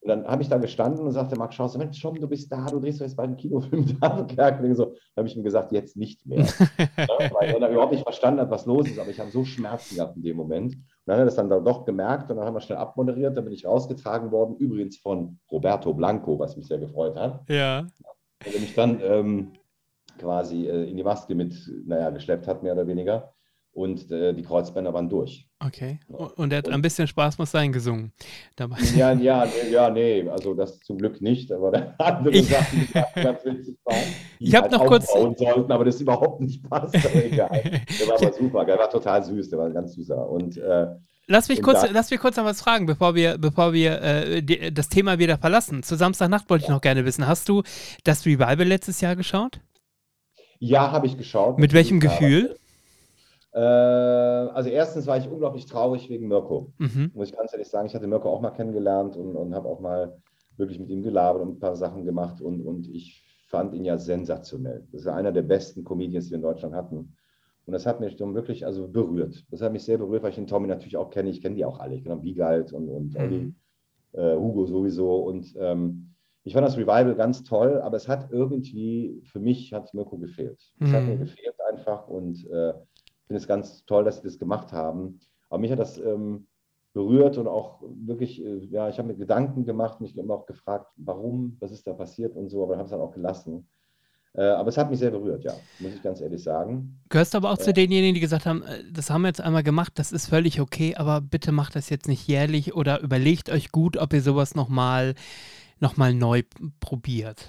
[0.00, 2.66] Und dann habe ich da gestanden und sagte, Marc Schaus, Mensch, Schom, du bist da,
[2.66, 4.18] du drehst doch jetzt bald einen Kinofilm da.
[4.18, 6.44] Und so, habe ich ihm gesagt, jetzt nicht mehr.
[6.78, 9.96] ja, weil er überhaupt nicht verstanden hat, was los ist, aber ich habe so Schmerzen
[9.96, 10.76] gehabt in dem Moment.
[11.06, 13.52] Dann hat er das dann doch gemerkt und dann haben wir schnell abmoderiert, dann bin
[13.52, 17.48] ich rausgetragen worden, übrigens von Roberto Blanco, was mich sehr gefreut hat.
[17.48, 17.86] Ja.
[18.44, 19.52] Und wenn ich dann ähm,
[20.18, 21.54] quasi äh, in die Maske mit,
[21.86, 23.32] naja, geschleppt hat, mehr oder weniger.
[23.76, 25.46] Und äh, die Kreuzbänder waren durch.
[25.62, 26.00] Okay.
[26.08, 28.10] Und er hat und, ein bisschen Spaß muss sein gesungen.
[28.56, 28.78] Dabei.
[28.96, 33.20] Ja, ja, ja, nee, also das zum Glück nicht, aber da andere ich, Sachen, die
[33.20, 33.98] ganz witzig waren,
[34.40, 36.94] die ich habe halt noch kurz sollten, aber das überhaupt nicht passt.
[36.94, 37.50] Aber egal.
[38.00, 40.26] Der war aber super, der war total süß, der war ganz süßer.
[40.26, 40.86] Und äh,
[41.26, 44.72] Lass mich, kurz, lass mich kurz noch was fragen, bevor wir, bevor wir äh, die,
[44.72, 45.82] das Thema wieder verlassen.
[45.82, 47.26] Zu Samstagnacht wollte ich noch gerne wissen.
[47.26, 47.62] Hast du
[48.04, 49.60] das Revival letztes Jahr geschaut?
[50.60, 51.58] Ja, habe ich geschaut.
[51.58, 52.56] Mit welchem Gefühl?
[53.56, 56.74] Äh, also erstens war ich unglaublich traurig wegen Mirko.
[56.76, 57.10] Mhm.
[57.14, 59.80] Muss ich ganz ehrlich sagen, ich hatte Mirko auch mal kennengelernt und, und habe auch
[59.80, 60.20] mal
[60.58, 63.96] wirklich mit ihm gelabert und ein paar Sachen gemacht und, und ich fand ihn ja
[63.96, 64.86] sensationell.
[64.92, 67.16] Das ist einer der besten Comedians, die wir in Deutschland hatten.
[67.64, 69.46] Und das hat mich dann wirklich also berührt.
[69.50, 71.30] Das hat mich sehr berührt, weil ich den Tommy natürlich auch kenne.
[71.30, 71.94] Ich kenne die auch alle.
[71.94, 73.20] Ich kenne Wiegald und, und mhm.
[73.20, 73.54] Olli,
[74.12, 75.16] äh, Hugo sowieso.
[75.16, 76.14] Und ähm,
[76.44, 80.60] ich fand das Revival ganz toll, aber es hat irgendwie, für mich hat Mirko gefehlt.
[80.78, 80.92] Es mhm.
[80.92, 82.74] hat mir gefehlt einfach und äh,
[83.26, 85.20] finde es ganz toll, dass sie das gemacht haben.
[85.48, 86.46] Aber mich hat das ähm,
[86.92, 90.86] berührt und auch wirklich, äh, ja, ich habe mir Gedanken gemacht, mich immer auch gefragt,
[90.96, 93.66] warum, was ist da passiert und so, aber habe es dann auch gelassen.
[94.34, 96.98] Äh, aber es hat mich sehr berührt, ja, muss ich ganz ehrlich sagen.
[97.08, 99.40] Gehörst du aber auch äh, zu denjenigen, die gesagt haben, äh, das haben wir jetzt
[99.40, 103.50] einmal gemacht, das ist völlig okay, aber bitte macht das jetzt nicht jährlich oder überlegt
[103.50, 105.14] euch gut, ob ihr sowas nochmal mal
[105.80, 106.42] nochmal neu
[106.80, 107.48] probiert?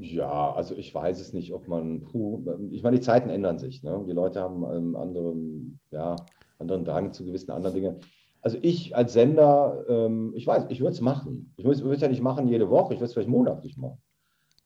[0.00, 3.82] Ja, also ich weiß es nicht, ob man, puh, ich meine, die Zeiten ändern sich.
[3.82, 4.04] Ne?
[4.06, 6.16] Die Leute haben einen anderen, ja,
[6.58, 7.96] anderen Drang zu gewissen anderen Dingen.
[8.40, 11.52] Also ich als Sender, ähm, ich weiß, ich würde es machen.
[11.56, 13.98] Ich würde es ja nicht machen jede Woche, ich würde es vielleicht monatlich machen.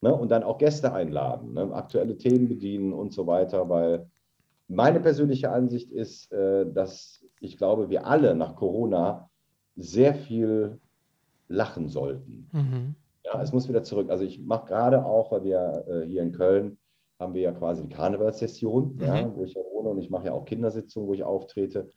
[0.00, 0.14] Ne?
[0.14, 1.72] Und dann auch Gäste einladen, ne?
[1.72, 4.10] aktuelle Themen bedienen und so weiter, weil
[4.68, 9.30] meine persönliche Ansicht ist, äh, dass ich glaube, wir alle nach Corona
[9.76, 10.80] sehr viel
[11.48, 12.48] lachen sollten.
[12.52, 12.94] Mhm.
[13.24, 14.10] Ja, es muss wieder zurück.
[14.10, 16.78] Also ich mache gerade auch, weil wir äh, hier in Köln
[17.18, 19.00] haben wir ja quasi die Karnevalssession, mhm.
[19.00, 21.88] ja, wo ich ja wohne und ich mache ja auch Kindersitzungen, wo ich auftrete.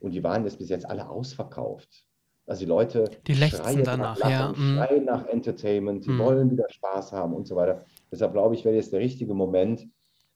[0.00, 2.04] Und die waren jetzt bis jetzt alle ausverkauft.
[2.46, 4.52] Also die Leute die schreien danach, nach ja.
[4.56, 4.76] Mhm.
[4.76, 6.18] schreien nach Entertainment, die mhm.
[6.18, 7.84] wollen wieder Spaß haben und so weiter.
[8.10, 9.86] Deshalb glaube ich, wäre jetzt der richtige Moment,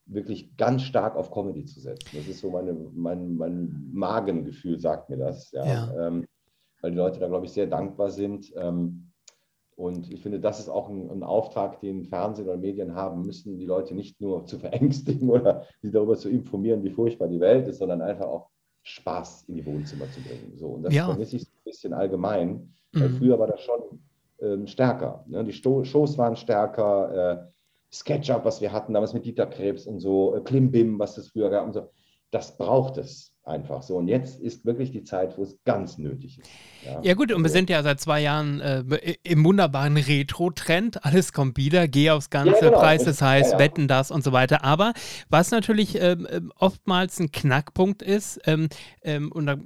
[0.05, 2.09] wirklich ganz stark auf Comedy zu setzen.
[2.13, 5.51] Das ist so meine, mein, mein Magengefühl, sagt mir das.
[5.51, 5.65] Ja.
[5.65, 6.07] ja.
[6.07, 6.25] Ähm,
[6.81, 8.51] weil die Leute da, glaube ich, sehr dankbar sind.
[8.57, 9.12] Ähm,
[9.75, 13.57] und ich finde, das ist auch ein, ein, Auftrag, den Fernsehen oder Medien haben müssen,
[13.57, 17.67] die Leute nicht nur zu verängstigen oder sie darüber zu informieren, wie furchtbar die Welt
[17.67, 18.49] ist, sondern einfach auch
[18.83, 20.53] Spaß in die Wohnzimmer zu bringen.
[20.55, 21.05] So, und das ja.
[21.05, 22.73] vermisse ich so ein bisschen allgemein.
[22.91, 22.99] Mhm.
[22.99, 23.81] Weil früher war das schon
[24.41, 25.23] ähm, stärker.
[25.27, 25.43] Ne?
[25.43, 27.53] Die Sto Shows waren stärker, äh,
[27.93, 31.49] SketchUp, was wir hatten damals mit Dieter Krebs und so, äh, Klimbim, was es früher
[31.49, 31.89] gab und so.
[32.31, 33.97] Das braucht es einfach so.
[33.97, 36.49] Und jetzt ist wirklich die Zeit, wo es ganz nötig ist.
[36.85, 41.03] Ja, ja gut, und wir also sind ja seit zwei Jahren äh, im wunderbaren Retro-Trend.
[41.05, 42.79] Alles kommt wieder, geh aufs ganze ja, genau.
[42.79, 44.63] Preis, das heißt, ja, wetten das und so weiter.
[44.63, 44.93] Aber
[45.29, 48.69] was natürlich ähm, ähm, oftmals ein Knackpunkt ist, ähm,
[49.01, 49.57] ähm, und da,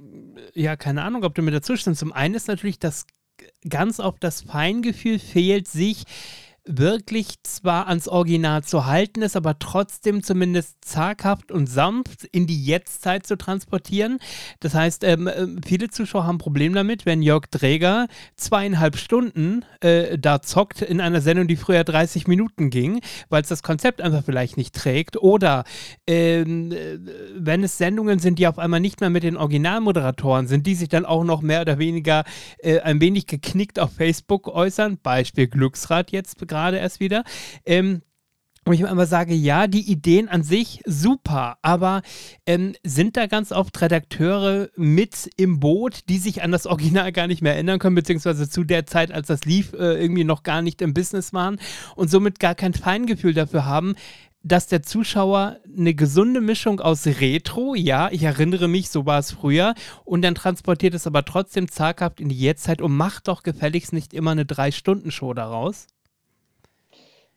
[0.54, 2.00] ja, keine Ahnung, ob du mir dazu stimmst.
[2.00, 3.06] Zum einen ist natürlich, dass
[3.68, 6.04] ganz oft das Feingefühl fehlt, sich
[6.68, 12.62] wirklich zwar ans Original zu halten ist, aber trotzdem zumindest zaghaft und sanft in die
[12.62, 14.18] Jetztzeit zu transportieren.
[14.60, 18.06] Das heißt, ähm, ähm viele Zuschauer haben ein Problem damit, wenn Jörg Träger
[18.36, 23.00] zweieinhalb Stunden äh, da zockt in einer Sendung, die früher 30 Minuten ging,
[23.30, 25.16] weil es das Konzept einfach vielleicht nicht trägt.
[25.16, 25.64] Oder
[26.06, 26.98] ähm, äh,
[27.34, 30.90] wenn es Sendungen sind, die auf einmal nicht mehr mit den Originalmoderatoren sind, die sich
[30.90, 32.24] dann auch noch mehr oder weniger
[32.58, 34.98] äh, ein wenig geknickt auf Facebook äußern.
[35.02, 37.24] Beispiel Glücksrad jetzt gerade gerade erst wieder.
[37.64, 38.02] Ähm,
[38.64, 42.02] wo ich immer sage, ja, die Ideen an sich super, aber
[42.44, 47.28] ähm, sind da ganz oft Redakteure mit im Boot, die sich an das Original gar
[47.28, 50.60] nicht mehr erinnern können, beziehungsweise zu der Zeit, als das lief, äh, irgendwie noch gar
[50.60, 51.58] nicht im Business waren
[51.96, 53.94] und somit gar kein Feingefühl dafür haben,
[54.42, 59.32] dass der Zuschauer eine gesunde Mischung aus Retro, ja, ich erinnere mich, so war es
[59.32, 63.94] früher, und dann transportiert es aber trotzdem zaghaft in die Jetztzeit und macht doch gefälligst
[63.94, 65.86] nicht immer eine Drei-Stunden-Show daraus.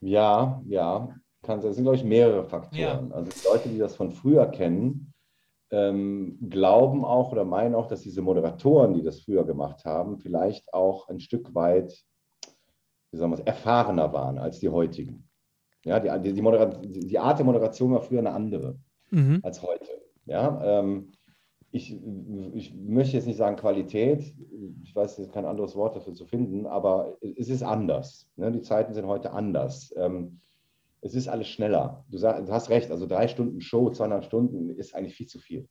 [0.01, 3.09] Ja, ja, kann Das sind, glaube ich, mehrere Faktoren.
[3.09, 3.15] Ja.
[3.15, 5.13] Also die Leute, die das von früher kennen,
[5.71, 10.73] ähm, glauben auch oder meinen auch, dass diese Moderatoren, die das früher gemacht haben, vielleicht
[10.73, 12.03] auch ein Stück weit,
[13.11, 15.29] wie sagen wir erfahrener waren als die heutigen.
[15.83, 18.77] Ja, die, die, die, die Art der Moderation war früher eine andere
[19.09, 19.39] mhm.
[19.43, 19.89] als heute.
[20.25, 21.11] Ja, ähm,
[21.71, 21.97] ich,
[22.53, 24.35] ich möchte jetzt nicht sagen Qualität,
[24.83, 28.27] ich weiß jetzt kein anderes Wort dafür zu finden, aber es ist anders.
[28.35, 28.51] Ne?
[28.51, 29.93] Die Zeiten sind heute anders.
[29.95, 30.39] Ähm,
[31.01, 32.05] es ist alles schneller.
[32.09, 35.39] Du, sag, du, hast recht, also drei Stunden Show, zweieinhalb Stunden ist eigentlich viel zu
[35.39, 35.67] viel.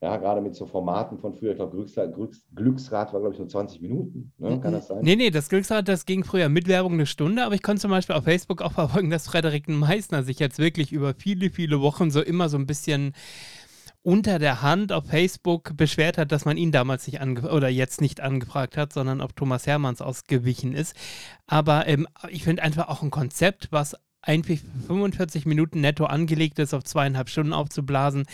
[0.00, 2.14] Ja, gerade mit so Formaten von früher, ich glaube, Glücksrad,
[2.54, 4.32] Glücksrad war, glaube ich, nur 20 Minuten.
[4.38, 4.60] Ne?
[4.60, 5.00] Kann das sein?
[5.02, 7.90] Nee, nee, das Glücksrad, das ging früher mit Werbung eine Stunde, aber ich konnte zum
[7.90, 12.12] Beispiel auf Facebook auch verfolgen, dass Frederik Meissner sich jetzt wirklich über viele, viele Wochen
[12.12, 13.12] so immer so ein bisschen
[14.02, 18.00] unter der Hand auf Facebook beschwert hat, dass man ihn damals nicht ange oder jetzt
[18.00, 20.94] nicht angefragt hat, sondern ob Thomas Hermanns ausgewichen ist.
[21.46, 26.74] Aber ähm, ich finde einfach auch ein Konzept, was eigentlich 45 Minuten netto angelegt ist,
[26.74, 28.24] auf zweieinhalb Stunden aufzublasen.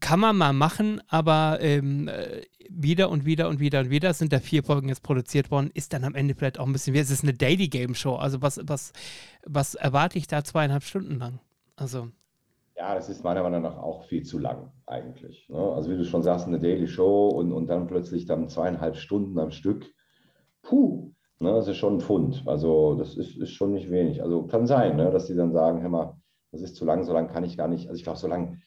[0.00, 4.32] Kann man mal machen, aber ähm, äh, wieder und wieder und wieder und wieder sind
[4.32, 6.98] da vier Folgen jetzt produziert worden, ist dann am Ende vielleicht auch ein bisschen wie,
[6.98, 8.16] es ist eine Daily Game Show.
[8.16, 8.92] Also was, was,
[9.44, 11.40] was erwarte ich da zweieinhalb Stunden lang?
[11.76, 12.10] Also
[12.76, 15.48] ja, das ist meiner Meinung nach auch viel zu lang eigentlich.
[15.48, 15.58] Ne?
[15.58, 19.38] Also wie du schon sagst, eine Daily Show und, und dann plötzlich dann zweieinhalb Stunden
[19.38, 19.86] am Stück.
[20.62, 21.52] Puh, ne?
[21.52, 22.42] das ist schon ein Pfund.
[22.46, 24.22] Also das ist, ist schon nicht wenig.
[24.22, 25.10] Also kann sein, ne?
[25.10, 26.16] dass die dann sagen, hör mal,
[26.52, 27.88] das ist zu lang, so lang kann ich gar nicht.
[27.88, 28.60] Also ich glaube, so lang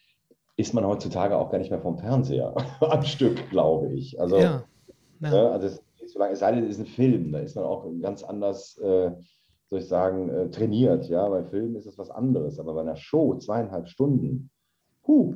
[0.58, 4.20] ist man heutzutage auch gar nicht mehr vom Fernseher am Stück, glaube ich.
[4.20, 4.64] Also, ja.
[5.22, 5.30] Ja.
[5.30, 5.52] Ne?
[5.52, 7.86] also es, so lang, es sei denn, es ist ein Film, da ist man auch
[8.02, 8.78] ganz anders.
[8.80, 9.12] Äh,
[9.70, 11.08] soll ich sagen, äh, trainiert.
[11.10, 14.50] Ja, bei Filmen ist es was anderes, aber bei einer Show zweieinhalb Stunden,
[15.10, 15.34] huh.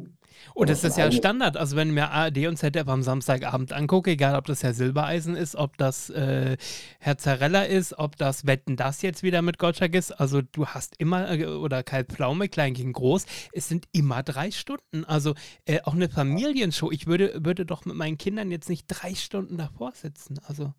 [0.56, 1.58] Und das ist ja Standard.
[1.58, 5.36] Also, wenn ich mir ARD und ZDF am Samstagabend angucke, egal ob das Herr Silbereisen
[5.36, 6.58] ist, ob das äh,
[7.00, 10.96] Herr Zarella ist, ob das Wetten das jetzt wieder mit Gottschalk ist, also du hast
[10.98, 15.06] immer, äh, oder Kai Pflaume, klein gegen groß, es sind immer drei Stunden.
[15.06, 15.34] Also
[15.66, 16.92] äh, auch eine Familienshow.
[16.92, 20.40] Ich würde, würde doch mit meinen Kindern jetzt nicht drei Stunden davor sitzen.
[20.46, 20.74] Also.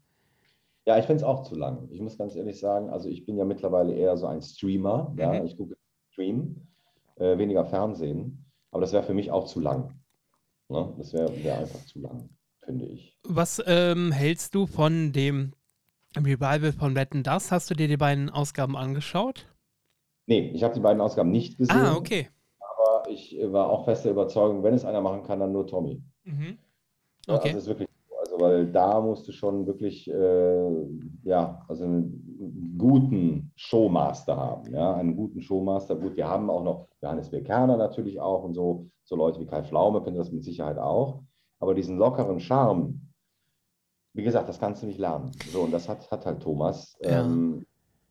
[0.87, 1.89] Ja, ich finde es auch zu lang.
[1.91, 5.11] Ich muss ganz ehrlich sagen, also ich bin ja mittlerweile eher so ein Streamer.
[5.11, 5.19] Mhm.
[5.19, 5.77] Ja, ich gucke
[6.13, 6.69] Stream,
[7.17, 8.45] äh, weniger Fernsehen.
[8.71, 9.95] Aber das wäre für mich auch zu lang.
[10.69, 10.95] Ne?
[10.99, 12.29] Das wäre wär einfach zu lang,
[12.65, 13.19] finde ich.
[13.27, 15.55] Was ähm, hältst du von dem
[16.17, 17.51] Revival von Wetten Das?
[17.51, 19.47] Hast du dir die beiden Ausgaben angeschaut?
[20.27, 21.77] Nee, ich habe die beiden Ausgaben nicht gesehen.
[21.77, 22.29] Ah, okay.
[22.59, 26.03] Aber ich war auch fest der Überzeugung, wenn es einer machen kann, dann nur Tommy.
[26.25, 26.59] Mhm.
[27.27, 27.49] Okay.
[27.49, 27.94] Also, ist wirklich, also
[28.45, 30.71] weil da musst du schon wirklich äh,
[31.23, 34.71] ja, also einen guten Showmaster haben.
[34.73, 34.95] Ja?
[34.95, 35.97] Einen guten Showmaster.
[35.97, 37.41] Gut, wir haben auch noch Johannes B.
[37.41, 41.23] Kerner natürlich auch und so, so Leute wie Kai Flaume können das mit Sicherheit auch.
[41.59, 43.01] Aber diesen lockeren Charme,
[44.13, 45.33] wie gesagt, das kannst du nicht lernen.
[45.51, 46.99] So, und das hat, hat halt Thomas.
[47.01, 47.25] Ja.
[47.25, 47.65] Ähm,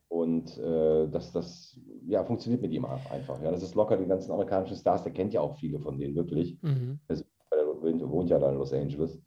[0.08, 3.40] und äh, das, das ja, funktioniert mit ihm einfach.
[3.40, 3.52] Ja.
[3.52, 6.60] Das ist locker, die ganzen amerikanischen Stars, der kennt ja auch viele von denen wirklich.
[6.62, 6.98] Mhm.
[7.08, 9.20] Er wohnt ja da in Los Angeles.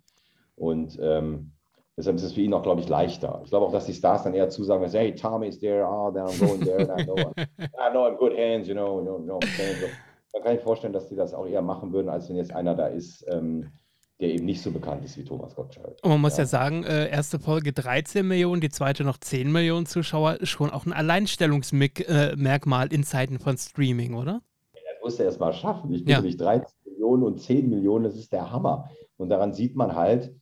[0.57, 1.51] Und ähm,
[1.95, 3.41] deshalb ist es für ihn auch, glaube ich, leichter.
[3.43, 6.23] Ich glaube auch, dass die Stars dann eher zusagen, hey, Tommy is there, oh, then
[6.23, 7.15] I'm going there, I know,
[7.59, 9.87] I know I'm good hands, you know, you know, you know so.
[10.33, 12.75] Dann kann ich vorstellen, dass die das auch eher machen würden, als wenn jetzt einer
[12.75, 13.71] da ist, ähm,
[14.19, 15.97] der eben nicht so bekannt ist wie Thomas Gottschalk.
[16.01, 19.51] Und man muss ja, ja sagen, äh, erste Folge 13 Millionen, die zweite noch 10
[19.51, 24.41] Millionen Zuschauer, ist schon auch ein Alleinstellungsmerkmal in Zeiten von Streaming, oder?
[24.73, 25.93] Ja, das musst du erst mal schaffen.
[25.93, 26.21] Ich bin ja.
[26.21, 28.89] nicht 13 Millionen und 10 Millionen, das ist der Hammer.
[29.17, 30.35] Und daran sieht man halt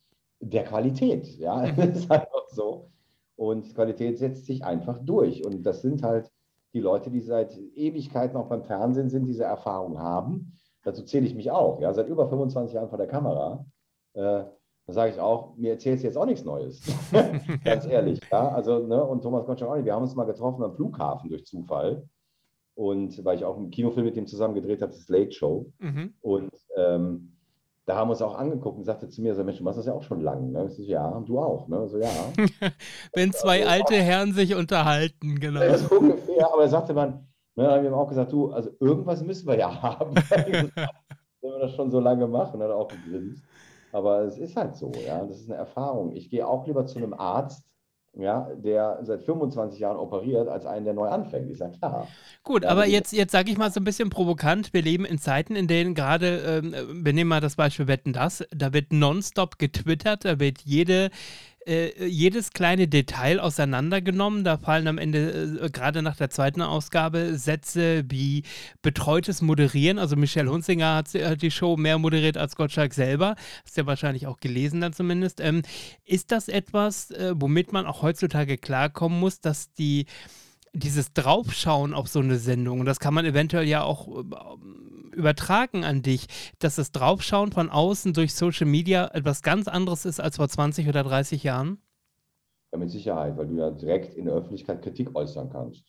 [0.50, 1.28] der Qualität.
[1.38, 2.89] Ja, das ist einfach so.
[3.36, 5.46] Und Qualität setzt sich einfach durch.
[5.46, 6.32] Und das sind halt
[6.74, 10.54] die Leute, die seit Ewigkeiten auch beim Fernsehen sind, diese Erfahrung haben
[10.86, 13.66] dazu zähle ich mich auch, ja, seit über 25 Jahren vor der Kamera.
[14.14, 14.46] Äh,
[14.88, 16.82] da sage ich auch, mir erzählst du jetzt auch nichts Neues.
[17.64, 18.22] Ganz ehrlich.
[18.32, 18.50] Ja?
[18.50, 19.86] Also, ne, und Thomas Gottschalk auch nicht.
[19.86, 22.08] Wir haben uns mal getroffen am Flughafen durch Zufall.
[22.76, 25.72] Und weil ich auch einen Kinofilm mit ihm zusammen gedreht habe, das Late Show.
[25.80, 26.14] Mhm.
[26.22, 27.24] Und ähm,
[27.96, 29.86] da haben wir uns auch angeguckt und sagte zu mir, so Mensch, du machst das
[29.86, 30.52] ja auch schon lange.
[30.52, 30.66] Ne?
[30.68, 31.68] Ich so, ja, du auch.
[31.68, 31.88] Ne?
[31.88, 32.10] So, ja.
[33.14, 35.62] Wenn zwei also, alte Herren sich unterhalten, genau.
[35.62, 37.26] Ja, so ungefähr, aber sagte man,
[37.58, 40.14] Ne, dann haben wir auch gesagt, du, also irgendwas müssen wir ja haben.
[40.30, 40.72] Wenn
[41.41, 43.43] wir das schon so lange machen, hat er auch gegrinst.
[43.93, 46.12] Aber es ist halt so, ja, das ist eine Erfahrung.
[46.12, 47.66] Ich gehe auch lieber zu einem Arzt,
[48.18, 51.49] ja, der seit 25 Jahren operiert, als einen, der neu anfängt.
[51.49, 52.07] Ist ja klar.
[52.43, 55.18] Gut, ja, aber jetzt, jetzt sage ich mal so ein bisschen provokant, wir leben in
[55.18, 59.59] Zeiten, in denen gerade, ähm, wir nehmen mal das Beispiel Wetten das, da wird nonstop
[59.59, 61.09] getwittert, da wird jede
[61.66, 64.43] äh, jedes kleine Detail auseinandergenommen.
[64.43, 68.43] Da fallen am Ende, äh, gerade nach der zweiten Ausgabe, Sätze wie
[68.82, 69.99] betreutes Moderieren.
[69.99, 73.36] Also Michelle Hunzinger hat, hat die Show mehr moderiert als Gottschalk selber.
[73.63, 75.39] Hast du ja wahrscheinlich auch gelesen dann zumindest.
[75.41, 75.63] Ähm,
[76.05, 80.05] ist das etwas, äh, womit man auch heutzutage klarkommen muss, dass die
[80.76, 85.84] dieses Draufschauen auf so eine Sendung, und das kann man eventuell ja auch äh, übertragen
[85.84, 86.28] an dich,
[86.59, 90.88] dass das Draufschauen von außen durch Social Media etwas ganz anderes ist als vor 20
[90.88, 91.80] oder 30 Jahren?
[92.71, 95.86] Ja, mit Sicherheit, weil du ja direkt in der Öffentlichkeit Kritik äußern kannst.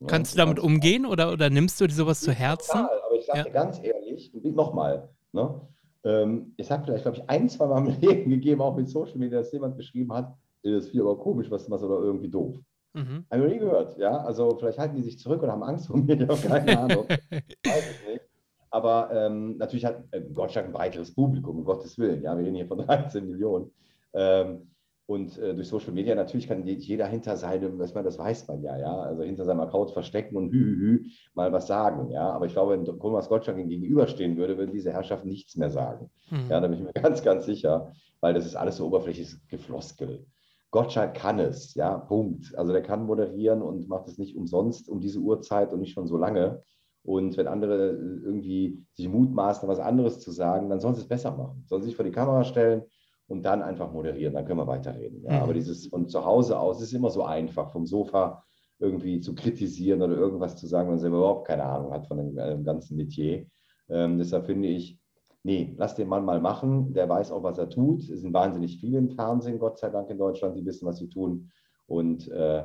[0.00, 2.80] Ja, kannst du damit umgehen oder, oder nimmst du dir sowas zu Herzen?
[2.80, 3.44] Total, aber ich sage ja.
[3.44, 5.60] dir ganz ehrlich, nochmal, ne?
[6.04, 9.18] Ähm, es hat vielleicht, glaube ich, ein, zwei Mal im Leben gegeben, auch mit Social
[9.18, 12.28] Media, dass jemand geschrieben hat, das ist viel aber komisch, was du machst oder irgendwie
[12.28, 12.56] doof.
[12.94, 13.24] Mhm.
[13.30, 14.18] Habe ich noch nie gehört, ja.
[14.18, 17.08] Also vielleicht halten die sich zurück oder haben Angst vor mir, ich habe keine Ahnung.
[17.08, 18.22] Weiß es nicht.
[18.70, 22.22] Aber ähm, natürlich hat äh, Gottschalk ein breiteres Publikum, um Gottes Willen.
[22.22, 23.70] Ja, wir reden hier von 13 Millionen.
[24.14, 24.72] Ähm,
[25.06, 28.62] und äh, durch Social Media natürlich kann jeder hinter seinem, was man, das weiß man
[28.62, 32.30] ja, ja, also hinter seinem Account verstecken und hü, hü, hü mal was sagen, ja.
[32.30, 36.10] Aber ich glaube, wenn Thomas Gottschalk ihm gegenüberstehen würde, würden diese Herrschaften nichts mehr sagen.
[36.30, 36.46] Mhm.
[36.48, 40.24] Ja, da bin ich mir ganz, ganz sicher, weil das ist alles so oberflächliches Gefloskel.
[40.72, 42.56] Gottschalk kann es, ja, Punkt.
[42.56, 46.08] Also der kann moderieren und macht es nicht umsonst um diese Uhrzeit und nicht schon
[46.08, 46.62] so lange.
[47.04, 51.36] Und wenn andere irgendwie sich mutmaßen, was anderes zu sagen, dann sollen sie es besser
[51.36, 51.64] machen.
[51.66, 52.82] Sollen sie sich vor die Kamera stellen
[53.28, 55.22] und dann einfach moderieren, dann können wir weiterreden.
[55.24, 55.42] Ja, mhm.
[55.42, 58.42] Aber dieses von zu Hause aus ist immer so einfach, vom Sofa
[58.78, 62.16] irgendwie zu kritisieren oder irgendwas zu sagen, wenn man selber überhaupt keine Ahnung hat von
[62.16, 63.46] dem, äh, ganzen Metier.
[63.90, 64.98] Ähm, deshalb finde ich,
[65.42, 68.08] nee, lass den Mann mal machen, der weiß auch, was er tut.
[68.08, 71.08] Es sind wahnsinnig viele im Fernsehen, Gott sei Dank in Deutschland, die wissen, was sie
[71.08, 71.50] tun.
[71.86, 72.64] Und äh,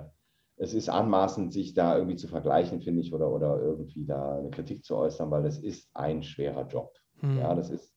[0.57, 4.49] es ist anmaßend, sich da irgendwie zu vergleichen, finde ich, oder, oder irgendwie da eine
[4.49, 6.93] Kritik zu äußern, weil das ist ein schwerer Job.
[7.19, 7.37] Hm.
[7.37, 7.93] Ja, das ist,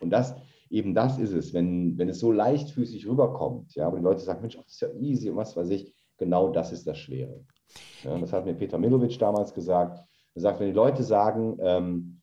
[0.00, 0.34] und das,
[0.70, 4.40] eben das ist es, wenn, wenn es so leichtfüßig rüberkommt, ja, wo die Leute sagen,
[4.42, 7.44] Mensch, das ist ja easy und was weiß ich, genau das ist das Schwere.
[8.04, 10.00] Ja, das hat mir Peter Milovic damals gesagt.
[10.34, 12.15] Er sagt, wenn die Leute sagen, ähm,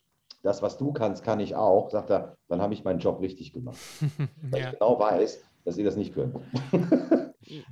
[0.44, 3.54] das, was du kannst, kann ich auch, sagt er, dann habe ich meinen Job richtig
[3.54, 3.78] gemacht.
[4.52, 4.68] Weil ja.
[4.68, 6.36] ich genau weiß, dass ihr das nicht könnt.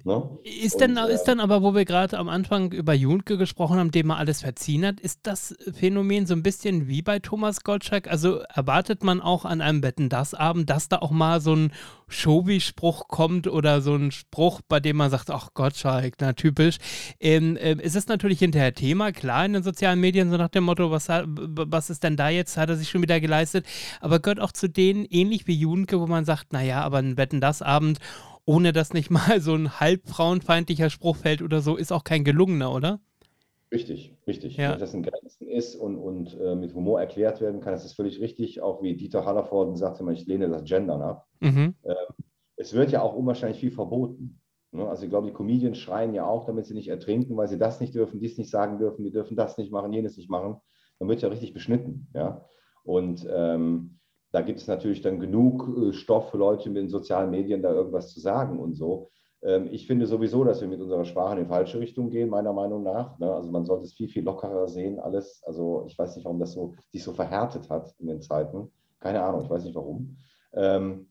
[0.04, 0.30] Ne?
[0.44, 3.78] Ist, und, denn, äh, ist dann aber, wo wir gerade am Anfang über Junke gesprochen
[3.78, 7.64] haben, dem man alles verziehen hat, ist das Phänomen so ein bisschen wie bei Thomas
[7.64, 8.08] Gottschalk?
[8.10, 11.72] Also erwartet man auch an einem Betten das Abend, dass da auch mal so ein
[12.12, 16.78] Showy-Spruch kommt oder so ein Spruch, bei dem man sagt, ach Gottschalk, na typisch.
[17.20, 20.66] Ähm, äh, es ist natürlich hinterher Thema, klar in den sozialen Medien, so nach dem
[20.66, 23.66] Motto, was, was ist denn da jetzt, hat er sich schon wieder geleistet,
[24.00, 27.42] aber gehört auch zu denen, ähnlich wie Junke, wo man sagt, naja, aber ein Wetten
[27.42, 28.00] das Abend,
[28.46, 32.24] ohne dass nicht mal so ein halb frauenfeindlicher Spruch fällt oder so, ist auch kein
[32.24, 33.00] gelungener, oder?
[33.72, 34.58] Richtig, richtig.
[34.58, 34.74] Ja.
[34.74, 37.94] Wenn das in Grenzen ist und, und äh, mit Humor erklärt werden kann, ist das
[37.94, 38.62] völlig richtig.
[38.62, 41.28] Auch wie Dieter Hallervorden sagte, ich lehne das Gendern ab.
[41.39, 41.76] Mhm.
[41.86, 41.96] Ähm,
[42.58, 44.42] es wird ja auch unwahrscheinlich viel verboten.
[44.72, 44.88] Ne?
[44.88, 47.80] Also ich glaube, die Comedians schreien ja auch, damit sie nicht ertrinken, weil sie das
[47.80, 50.58] nicht dürfen, dies nicht sagen dürfen, wir dürfen das nicht machen, jenes nicht machen.
[51.00, 52.10] Dann wird ja richtig beschnitten.
[52.14, 52.46] Ja?
[52.84, 54.01] Und ähm,
[54.32, 57.72] da gibt es natürlich dann genug äh, Stoff für Leute mit den sozialen Medien, da
[57.72, 59.10] irgendwas zu sagen und so.
[59.44, 62.54] Ähm, ich finde sowieso, dass wir mit unserer Sprache in die falsche Richtung gehen, meiner
[62.54, 63.18] Meinung nach.
[63.20, 63.32] Ne?
[63.32, 65.44] Also man sollte es viel, viel lockerer sehen, alles.
[65.46, 68.72] Also ich weiß nicht, warum das so, sich so verhärtet hat in den Zeiten.
[69.00, 70.18] Keine Ahnung, ich weiß nicht warum.
[70.54, 71.08] Ähm,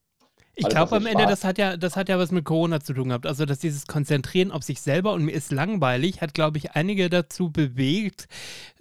[0.54, 3.08] ich glaube am Ende, das hat ja, das hat ja was mit Corona zu tun
[3.08, 3.26] gehabt.
[3.26, 7.08] Also, dass dieses Konzentrieren auf sich selber und mir ist langweilig, hat, glaube ich, einige
[7.08, 8.28] dazu bewegt,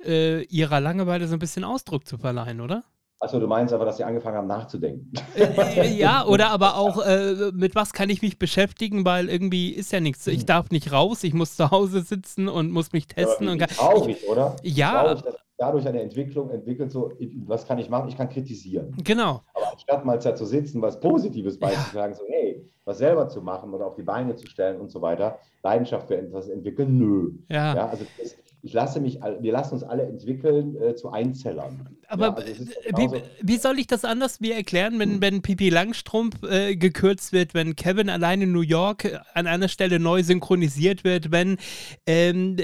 [0.04, 2.84] äh, ihrer Langeweile so ein bisschen Ausdruck zu verleihen, oder?
[3.22, 5.12] Achso, du meinst aber, dass sie angefangen haben nachzudenken.
[5.36, 9.72] Äh, äh, ja, oder aber auch, äh, mit was kann ich mich beschäftigen, weil irgendwie
[9.72, 10.26] ist ja nichts.
[10.28, 13.48] Ich darf nicht raus, ich muss zu Hause sitzen und muss mich testen.
[13.48, 14.56] Ja, und traurig, ich, oder?
[14.64, 15.04] Ja.
[15.04, 17.12] Traurig, dass dadurch eine Entwicklung entwickelt, so,
[17.46, 18.08] was kann ich machen?
[18.08, 18.96] Ich kann kritisieren.
[19.04, 19.42] Genau.
[19.54, 22.18] Aber anstatt mal da zu sitzen, was Positives beizutragen, ja.
[22.18, 25.38] so, hey, was selber zu machen oder auf die Beine zu stellen und so weiter,
[25.62, 27.32] Leidenschaft für etwas entwickeln, nö.
[27.50, 27.76] Ja.
[27.76, 31.98] ja also das, ich lasse mich, wir lassen uns alle entwickeln äh, zu Einzellern.
[32.10, 35.22] Aber ja, wie, wie, soll ich das anders mir erklären, wenn, hm.
[35.22, 39.68] wenn Pipi Langstrumpf äh, gekürzt wird, wenn Kevin allein in New York äh, an einer
[39.68, 41.58] Stelle neu synchronisiert wird, wenn
[42.08, 42.58] ähm,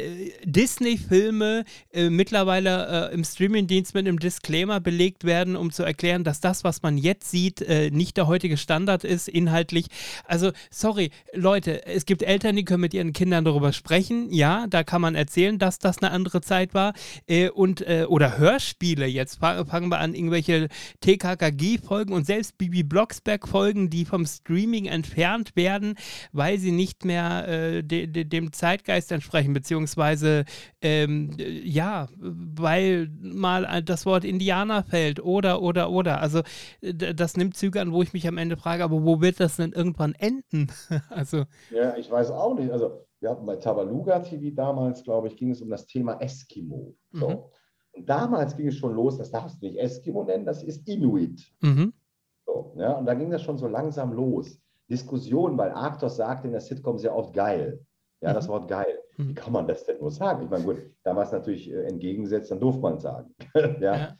[0.43, 6.39] Disney-Filme äh, mittlerweile äh, im Streamingdienst mit einem Disclaimer belegt werden, um zu erklären, dass
[6.39, 9.85] das, was man jetzt sieht, äh, nicht der heutige Standard ist, inhaltlich.
[10.25, 14.33] Also, sorry, Leute, es gibt Eltern, die können mit ihren Kindern darüber sprechen.
[14.33, 16.93] Ja, da kann man erzählen, dass das eine andere Zeit war.
[17.27, 19.05] Äh, und, äh, oder Hörspiele.
[19.05, 20.67] Jetzt fangen wir an, irgendwelche
[21.01, 25.95] TKKG-Folgen und selbst Bibi Blocksberg-Folgen, die vom Streaming entfernt werden,
[26.31, 30.45] weil sie nicht mehr äh, de, de, dem Zeitgeist entsprechen, beziehungsweise
[30.81, 36.21] ähm, ja, weil mal das Wort Indianer fällt oder, oder, oder.
[36.21, 36.41] Also
[36.81, 39.71] das nimmt Züge an, wo ich mich am Ende frage, aber wo wird das denn
[39.71, 40.67] irgendwann enden?
[41.09, 41.45] also.
[41.71, 42.71] Ja, ich weiß auch nicht.
[42.71, 46.95] Also wir hatten bei Tabaluga TV damals, glaube ich, ging es um das Thema Eskimo.
[47.11, 47.29] So.
[47.29, 47.43] Mhm.
[47.95, 51.51] Und damals ging es schon los, das darfst du nicht Eskimo nennen, das ist Inuit.
[51.61, 51.93] Mhm.
[52.45, 54.59] So, ja, und da ging das schon so langsam los.
[54.89, 57.79] Diskussion, weil Arctos sagte in der Sitcom sehr oft geil.
[58.21, 58.33] Ja, mhm.
[58.33, 58.99] das Wort geil.
[59.17, 59.29] Mhm.
[59.29, 60.43] Wie kann man das denn nur sagen?
[60.43, 63.33] Ich meine, gut, da war es natürlich äh, entgegengesetzt, dann durfte man es sagen.
[63.79, 63.95] ja?
[63.95, 64.17] ja?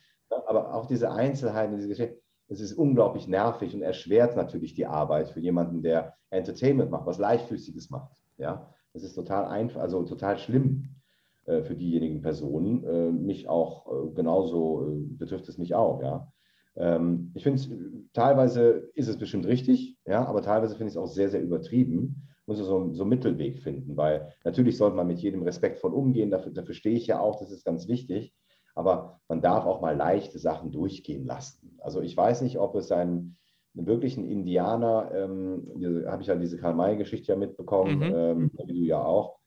[0.47, 5.29] Aber auch diese Einzelheiten, diese Geschichte, es ist unglaublich nervig und erschwert natürlich die Arbeit
[5.29, 8.11] für jemanden, der Entertainment macht, was Leichtfüßiges macht.
[8.37, 8.71] Ja?
[8.93, 10.94] Das ist total einfach, also total schlimm
[11.45, 12.83] für diejenigen Personen.
[12.83, 16.31] Äh, mich auch äh, genauso äh, betrifft es mich auch, ja.
[16.77, 17.69] Ähm, ich finde es,
[18.13, 22.27] teilweise ist es bestimmt richtig, ja, aber teilweise finde ich es auch sehr, sehr übertrieben.
[22.47, 26.51] Muss so, so einen Mittelweg finden, weil natürlich sollte man mit jedem respektvoll umgehen, dafür,
[26.51, 28.35] dafür stehe ich ja auch, das ist ganz wichtig.
[28.75, 31.77] Aber man darf auch mal leichte Sachen durchgehen lassen.
[31.81, 33.37] Also ich weiß nicht, ob es ein
[33.77, 35.67] einen wirklichen Indianer, ähm,
[36.07, 38.15] habe ich ja diese Karl-May-Geschichte ja mitbekommen, mhm.
[38.15, 39.37] ähm, wie du ja auch.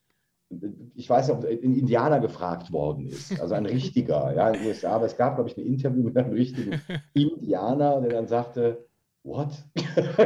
[0.95, 4.67] Ich weiß nicht, ob ein Indianer gefragt worden ist, also ein richtiger, ja, in den
[4.67, 6.81] USA, aber es gab, glaube ich, ein Interview mit einem richtigen
[7.13, 8.89] Indianer, der dann sagte,
[9.25, 9.51] what?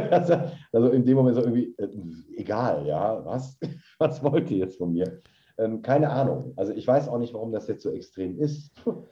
[0.71, 1.89] also in dem Moment so irgendwie, äh,
[2.37, 3.59] egal, ja, was,
[3.99, 5.21] was wollt ihr jetzt von mir?
[5.57, 6.53] Ähm, keine Ahnung.
[6.55, 8.71] Also ich weiß auch nicht, warum das jetzt so extrem ist.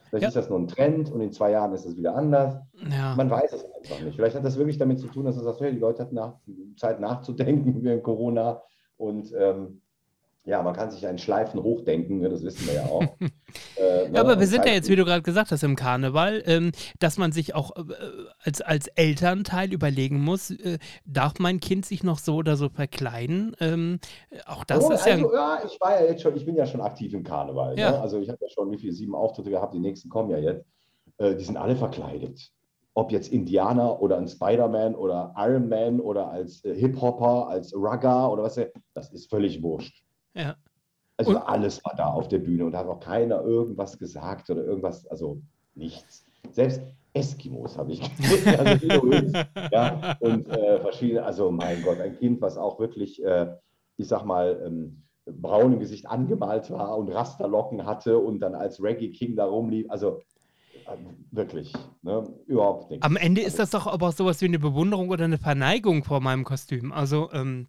[0.10, 0.28] Vielleicht ja.
[0.30, 2.56] ist das nur ein Trend und in zwei Jahren ist es wieder anders.
[2.90, 3.14] Ja.
[3.16, 4.16] Man weiß es einfach nicht.
[4.16, 6.40] Vielleicht hat das wirklich damit zu tun, dass du sagst, hey, die Leute hatten nach,
[6.78, 8.64] Zeit nachzudenken während Corona
[8.98, 9.82] und ähm,
[10.44, 13.04] ja, man kann sich einen Schleifen hochdenken, ne, das wissen wir ja auch.
[13.78, 16.72] äh, ja, aber wir sind ja jetzt, wie du gerade gesagt hast, im Karneval, ähm,
[17.00, 17.84] dass man sich auch äh,
[18.40, 23.56] als, als Elternteil überlegen muss, äh, darf mein Kind sich noch so oder so verkleiden?
[23.60, 24.00] Ähm,
[24.48, 25.60] auch das oh, ist ja, also, ja.
[25.66, 27.78] Ich war ja jetzt schon, ich bin ja schon aktiv im Karneval.
[27.78, 27.92] Ja.
[27.92, 28.02] Ne?
[28.02, 30.66] Also ich habe ja schon wie viele sieben Auftritte gehabt, die nächsten kommen ja jetzt.
[31.18, 32.52] Äh, die sind alle verkleidet
[32.94, 38.30] ob jetzt Indianer oder ein Spider-Man oder Iron Man oder als äh, Hip-Hopper, als Rugger
[38.30, 38.60] oder was,
[38.94, 40.04] das ist völlig wurscht.
[40.34, 40.56] Ja.
[41.18, 44.50] Also und, alles war da auf der Bühne und da hat auch keiner irgendwas gesagt
[44.50, 45.42] oder irgendwas, also
[45.76, 46.26] nichts.
[46.52, 46.82] Selbst
[47.14, 49.12] Eskimos habe ich gesehen, also
[49.72, 53.54] ja, und äh, verschiedene, also mein Gott, ein Kind, was auch wirklich, äh,
[53.98, 58.82] ich sag mal, ähm, braun im Gesicht angemalt war und Rasterlocken hatte und dann als
[58.82, 59.90] Reggae King da rumlief.
[59.90, 60.22] Also
[60.86, 60.98] äh,
[61.32, 62.24] wirklich, ne?
[62.48, 63.06] überhaupt nichts.
[63.06, 66.04] Am Ende ist also, das doch aber auch sowas wie eine Bewunderung oder eine Verneigung
[66.04, 66.92] vor meinem Kostüm.
[66.92, 67.68] Also, ähm,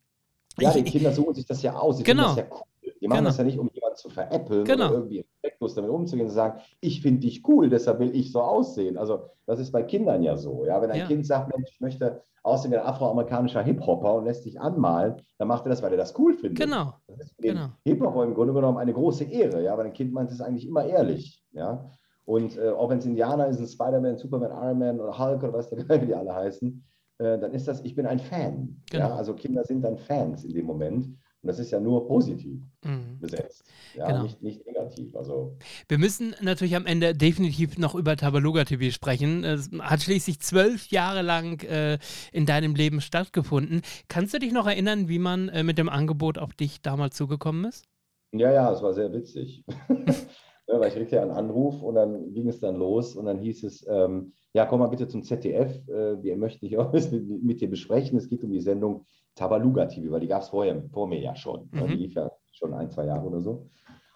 [0.58, 1.98] ja, ich- die Kinder suchen sich das ja aus.
[1.98, 2.34] Die Genau.
[2.34, 2.62] ja cool.
[3.00, 3.28] Die machen Genau.
[3.30, 4.86] das ja nicht, um jemanden zu veräppeln Genau.
[4.86, 8.30] oder irgendwie respektlos damit umzugehen und zu sagen, ich finde dich cool, deshalb will ich
[8.32, 8.96] so aussehen.
[8.96, 10.64] Also das ist bei Kindern ja so.
[10.66, 10.80] Ja?
[10.80, 11.06] Wenn ein Ja.
[11.06, 15.48] Kind sagt, Mensch, ich möchte aussehen wie ein afroamerikanischer Hip-Hopper und lässt sich anmalen, dann
[15.48, 16.58] macht er das, weil er das cool findet.
[16.60, 16.94] genau.
[17.08, 17.66] Das ist für Genau.
[17.84, 20.84] Hip-Hopper im Grunde genommen eine große Ehre, ja, weil ein Kind meint es eigentlich immer
[20.84, 21.88] ehrlich, ja.
[22.24, 25.54] Und äh, auch wenn es Indianer ist, ein Spider-Man, Superman, Iron Man oder Hulk oder
[25.54, 26.84] was der Geil, wie die alle heißen,
[27.22, 28.82] äh, dann ist das, ich bin ein Fan.
[28.90, 29.08] Genau.
[29.08, 29.14] Ja?
[29.16, 31.06] Also Kinder sind dann Fans in dem Moment.
[31.06, 33.18] Und das ist ja nur positiv Mhm.
[33.18, 33.64] besetzt,
[33.96, 34.22] ja, Genau.
[34.22, 35.16] nicht, nicht negativ.
[35.16, 35.56] Also
[35.88, 39.42] Wir müssen natürlich am Ende definitiv noch über Tabaluga TV sprechen.
[39.42, 41.98] Es hat schließlich zwölf Jahre lang äh,
[42.32, 43.82] in deinem Leben stattgefunden.
[44.06, 47.64] Kannst du dich noch erinnern, wie man äh, mit dem Angebot auf dich damals zugekommen
[47.64, 47.86] ist?
[48.32, 49.64] Ja, ja, es war sehr witzig.
[50.72, 53.38] ja, weil ich kriegte ja einen Anruf und dann ging es dann los und dann
[53.38, 57.60] hieß es, ähm, ja, komm mal bitte zum ZDF, äh, wir möchten dich auch mit,
[57.60, 58.18] dir besprechen.
[58.18, 59.04] Es geht um die Sendung
[59.34, 61.68] Tabaluga TV, weil die gab es vorher vor mir ja schon.
[61.72, 61.86] Mhm.
[61.88, 63.68] Die lief ja schon ein, zwei Jahre oder so.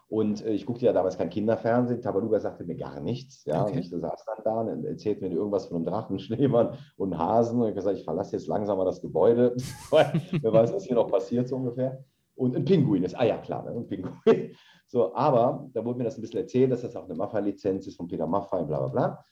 [0.08, 2.00] Und äh, ich guckte ja damals kein Kinderfernsehen.
[2.00, 3.44] Tabaluga sagte mir gar nichts.
[3.44, 3.72] Ja, Okay.
[3.72, 7.56] und ich saß dann da und erzählte mir irgendwas von einem Drachen, Schneemann und Hasen.
[7.60, 9.56] Und ich habe gesagt, ich verlasse jetzt langsam mal das Gebäude,
[9.90, 12.04] weil wer weiß, was hier noch passiert so ungefähr.
[12.36, 14.54] Und ein Pinguin ist, ah ja klar, ne, ein Pinguin.
[14.86, 17.96] So, aber da wurde mir das ein bisschen erzählt, dass das auch eine Maffei-Lizenz ist
[17.96, 19.24] von Peter Maffei, bla bla bla.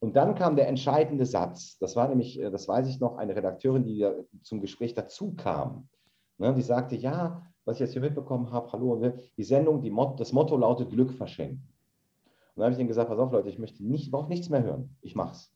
[0.00, 1.78] Und dann kam der entscheidende Satz.
[1.78, 4.08] Das war nämlich, äh, das weiß ich noch, eine Redakteurin, die
[4.42, 5.88] zum Gespräch dazu kam.
[6.36, 9.90] Ne, die sagte, ja, was ich jetzt hier mitbekommen habe, hallo, ne, die Sendung, die
[9.90, 11.68] Mot das Motto lautet Glück verschenken.
[12.54, 14.62] Und dann habe ich denen gesagt, pass auf Leute, ich möchte nicht, brauche nichts mehr
[14.62, 14.96] hören.
[15.00, 15.52] Ich mach's.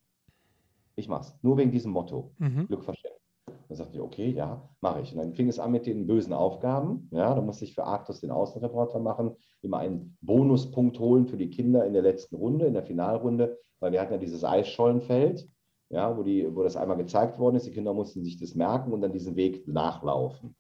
[0.97, 1.37] Ich mach's.
[1.43, 2.33] Nur wegen diesem Motto.
[2.39, 2.67] Mhm.
[2.67, 3.22] Glück verschenken.
[3.47, 5.13] Dann sagte ich, okay, ja, mache ich.
[5.13, 7.09] Und dann fing es an mit den bösen Aufgaben.
[7.11, 11.51] Ja, da musste ich für Arctus den Außenreporter machen, immer einen Bonuspunkt holen für die
[11.51, 15.49] Kinder in der letzten Runde, in der Finalrunde, weil wir hatten ja dieses Eisschollenfeld,
[15.89, 17.67] ja, wo, die, wo das einmal gezeigt worden ist.
[17.67, 20.55] Die Kinder mussten sich das merken und dann diesen Weg nachlaufen.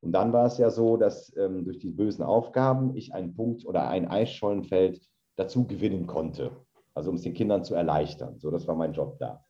[0.00, 3.64] Und dann war es ja so, dass ähm, durch die bösen Aufgaben ich einen Punkt
[3.64, 5.00] oder ein Eisschollenfeld
[5.36, 6.50] dazu gewinnen konnte.
[6.92, 8.38] Also um es den Kindern zu erleichtern.
[8.38, 9.42] So, das war mein Job da.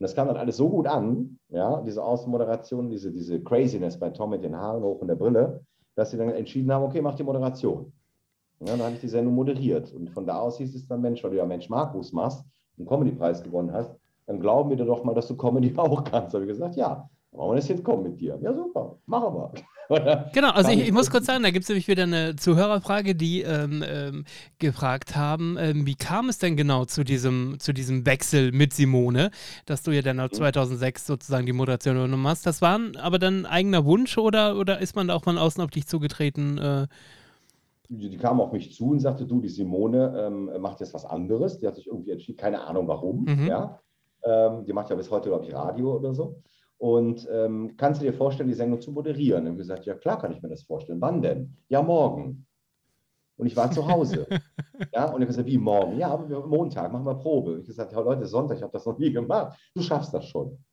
[0.00, 4.08] Und das kam dann alles so gut an, ja, diese Außenmoderation, diese, diese Craziness bei
[4.08, 5.60] Tom mit den Haaren hoch und der Brille,
[5.94, 7.92] dass sie dann entschieden haben, okay, mach die Moderation.
[8.60, 9.92] Ja, dann habe ich die Sendung moderiert.
[9.92, 12.42] Und von da aus hieß es dann, Mensch, weil du ja Mensch Markus machst,
[12.78, 13.94] einen Comedy-Preis gewonnen hast,
[14.26, 16.32] dann glauben wir dir doch mal, dass du Comedy auch kannst.
[16.32, 18.38] Da habe ich gesagt, ja, machen wir das jetzt kommen mit dir.
[18.42, 19.52] Ja, super, machen wir.
[19.90, 20.30] Oder?
[20.32, 23.42] Genau, also ich, ich muss kurz sagen, da gibt es nämlich wieder eine Zuhörerfrage, die
[23.42, 24.24] ähm, ähm,
[24.60, 29.32] gefragt haben, ähm, wie kam es denn genau zu diesem, zu diesem Wechsel mit Simone,
[29.66, 30.22] dass du ja dann Mhm.
[30.22, 32.46] auch 2006 sozusagen die Moderation übernommen hast.
[32.46, 35.62] Das war aber dann ein eigener Wunsch oder, oder ist man da auch von außen
[35.62, 36.58] auf dich zugetreten?
[36.58, 36.86] Äh,
[37.88, 41.04] die, die kam auf mich zu und sagte, du, die Simone ähm, macht jetzt was
[41.04, 41.58] anderes.
[41.58, 43.24] Die hat sich irgendwie entschieden, keine Ahnung warum.
[43.24, 43.46] Mhm.
[43.48, 43.80] Ja?
[44.22, 46.36] Ähm, die macht ja bis heute, glaube ich, Radio oder so.
[46.80, 49.40] Und ähm, kannst du dir vorstellen, die Sendung zu moderieren?
[49.40, 50.98] Und ich habe gesagt, ja klar kann ich mir das vorstellen.
[50.98, 51.54] Wann denn?
[51.68, 52.46] Ja, morgen.
[53.36, 54.26] Und ich war zu Hause.
[54.94, 55.98] ja, und ich habe gesagt, wie morgen?
[55.98, 57.50] Ja, aber Montag, machen wir Probe.
[57.50, 59.58] Ich habe gesagt, ja Leute, Sonntag, ich habe das noch nie gemacht.
[59.74, 60.64] Du schaffst das schon.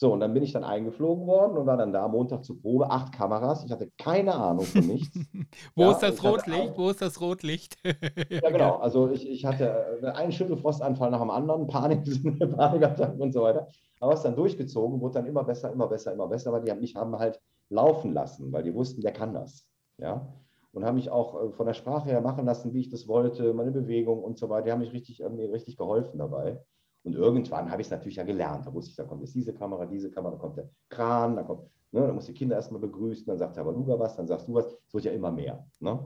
[0.00, 2.90] So, und dann bin ich dann eingeflogen worden und war dann da Montag zur Probe,
[2.90, 3.66] acht Kameras.
[3.66, 5.14] Ich hatte keine Ahnung von nichts.
[5.74, 6.78] wo Ja, ist das ich hatte Rotlicht?
[6.78, 7.76] Wo ist das Rotlicht?
[8.30, 8.76] Ja, genau.
[8.76, 12.02] Also ich, ich hatte äh, einen Schüttelfrostanfall nach dem anderen, Panik,
[12.56, 13.68] Panikattacken und so weiter.
[14.00, 16.80] Aber es dann durchgezogen, wurde dann immer besser, immer besser, immer besser, weil die haben
[16.80, 17.38] mich haben halt
[17.68, 19.66] laufen lassen, weil die wussten, der kann das.
[19.98, 20.32] Ja.
[20.72, 23.52] Und haben mich auch äh, von der Sprache her machen lassen, wie ich das wollte,
[23.52, 24.64] meine Bewegung und so weiter.
[24.64, 26.58] Die haben mich richtig, mir richtig geholfen dabei.
[27.02, 28.66] Und irgendwann habe ich es natürlich ja gelernt.
[28.66, 31.46] Da wusste ich, da kommt jetzt diese Kamera, diese Kamera, dann kommt der Kran, dann
[31.46, 34.48] kommt, ne, dann muss die Kinder erstmal begrüßen, dann sagt der Baluga was, dann sagst
[34.48, 34.66] du was.
[34.86, 35.66] Es wird ja immer mehr.
[35.78, 35.98] Ne?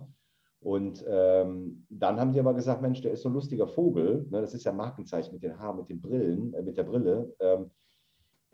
[0.60, 4.26] Und ähm, dann haben die aber gesagt, Mensch, der ist so ein lustiger Vogel.
[4.30, 4.40] Ne?
[4.40, 7.34] Das ist ja Markenzeichen mit den Haaren, mit den Brillen, äh, mit der Brille.
[7.40, 7.70] Ähm,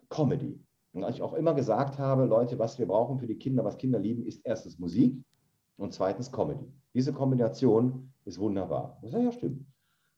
[0.08, 0.60] Comedy.
[0.92, 3.78] Und als ich auch immer gesagt habe, Leute, was wir brauchen für die Kinder, was
[3.78, 5.22] Kinder lieben, ist erstens Musik
[5.76, 6.66] und zweitens Comedy.
[6.94, 8.98] Diese Kombination ist wunderbar.
[9.02, 9.64] Das ja, ja, stimmt.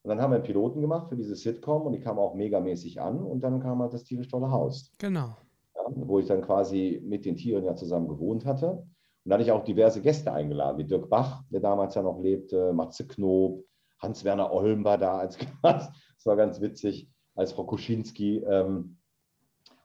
[0.02, 3.00] Und dann haben wir einen Piloten gemacht für diese Sitcom und die kam auch megamäßig
[3.00, 5.36] an und dann kam halt das tierisch tolle Haus genau.
[5.76, 8.84] ja, wo ich dann quasi mit den Tieren ja zusammen gewohnt hatte.
[9.24, 12.20] Und da hatte ich auch diverse Gäste eingeladen, wie Dirk Bach, der damals ja noch
[12.20, 13.64] lebte, Matze Knob,
[14.00, 15.92] Hans-Werner Olm war da als Gast.
[16.16, 18.38] Das war ganz witzig, als Frau Kuschinski.
[18.38, 18.98] Ähm,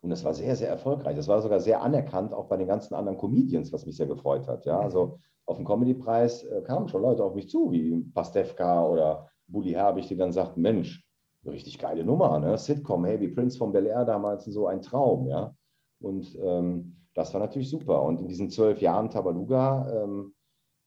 [0.01, 1.15] und das war sehr, sehr erfolgreich.
[1.15, 4.47] Das war sogar sehr anerkannt, auch bei den ganzen anderen Comedians, was mich sehr gefreut
[4.47, 4.65] hat.
[4.65, 9.29] Ja, also auf dem Comedy-Preis äh, kamen schon Leute auf mich zu, wie Pastewka oder
[9.47, 11.03] Bully Herbig, die dann sagten, Mensch,
[11.45, 12.57] richtig geile Nummer, ne?
[12.57, 15.55] Sitcom, hey, wie Prince von Bel Air damals so ein Traum, ja.
[15.99, 18.03] Und ähm, das war natürlich super.
[18.03, 20.33] Und in diesen zwölf Jahren Tabaluga ähm,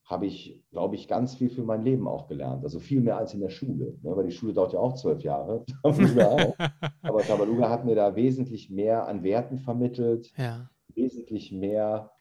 [0.05, 2.65] habe ich, glaube ich, ganz viel für mein Leben auch gelernt.
[2.65, 3.97] Also viel mehr als in der Schule.
[4.03, 4.17] Ne?
[4.17, 5.65] Weil die Schule dauert ja auch zwölf Jahre.
[5.83, 5.93] auch.
[7.03, 10.69] Aber Tabaluga hat mir da wesentlich mehr an Werten vermittelt, ja.
[10.95, 12.13] wesentlich mehr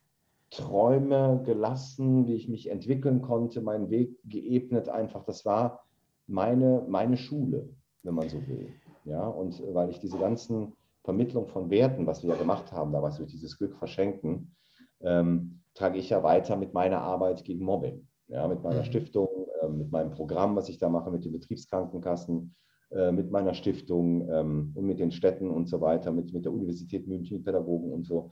[0.51, 4.89] Träume gelassen, wie ich mich entwickeln konnte, meinen Weg geebnet.
[4.89, 5.83] Einfach, das war
[6.29, 7.69] meine, meine Schule,
[8.03, 8.69] wenn man so will.
[9.05, 10.73] Ja, und weil ich diese ganzen
[11.03, 14.55] Vermittlung von Werten, was wir ja gemacht haben, da was wir dieses Glück verschenken,
[15.01, 18.07] ähm, trage ich ja weiter mit meiner Arbeit gegen Mobbing.
[18.27, 18.85] Ja, mit meiner mhm.
[18.85, 22.55] Stiftung, äh, mit meinem Programm, was ich da mache, mit den Betriebskrankenkassen,
[22.91, 26.53] äh, mit meiner Stiftung ähm, und mit den Städten und so weiter, mit, mit der
[26.53, 28.31] Universität München, mit Pädagogen und so.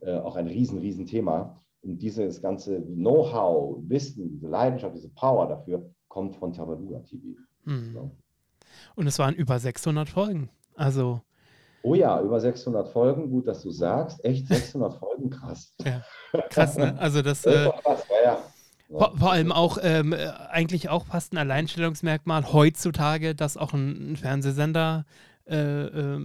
[0.00, 1.60] Äh, auch ein riesen, riesen Thema.
[1.82, 7.38] Und dieses ganze Know-how, Wissen, diese Leidenschaft, diese Power dafür kommt von Tabaluga TV.
[7.64, 7.92] Mhm.
[7.94, 8.10] So.
[8.96, 10.50] Und es waren über 600 Folgen.
[10.76, 11.22] Also
[11.84, 14.22] Oh ja, über 600 Folgen, gut, dass du sagst.
[14.24, 15.74] Echt 600 Folgen, krass.
[15.84, 16.02] Ja,
[16.50, 16.94] krass, ne?
[16.98, 17.44] Also das.
[17.46, 18.38] Äh, krass, ja, ja.
[18.88, 24.12] Vor, vor, allem auch ähm, äh, eigentlich auch fast ein Alleinstellungsmerkmal heutzutage, dass auch ein,
[24.12, 25.06] ein Fernsehsender
[25.46, 26.20] äh, äh,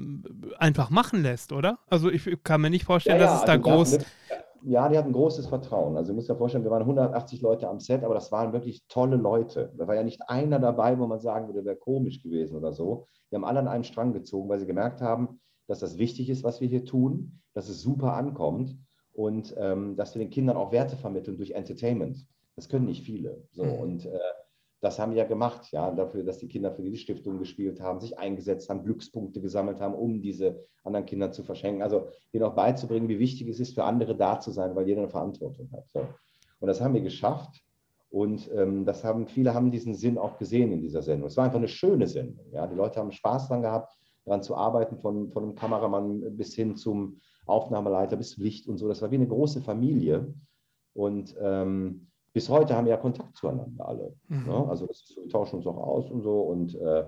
[0.60, 1.80] einfach machen lässt, oder?
[1.90, 3.98] Also ich kann mir nicht vorstellen, ja, dass es also da groß.
[4.64, 5.98] Ja, die hatten großes Vertrauen.
[5.98, 8.84] Also, du musst dir vorstellen, wir waren 180 Leute am Set, aber das waren wirklich
[8.88, 9.74] tolle Leute.
[9.78, 13.08] Da war ja nicht einer dabei, wo man sagen würde, wäre komisch gewesen oder so.
[13.32, 16.44] Die haben alle an einen Strang gezogen, weil sie gemerkt haben, dass das wichtig ist,
[16.44, 18.78] was wir hier tun, dass es super ankommt
[19.14, 22.26] und ähm, dass wir den Kindern auch Werte vermitteln durch Entertainment.
[22.56, 23.44] Das können nicht viele.
[23.52, 23.74] So, mhm.
[23.74, 24.20] Und äh,
[24.80, 28.00] das haben wir ja gemacht, ja, dafür, dass die Kinder für die Stiftung gespielt haben,
[28.00, 31.82] sich eingesetzt haben, Glückspunkte gesammelt haben, um diese anderen Kinder zu verschenken.
[31.82, 35.02] Also denen auch beizubringen, wie wichtig es ist, für andere da zu sein, weil jeder
[35.02, 35.90] eine Verantwortung hat.
[35.90, 36.08] So.
[36.60, 37.64] Und das haben wir geschafft.
[38.10, 41.28] Und ähm, das haben, viele haben diesen Sinn auch gesehen in dieser Sendung.
[41.28, 42.46] Es war einfach eine schöne Sendung.
[42.54, 42.66] Ja?
[42.66, 43.98] Die Leute haben Spaß dran gehabt
[44.28, 48.88] daran zu arbeiten, von, von einem Kameramann bis hin zum Aufnahmeleiter, bis Licht und so.
[48.88, 50.34] Das war wie eine große Familie.
[50.94, 52.08] Und ähm,
[52.38, 54.14] bis heute haben wir ja Kontakt zueinander alle.
[54.28, 54.46] Mhm.
[54.46, 54.70] Ne?
[54.70, 57.04] Also das, wir tauschen uns auch aus und so und, äh,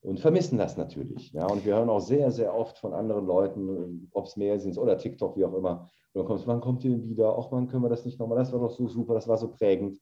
[0.00, 1.32] und vermissen das natürlich.
[1.32, 1.46] Ja?
[1.46, 4.96] Und wir hören auch sehr, sehr oft von anderen Leuten, ob es mehr sind oder
[4.96, 5.90] TikTok, wie auch immer.
[6.14, 7.36] Und dann kommt wann kommt ihr denn wieder?
[7.38, 8.38] Ach, wann können wir das nicht nochmal?
[8.38, 10.00] Das war doch so super, das war so prägend.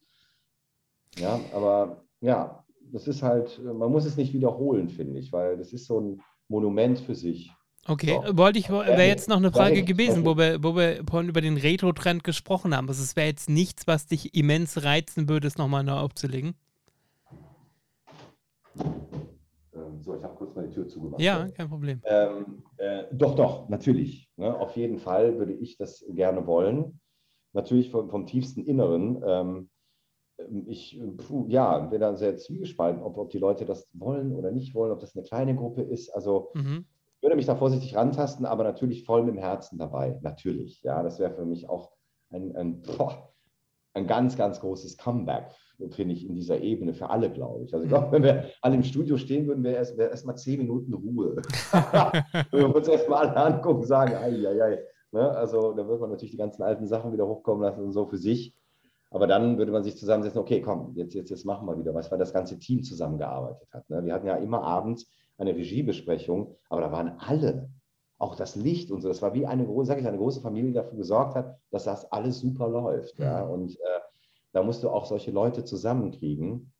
[1.17, 5.73] Ja, aber ja, das ist halt, man muss es nicht wiederholen, finde ich, weil das
[5.73, 7.51] ist so ein, Monument für sich.
[7.85, 8.37] Okay, so.
[8.37, 11.57] wollte ich, wäre jetzt noch eine Frage gewesen, wo wir, wo wir vorhin über den
[11.57, 12.87] Retro-Trend gesprochen haben.
[12.87, 16.55] Also es wäre jetzt nichts, was dich immens reizen würde, es nochmal neu aufzulegen.
[19.75, 21.21] Ähm, so, ich habe kurz meine Tür zugemacht.
[21.21, 22.01] Ja, kein Problem.
[22.05, 24.29] Ähm, äh, doch, doch, natürlich.
[24.37, 24.57] Ne?
[24.57, 27.01] Auf jeden Fall würde ich das gerne wollen.
[27.51, 29.21] Natürlich vom, vom tiefsten Inneren.
[29.25, 29.69] Ähm,
[30.39, 34.51] ähm, ich, puh, ja, bin da sehr zwiegespalten, ob, ob die Leute das wollen oder
[34.51, 36.09] nicht wollen, ob das eine kleine Gruppe ist.
[36.09, 36.85] Also mhm.
[37.23, 40.19] Ich würde mich da vorsichtig rantasten, aber natürlich voll mit dem Herzen dabei.
[40.23, 41.93] Natürlich, ja, das wäre für mich auch
[42.29, 43.31] ein, ein, boah,
[43.93, 45.45] ein ganz, ganz großes Comeback,
[45.91, 47.73] finde ich, in dieser Ebene für alle, glaube ich.
[47.73, 48.11] Also ich glaube, mhm.
[48.11, 51.37] wenn wir alle im Studio stehen würden, wäre erst, wär erst zehn Minuten Ruhe.
[52.51, 54.79] wenn wir uns erst mal alle angucken und sagen, ei, ei, ei.
[55.13, 55.31] Ne?
[55.31, 58.17] Also da wird man natürlich die ganzen alten Sachen wieder hochkommen lassen und so für
[58.17, 58.53] sich.
[59.11, 62.11] Aber dann würde man sich zusammensetzen, okay, komm, jetzt, jetzt, jetzt machen wir wieder was,
[62.11, 63.89] weil das ganze Team zusammengearbeitet hat.
[63.89, 64.03] Ne?
[64.03, 67.69] Wir hatten ja immer abends eine Regiebesprechung, aber da waren alle,
[68.17, 70.75] auch das Licht und so, das war wie eine, sag ich, eine große Familie, die
[70.75, 73.19] dafür gesorgt hat, dass das alles super läuft.
[73.19, 73.25] Mhm.
[73.25, 73.43] Ja?
[73.43, 73.99] Und äh,
[74.53, 76.71] da musst du auch solche Leute zusammenkriegen,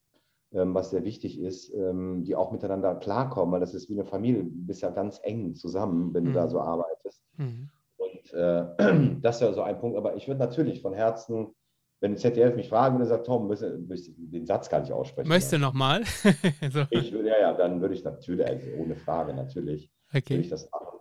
[0.54, 4.06] ähm, was sehr wichtig ist, ähm, die auch miteinander klarkommen, weil das ist wie eine
[4.06, 6.28] Familie, du bist ja ganz eng zusammen, wenn mhm.
[6.28, 6.50] du da mhm.
[6.50, 7.22] so arbeitest.
[7.38, 7.70] Mhm.
[7.98, 11.54] Und äh, das wäre so ein Punkt, aber ich würde natürlich von Herzen
[12.04, 15.30] wenn ZDF mich fragen würde, sagt Tom, müsste den Satz gar nicht aussprechen.
[15.30, 16.04] Möchtest du nochmal?
[16.70, 16.82] so.
[16.90, 20.32] Ich würde, ja, ja, dann würde ich natürlich, also ohne Frage natürlich, okay.
[20.32, 21.00] würde ich das machen.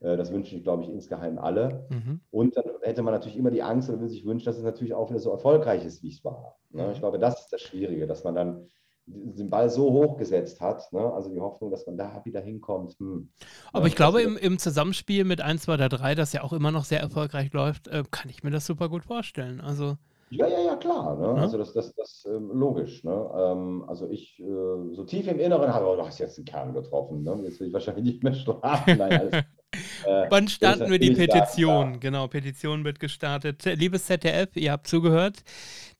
[0.00, 1.86] Äh, das wünschen sich, glaube ich, insgeheim alle.
[1.90, 2.22] Mhm.
[2.30, 4.94] Und dann hätte man natürlich immer die Angst oder würde sich wünschen, dass es natürlich
[4.94, 6.56] auch wieder so erfolgreich ist, wie es war.
[6.70, 6.86] Ne?
[6.86, 6.92] Mhm.
[6.92, 8.66] Ich glaube, das ist das Schwierige, dass man dann
[9.04, 11.12] den Ball so hochgesetzt hat, ne?
[11.12, 12.94] also die Hoffnung, dass man da wieder hinkommt.
[12.98, 13.30] Hm.
[13.72, 16.52] Aber ja, ich glaube, im, im, Zusammenspiel mit 1, 2 oder 3, das ja auch
[16.52, 19.62] immer noch sehr erfolgreich läuft, äh, kann ich mir das super gut vorstellen.
[19.62, 19.96] Also
[20.30, 21.16] ja, ja, ja, klar.
[21.16, 21.26] Ne?
[21.26, 21.42] Ja.
[21.42, 23.04] Also das, das, das ähm, logisch.
[23.04, 23.30] Ne?
[23.34, 26.74] Ähm, also ich, äh, so tief im Inneren habe, oh, du hast jetzt einen Kern
[26.74, 27.22] getroffen.
[27.22, 27.40] Ne?
[27.44, 28.98] Jetzt will ich wahrscheinlich nicht mehr schlafen.
[28.98, 29.30] Nein,
[30.06, 31.94] äh, Wann starten wir die Petition?
[31.94, 33.64] Da, genau, Petition wird gestartet.
[33.64, 35.38] Liebes ZDF, ihr habt zugehört.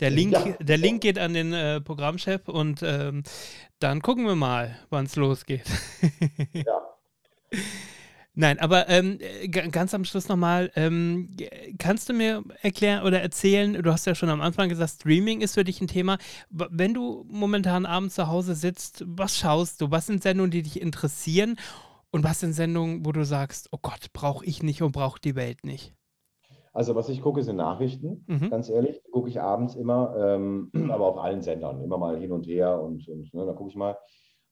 [0.01, 0.57] Der Link, ja.
[0.61, 3.22] der Link geht an den äh, Programmchef und ähm,
[3.81, 5.64] dann gucken wir mal, wann es losgeht.
[6.53, 6.83] ja.
[8.41, 9.18] Nein, aber ähm,
[9.51, 11.34] ganz am Schluss nochmal, ähm,
[11.76, 15.55] kannst du mir erklären oder erzählen, du hast ja schon am Anfang gesagt, Streaming ist
[15.55, 16.18] für dich ein Thema.
[16.49, 19.91] Wenn du momentan abends zu Hause sitzt, was schaust du?
[19.91, 21.57] Was sind Sendungen, die dich interessieren?
[22.12, 25.34] Und was sind Sendungen, wo du sagst, oh Gott, brauche ich nicht und braucht die
[25.34, 25.97] Welt nicht?
[26.72, 28.51] Also was ich gucke, sind Nachrichten, Mhm.
[28.51, 29.03] ganz ehrlich.
[29.11, 33.09] Gucke ich abends immer, ähm, aber auf allen Sendern, immer mal hin und her und,
[33.09, 33.97] und ne, da gucke ich mal.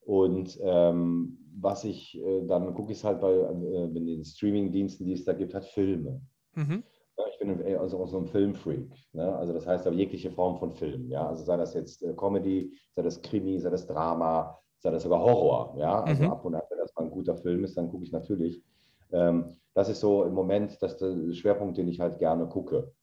[0.07, 5.11] Und ähm, was ich, äh, dann gucke es halt bei äh, in den Streaming-Diensten, die
[5.11, 6.21] es da gibt, halt Filme.
[6.55, 6.81] Mhm.
[7.17, 8.89] Ja, ich bin also auch so ein Filmfreak.
[9.11, 9.35] Ne?
[9.35, 11.09] Also das heißt aber jegliche Form von Film.
[11.09, 11.27] Ja?
[11.27, 15.19] Also sei das jetzt äh, Comedy, sei das Krimi, sei das Drama, sei das sogar
[15.19, 15.75] Horror.
[15.77, 16.03] Ja?
[16.03, 16.29] Also Mhm.
[16.29, 18.63] ab und an, wenn das mal ein guter Film ist, dann gucke ich natürlich.
[19.11, 22.93] Ähm, das ist so im Moment das der Schwerpunkt, den ich halt gerne gucke.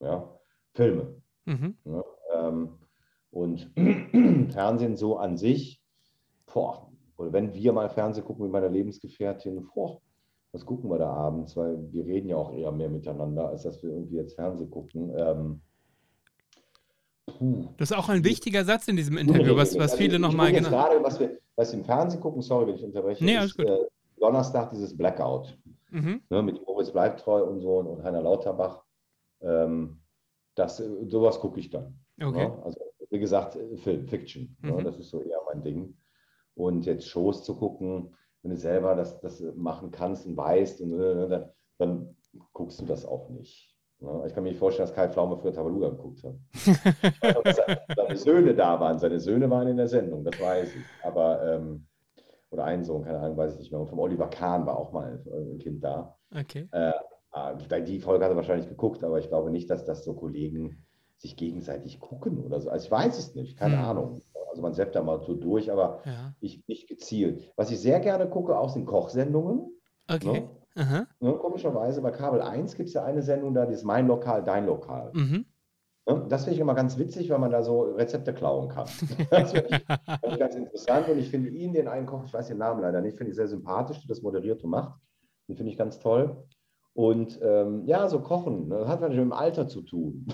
[0.00, 0.38] Ja?
[0.74, 1.22] Filme.
[1.46, 1.74] Mhm.
[1.84, 2.04] Ne?
[2.34, 2.68] Ähm,
[3.30, 3.70] und
[4.52, 5.79] Fernsehen so an sich,
[6.52, 10.00] boah, oder wenn wir mal Fernsehen gucken mit meiner Lebensgefährtin, boah,
[10.52, 11.56] was gucken wir da abends?
[11.56, 15.12] Weil wir reden ja auch eher mehr miteinander, als dass wir irgendwie jetzt Fernsehen gucken.
[15.16, 15.60] Ähm.
[17.78, 20.52] Das ist auch ein wichtiger Satz in diesem Interview, was, was Also viele ich nochmal
[20.52, 20.68] genau.
[20.68, 23.78] gerade, was wir, was wir im Fernsehen gucken, sorry, wenn ich unterbreche, Nee, ist äh,
[24.18, 25.56] Donnerstag dieses Blackout
[25.90, 26.22] Mhm.
[26.30, 28.84] ne, mit Moritz Bleibtreu und so und Heiner Lauterbach.
[29.40, 30.00] Ähm,
[30.54, 31.98] das, sowas gucke ich dann.
[32.22, 32.48] Okay.
[32.48, 32.62] Ne?
[32.64, 32.80] Also,
[33.10, 34.56] wie gesagt, äh, Film, Fiction.
[34.62, 34.72] Ne?
[34.72, 34.84] Mhm.
[34.84, 35.96] Das ist so eher mein Ding.
[36.54, 41.00] Und jetzt Shows zu gucken, wenn du selber das, das machen kannst und weißt, und,
[41.00, 42.16] äh, dann, dann
[42.52, 43.76] guckst du das auch nicht.
[44.00, 44.24] Ne?
[44.26, 46.34] Ich kann mir nicht vorstellen, dass Kai Pflaume für Tabaluga geguckt hat.
[47.54, 48.98] Se- seine Söhne da waren.
[48.98, 50.84] Seine Söhne waren in der Sendung, das weiß ich.
[51.02, 51.86] Aber, ähm,
[52.50, 53.80] oder ein Sohn, keine Ahnung, weiß ich nicht mehr.
[53.80, 56.16] Und vom Oliver Kahn war auch mal ein Kind da.
[56.34, 56.68] Okay.
[57.32, 60.84] Ah, Die Folge hat er wahrscheinlich geguckt, aber ich glaube nicht, dass das so Kollegen
[61.16, 62.70] sich gegenseitig gucken oder so.
[62.70, 63.84] Also ich weiß es nicht, keine Hm.
[63.84, 64.20] Ahnung.
[64.50, 66.34] Also man seppt da mal so durch, aber Ja.
[66.40, 67.52] ich nicht gezielt.
[67.56, 69.70] Was ich sehr gerne gucke, auch sind Kochsendungen.
[70.08, 70.48] Okay.
[70.74, 71.06] Ne?
[71.20, 71.32] Ne?
[71.34, 74.66] Komischerweise bei Kabel 1 gibt es ja eine Sendung da, die ist Mein Lokal, Dein
[74.66, 75.10] Lokal.
[75.14, 75.44] Mhm.
[76.06, 76.26] Ne?
[76.28, 78.86] Das finde ich immer ganz witzig, weil man da so Rezepte klauen kann.
[79.30, 82.32] Das finde ich, finde ich ganz interessant und ich finde ihn, den einen Koch, ich
[82.32, 84.98] weiß den Namen leider nicht, finde ich sehr sympathisch, der das moderiert und macht.
[85.48, 86.44] Den finde ich ganz toll.
[86.92, 88.78] Und ähm, ja, so Kochen, ne?
[88.78, 90.26] das hat natürlich mit dem Alter zu tun.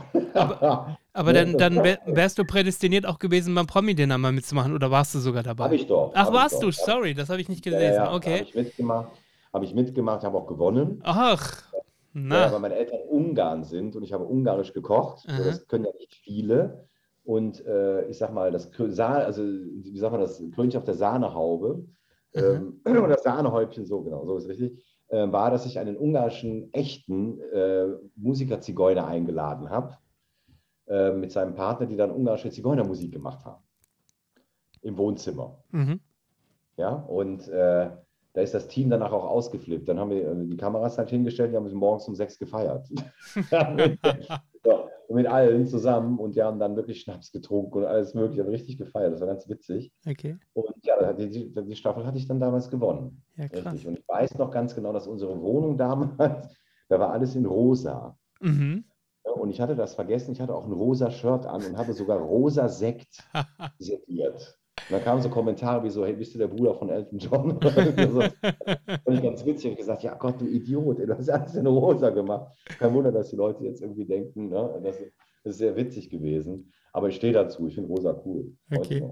[1.13, 4.91] Aber Ja, dann, dann wär, wärst du prädestiniert auch gewesen, beim Promi-Dinner mal mitzumachen oder
[4.91, 5.65] warst du sogar dabei?
[5.65, 6.13] Habe ich doch.
[6.15, 6.61] Ach, hab warst doch.
[6.63, 6.73] du?
[6.73, 7.95] Sorry, das habe ich nicht Ja, gelesen.
[7.95, 8.43] ja, ja, Habe okay.
[8.43, 9.13] ich mitgemacht,
[9.53, 11.01] habe ich mitgemacht, habe auch gewonnen.
[11.05, 12.53] Ach, Ja, na.
[12.53, 15.27] weil meine Eltern Ungarn sind und ich habe ungarisch gekocht.
[15.29, 15.39] Aha.
[15.45, 16.89] Das können ja nicht viele.
[17.25, 21.85] Und äh, ich sag mal, das also wie sagt man das, Krönchen auf der Sahnehaube
[22.35, 26.73] ähm, oder das Sahnehäubchen, so genau, so ist richtig, äh, war, dass ich einen ungarischen
[26.73, 27.87] echten äh,
[28.17, 29.99] Musiker-Zigeuner eingeladen habe
[30.89, 33.63] äh, mit seinem Partner, die dann ungarische Zigeunermusik gemacht haben.
[34.83, 35.63] Im Wohnzimmer.
[35.71, 36.01] Mhm.
[36.77, 37.91] Ja, und äh,
[38.37, 39.89] da ist das Team danach auch ausgeflippt.
[39.89, 42.87] Dann haben wir äh, die Kameras halt hingestellt, die haben sie morgens um sechs gefeiert.
[44.63, 48.51] so, mit allen zusammen und die haben dann wirklich Schnaps getrunken und alles Mögliche, haben
[48.51, 49.15] richtig gefeiert.
[49.15, 49.91] Das war ganz witzig.
[50.07, 50.37] Okay.
[50.53, 53.23] Und ja, die, die, Staffel hatte ich dann damals gewonnen.
[53.39, 53.73] Ja, krass.
[53.73, 53.87] Richtig.
[53.87, 56.11] Und ich weiß noch ganz genau, dass unsere Wohnung damals,
[56.91, 58.19] da war alles in rosa.
[58.43, 58.85] Mhm.
[59.23, 62.19] Und ich hatte das vergessen, ich hatte auch ein rosa Shirt an und habe sogar
[62.19, 63.27] rosa Sekt
[63.79, 64.59] serviert.
[64.89, 67.53] Und dann kamen so Kommentare wie so, hey, bist du der Bruder von Elton John?
[69.05, 71.67] und ich ganz witzig und gesagt, ja Gott, du Idiot, ey, du hast alles in
[71.67, 72.53] rosa gemacht.
[72.79, 74.81] Kein Wunder, dass die Leute jetzt irgendwie denken, ne?
[74.85, 74.99] das,
[75.43, 76.73] das ist sehr witzig gewesen.
[76.93, 78.53] Aber ich stehe dazu, ich finde rosa cool.
[78.75, 79.03] Okay.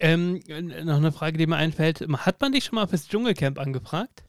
[0.00, 0.40] Ähm,
[0.84, 2.00] noch eine Frage, die mir einfällt.
[2.00, 4.24] Hat man dich schon mal fürs Dschungelcamp angefragt?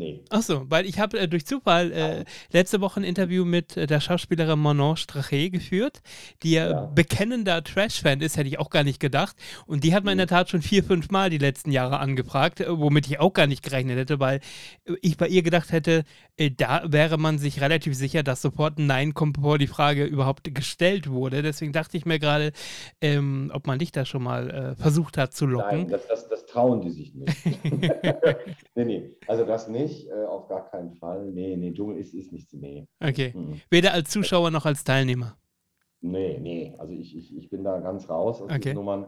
[0.00, 0.20] Nee.
[0.30, 4.00] Achso, weil ich habe äh, durch Zufall äh, letzte Woche ein Interview mit äh, der
[4.00, 6.00] Schauspielerin Manon Strache geführt,
[6.42, 6.86] die ja, Ja.
[6.86, 9.36] bekennender Trash-Fan ist, hätte ich auch gar nicht gedacht.
[9.66, 12.60] Und die hat man in der Tat schon vier, fünf Mal die letzten Jahre angefragt,
[12.60, 14.40] äh, womit ich auch gar nicht gerechnet hätte, weil
[14.86, 16.04] äh, ich bei ihr gedacht hätte,
[16.36, 20.04] äh, da wäre man sich relativ sicher, dass sofort ein Nein kommt, bevor die Frage
[20.04, 21.42] überhaupt gestellt wurde.
[21.42, 22.52] Deswegen dachte ich mir gerade,
[23.00, 25.88] ähm, ob man dich da schon mal versucht hat zu Nein, locken.
[25.88, 27.36] das, das, das trauen die sich nicht.
[28.74, 31.30] nee, nee, also das nicht, äh, auf gar keinen Fall.
[31.32, 32.86] Nee, nee, Dschungel ist, ist nichts, nee.
[33.02, 33.32] Okay.
[33.34, 33.60] Mhm.
[33.70, 35.36] Weder als Zuschauer noch als Teilnehmer.
[36.02, 38.72] Nee, nee, also ich, ich, ich bin da ganz raus aus Okay.
[38.74, 39.06] Nummern.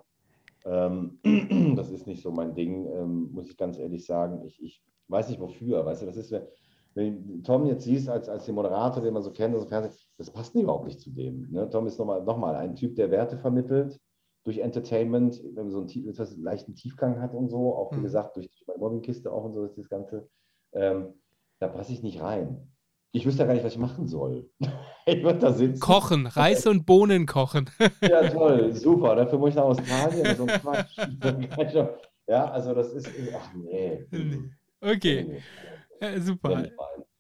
[0.65, 1.19] Ähm,
[1.77, 4.45] das ist nicht so mein Ding, ähm, muss ich ganz ehrlich sagen.
[4.47, 6.47] Ich, ich weiß nicht wofür, weißt du, das ist, wenn-
[6.95, 9.95] wenn du Tom jetzt siehst als, als den Moderator, den man so kennt, dem Fernsehen,
[10.19, 11.49] das passt überhaupt nicht zu dem.
[11.51, 11.69] Ne?
[11.71, 13.99] Tom ist nochmal noch mal ein Typ, der Werte vermittelt
[14.45, 17.97] durch Entertainment, wenn man so einen tief- etwas leichten Tiefgang hat und so, auch wie
[18.01, 18.03] Mhm.
[18.03, 20.29] gesagt, durch die Mobbingkiste auch und so ist das Ganze.
[20.73, 21.15] Ähm,
[21.59, 22.69] da passe ich nicht rein.
[23.13, 24.49] Ich wüsste ja gar nicht, was ich machen soll.
[25.07, 25.81] ich würde da sitzen.
[25.81, 27.71] Kochen, Reis und Bohnen kochen.
[28.03, 29.15] Ja, toll, super.
[29.15, 30.37] Dafür muss ich nach Australien.
[30.37, 31.75] So ein Quatsch.
[32.27, 33.09] ja, also das ist.
[33.37, 34.07] Ach nee.
[34.81, 35.43] Okay,
[36.01, 36.67] Nee, äh, super.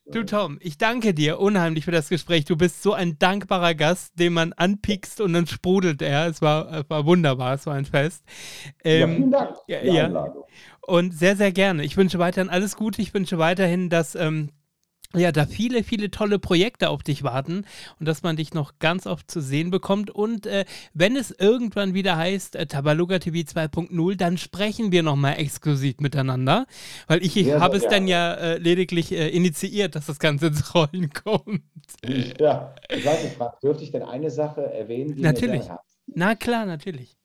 [0.04, 2.44] Du Tom, ich danke dir unheimlich für das Gespräch.
[2.44, 6.26] Du bist so ein dankbarer Gast, den man anpiekst und dann sprudelt er.
[6.26, 8.24] Es war, es war wunderbar, es war ein Fest.
[8.84, 9.56] Ja, Ähm, vielen Dank.
[9.68, 10.34] ja, ja.
[10.80, 11.84] Und sehr, sehr gerne.
[11.84, 13.00] Ich wünsche weiterhin alles Gute.
[13.00, 14.50] Ich wünsche weiterhin, dass ähm,
[15.14, 17.64] ja, da viele, viele tolle Projekte auf dich warten
[17.98, 20.10] und dass man dich noch ganz oft zu sehen bekommt.
[20.10, 25.38] Und äh, wenn es irgendwann wieder heißt äh, Tabaluga TV 2.0, dann sprechen wir nochmal
[25.38, 26.66] exklusiv miteinander,
[27.06, 30.46] weil ich, ich ja, habe es dann ja äh, lediglich äh, initiiert, dass das Ganze
[30.48, 31.62] ins Rollen kommt.
[32.38, 35.14] Ja, ich weiß nicht, dürfte ich denn eine Sache erwähnen?
[35.14, 35.64] Die natürlich.
[36.06, 37.16] Na klar, natürlich.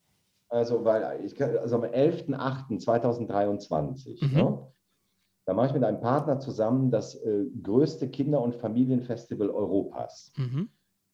[0.50, 4.34] Also, weil ich also am 11.08.2023, mhm.
[4.34, 4.60] ne?
[5.48, 10.68] Da mache ich mit einem Partner zusammen das äh, größte Kinder- und Familienfestival Europas mhm.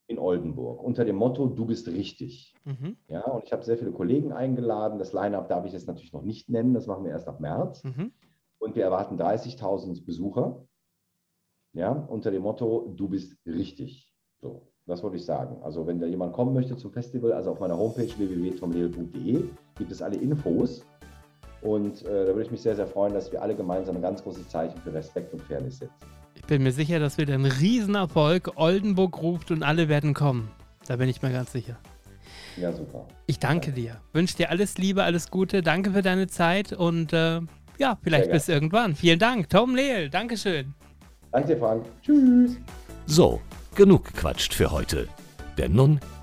[0.08, 2.52] in Oldenburg unter dem Motto Du bist richtig.
[2.64, 2.96] Mhm.
[3.06, 4.98] Ja, und ich habe sehr viele Kollegen eingeladen.
[4.98, 7.84] Das Line-Up darf ich jetzt natürlich noch nicht nennen, das machen wir erst ab März.
[7.84, 8.10] Mhm.
[8.58, 10.66] Und wir erwarten 30.000 Besucher.
[11.72, 14.12] Ja, unter dem Motto Du bist richtig.
[14.40, 15.62] So, das wollte ich sagen.
[15.62, 19.44] Also, wenn da jemand kommen möchte zum Festival, also auf meiner Homepage www.tomleel.de
[19.76, 20.84] gibt es alle Infos.
[21.64, 24.22] Und äh, da würde ich mich sehr, sehr freuen, dass wir alle gemeinsam ein ganz
[24.22, 25.94] großes Zeichen für Respekt und Fairness setzen.
[26.34, 28.52] Ich bin mir sicher, das wird ein Riesenerfolg.
[28.56, 30.50] Oldenburg ruft und alle werden kommen.
[30.86, 31.78] Da bin ich mir ganz sicher.
[32.58, 33.06] Ja, super.
[33.26, 33.74] Ich danke ja.
[33.74, 33.96] dir.
[34.12, 35.62] Wünsche dir alles Liebe, alles Gute.
[35.62, 37.40] Danke für deine Zeit und äh,
[37.78, 38.94] ja, vielleicht bis irgendwann.
[38.94, 39.48] Vielen Dank.
[39.48, 40.74] Tom Lehl, Dankeschön.
[41.32, 41.86] Danke dir, Frank.
[42.02, 42.58] Tschüss.
[43.06, 43.40] So,
[43.74, 45.08] genug gequatscht für heute.
[45.56, 45.98] Denn nun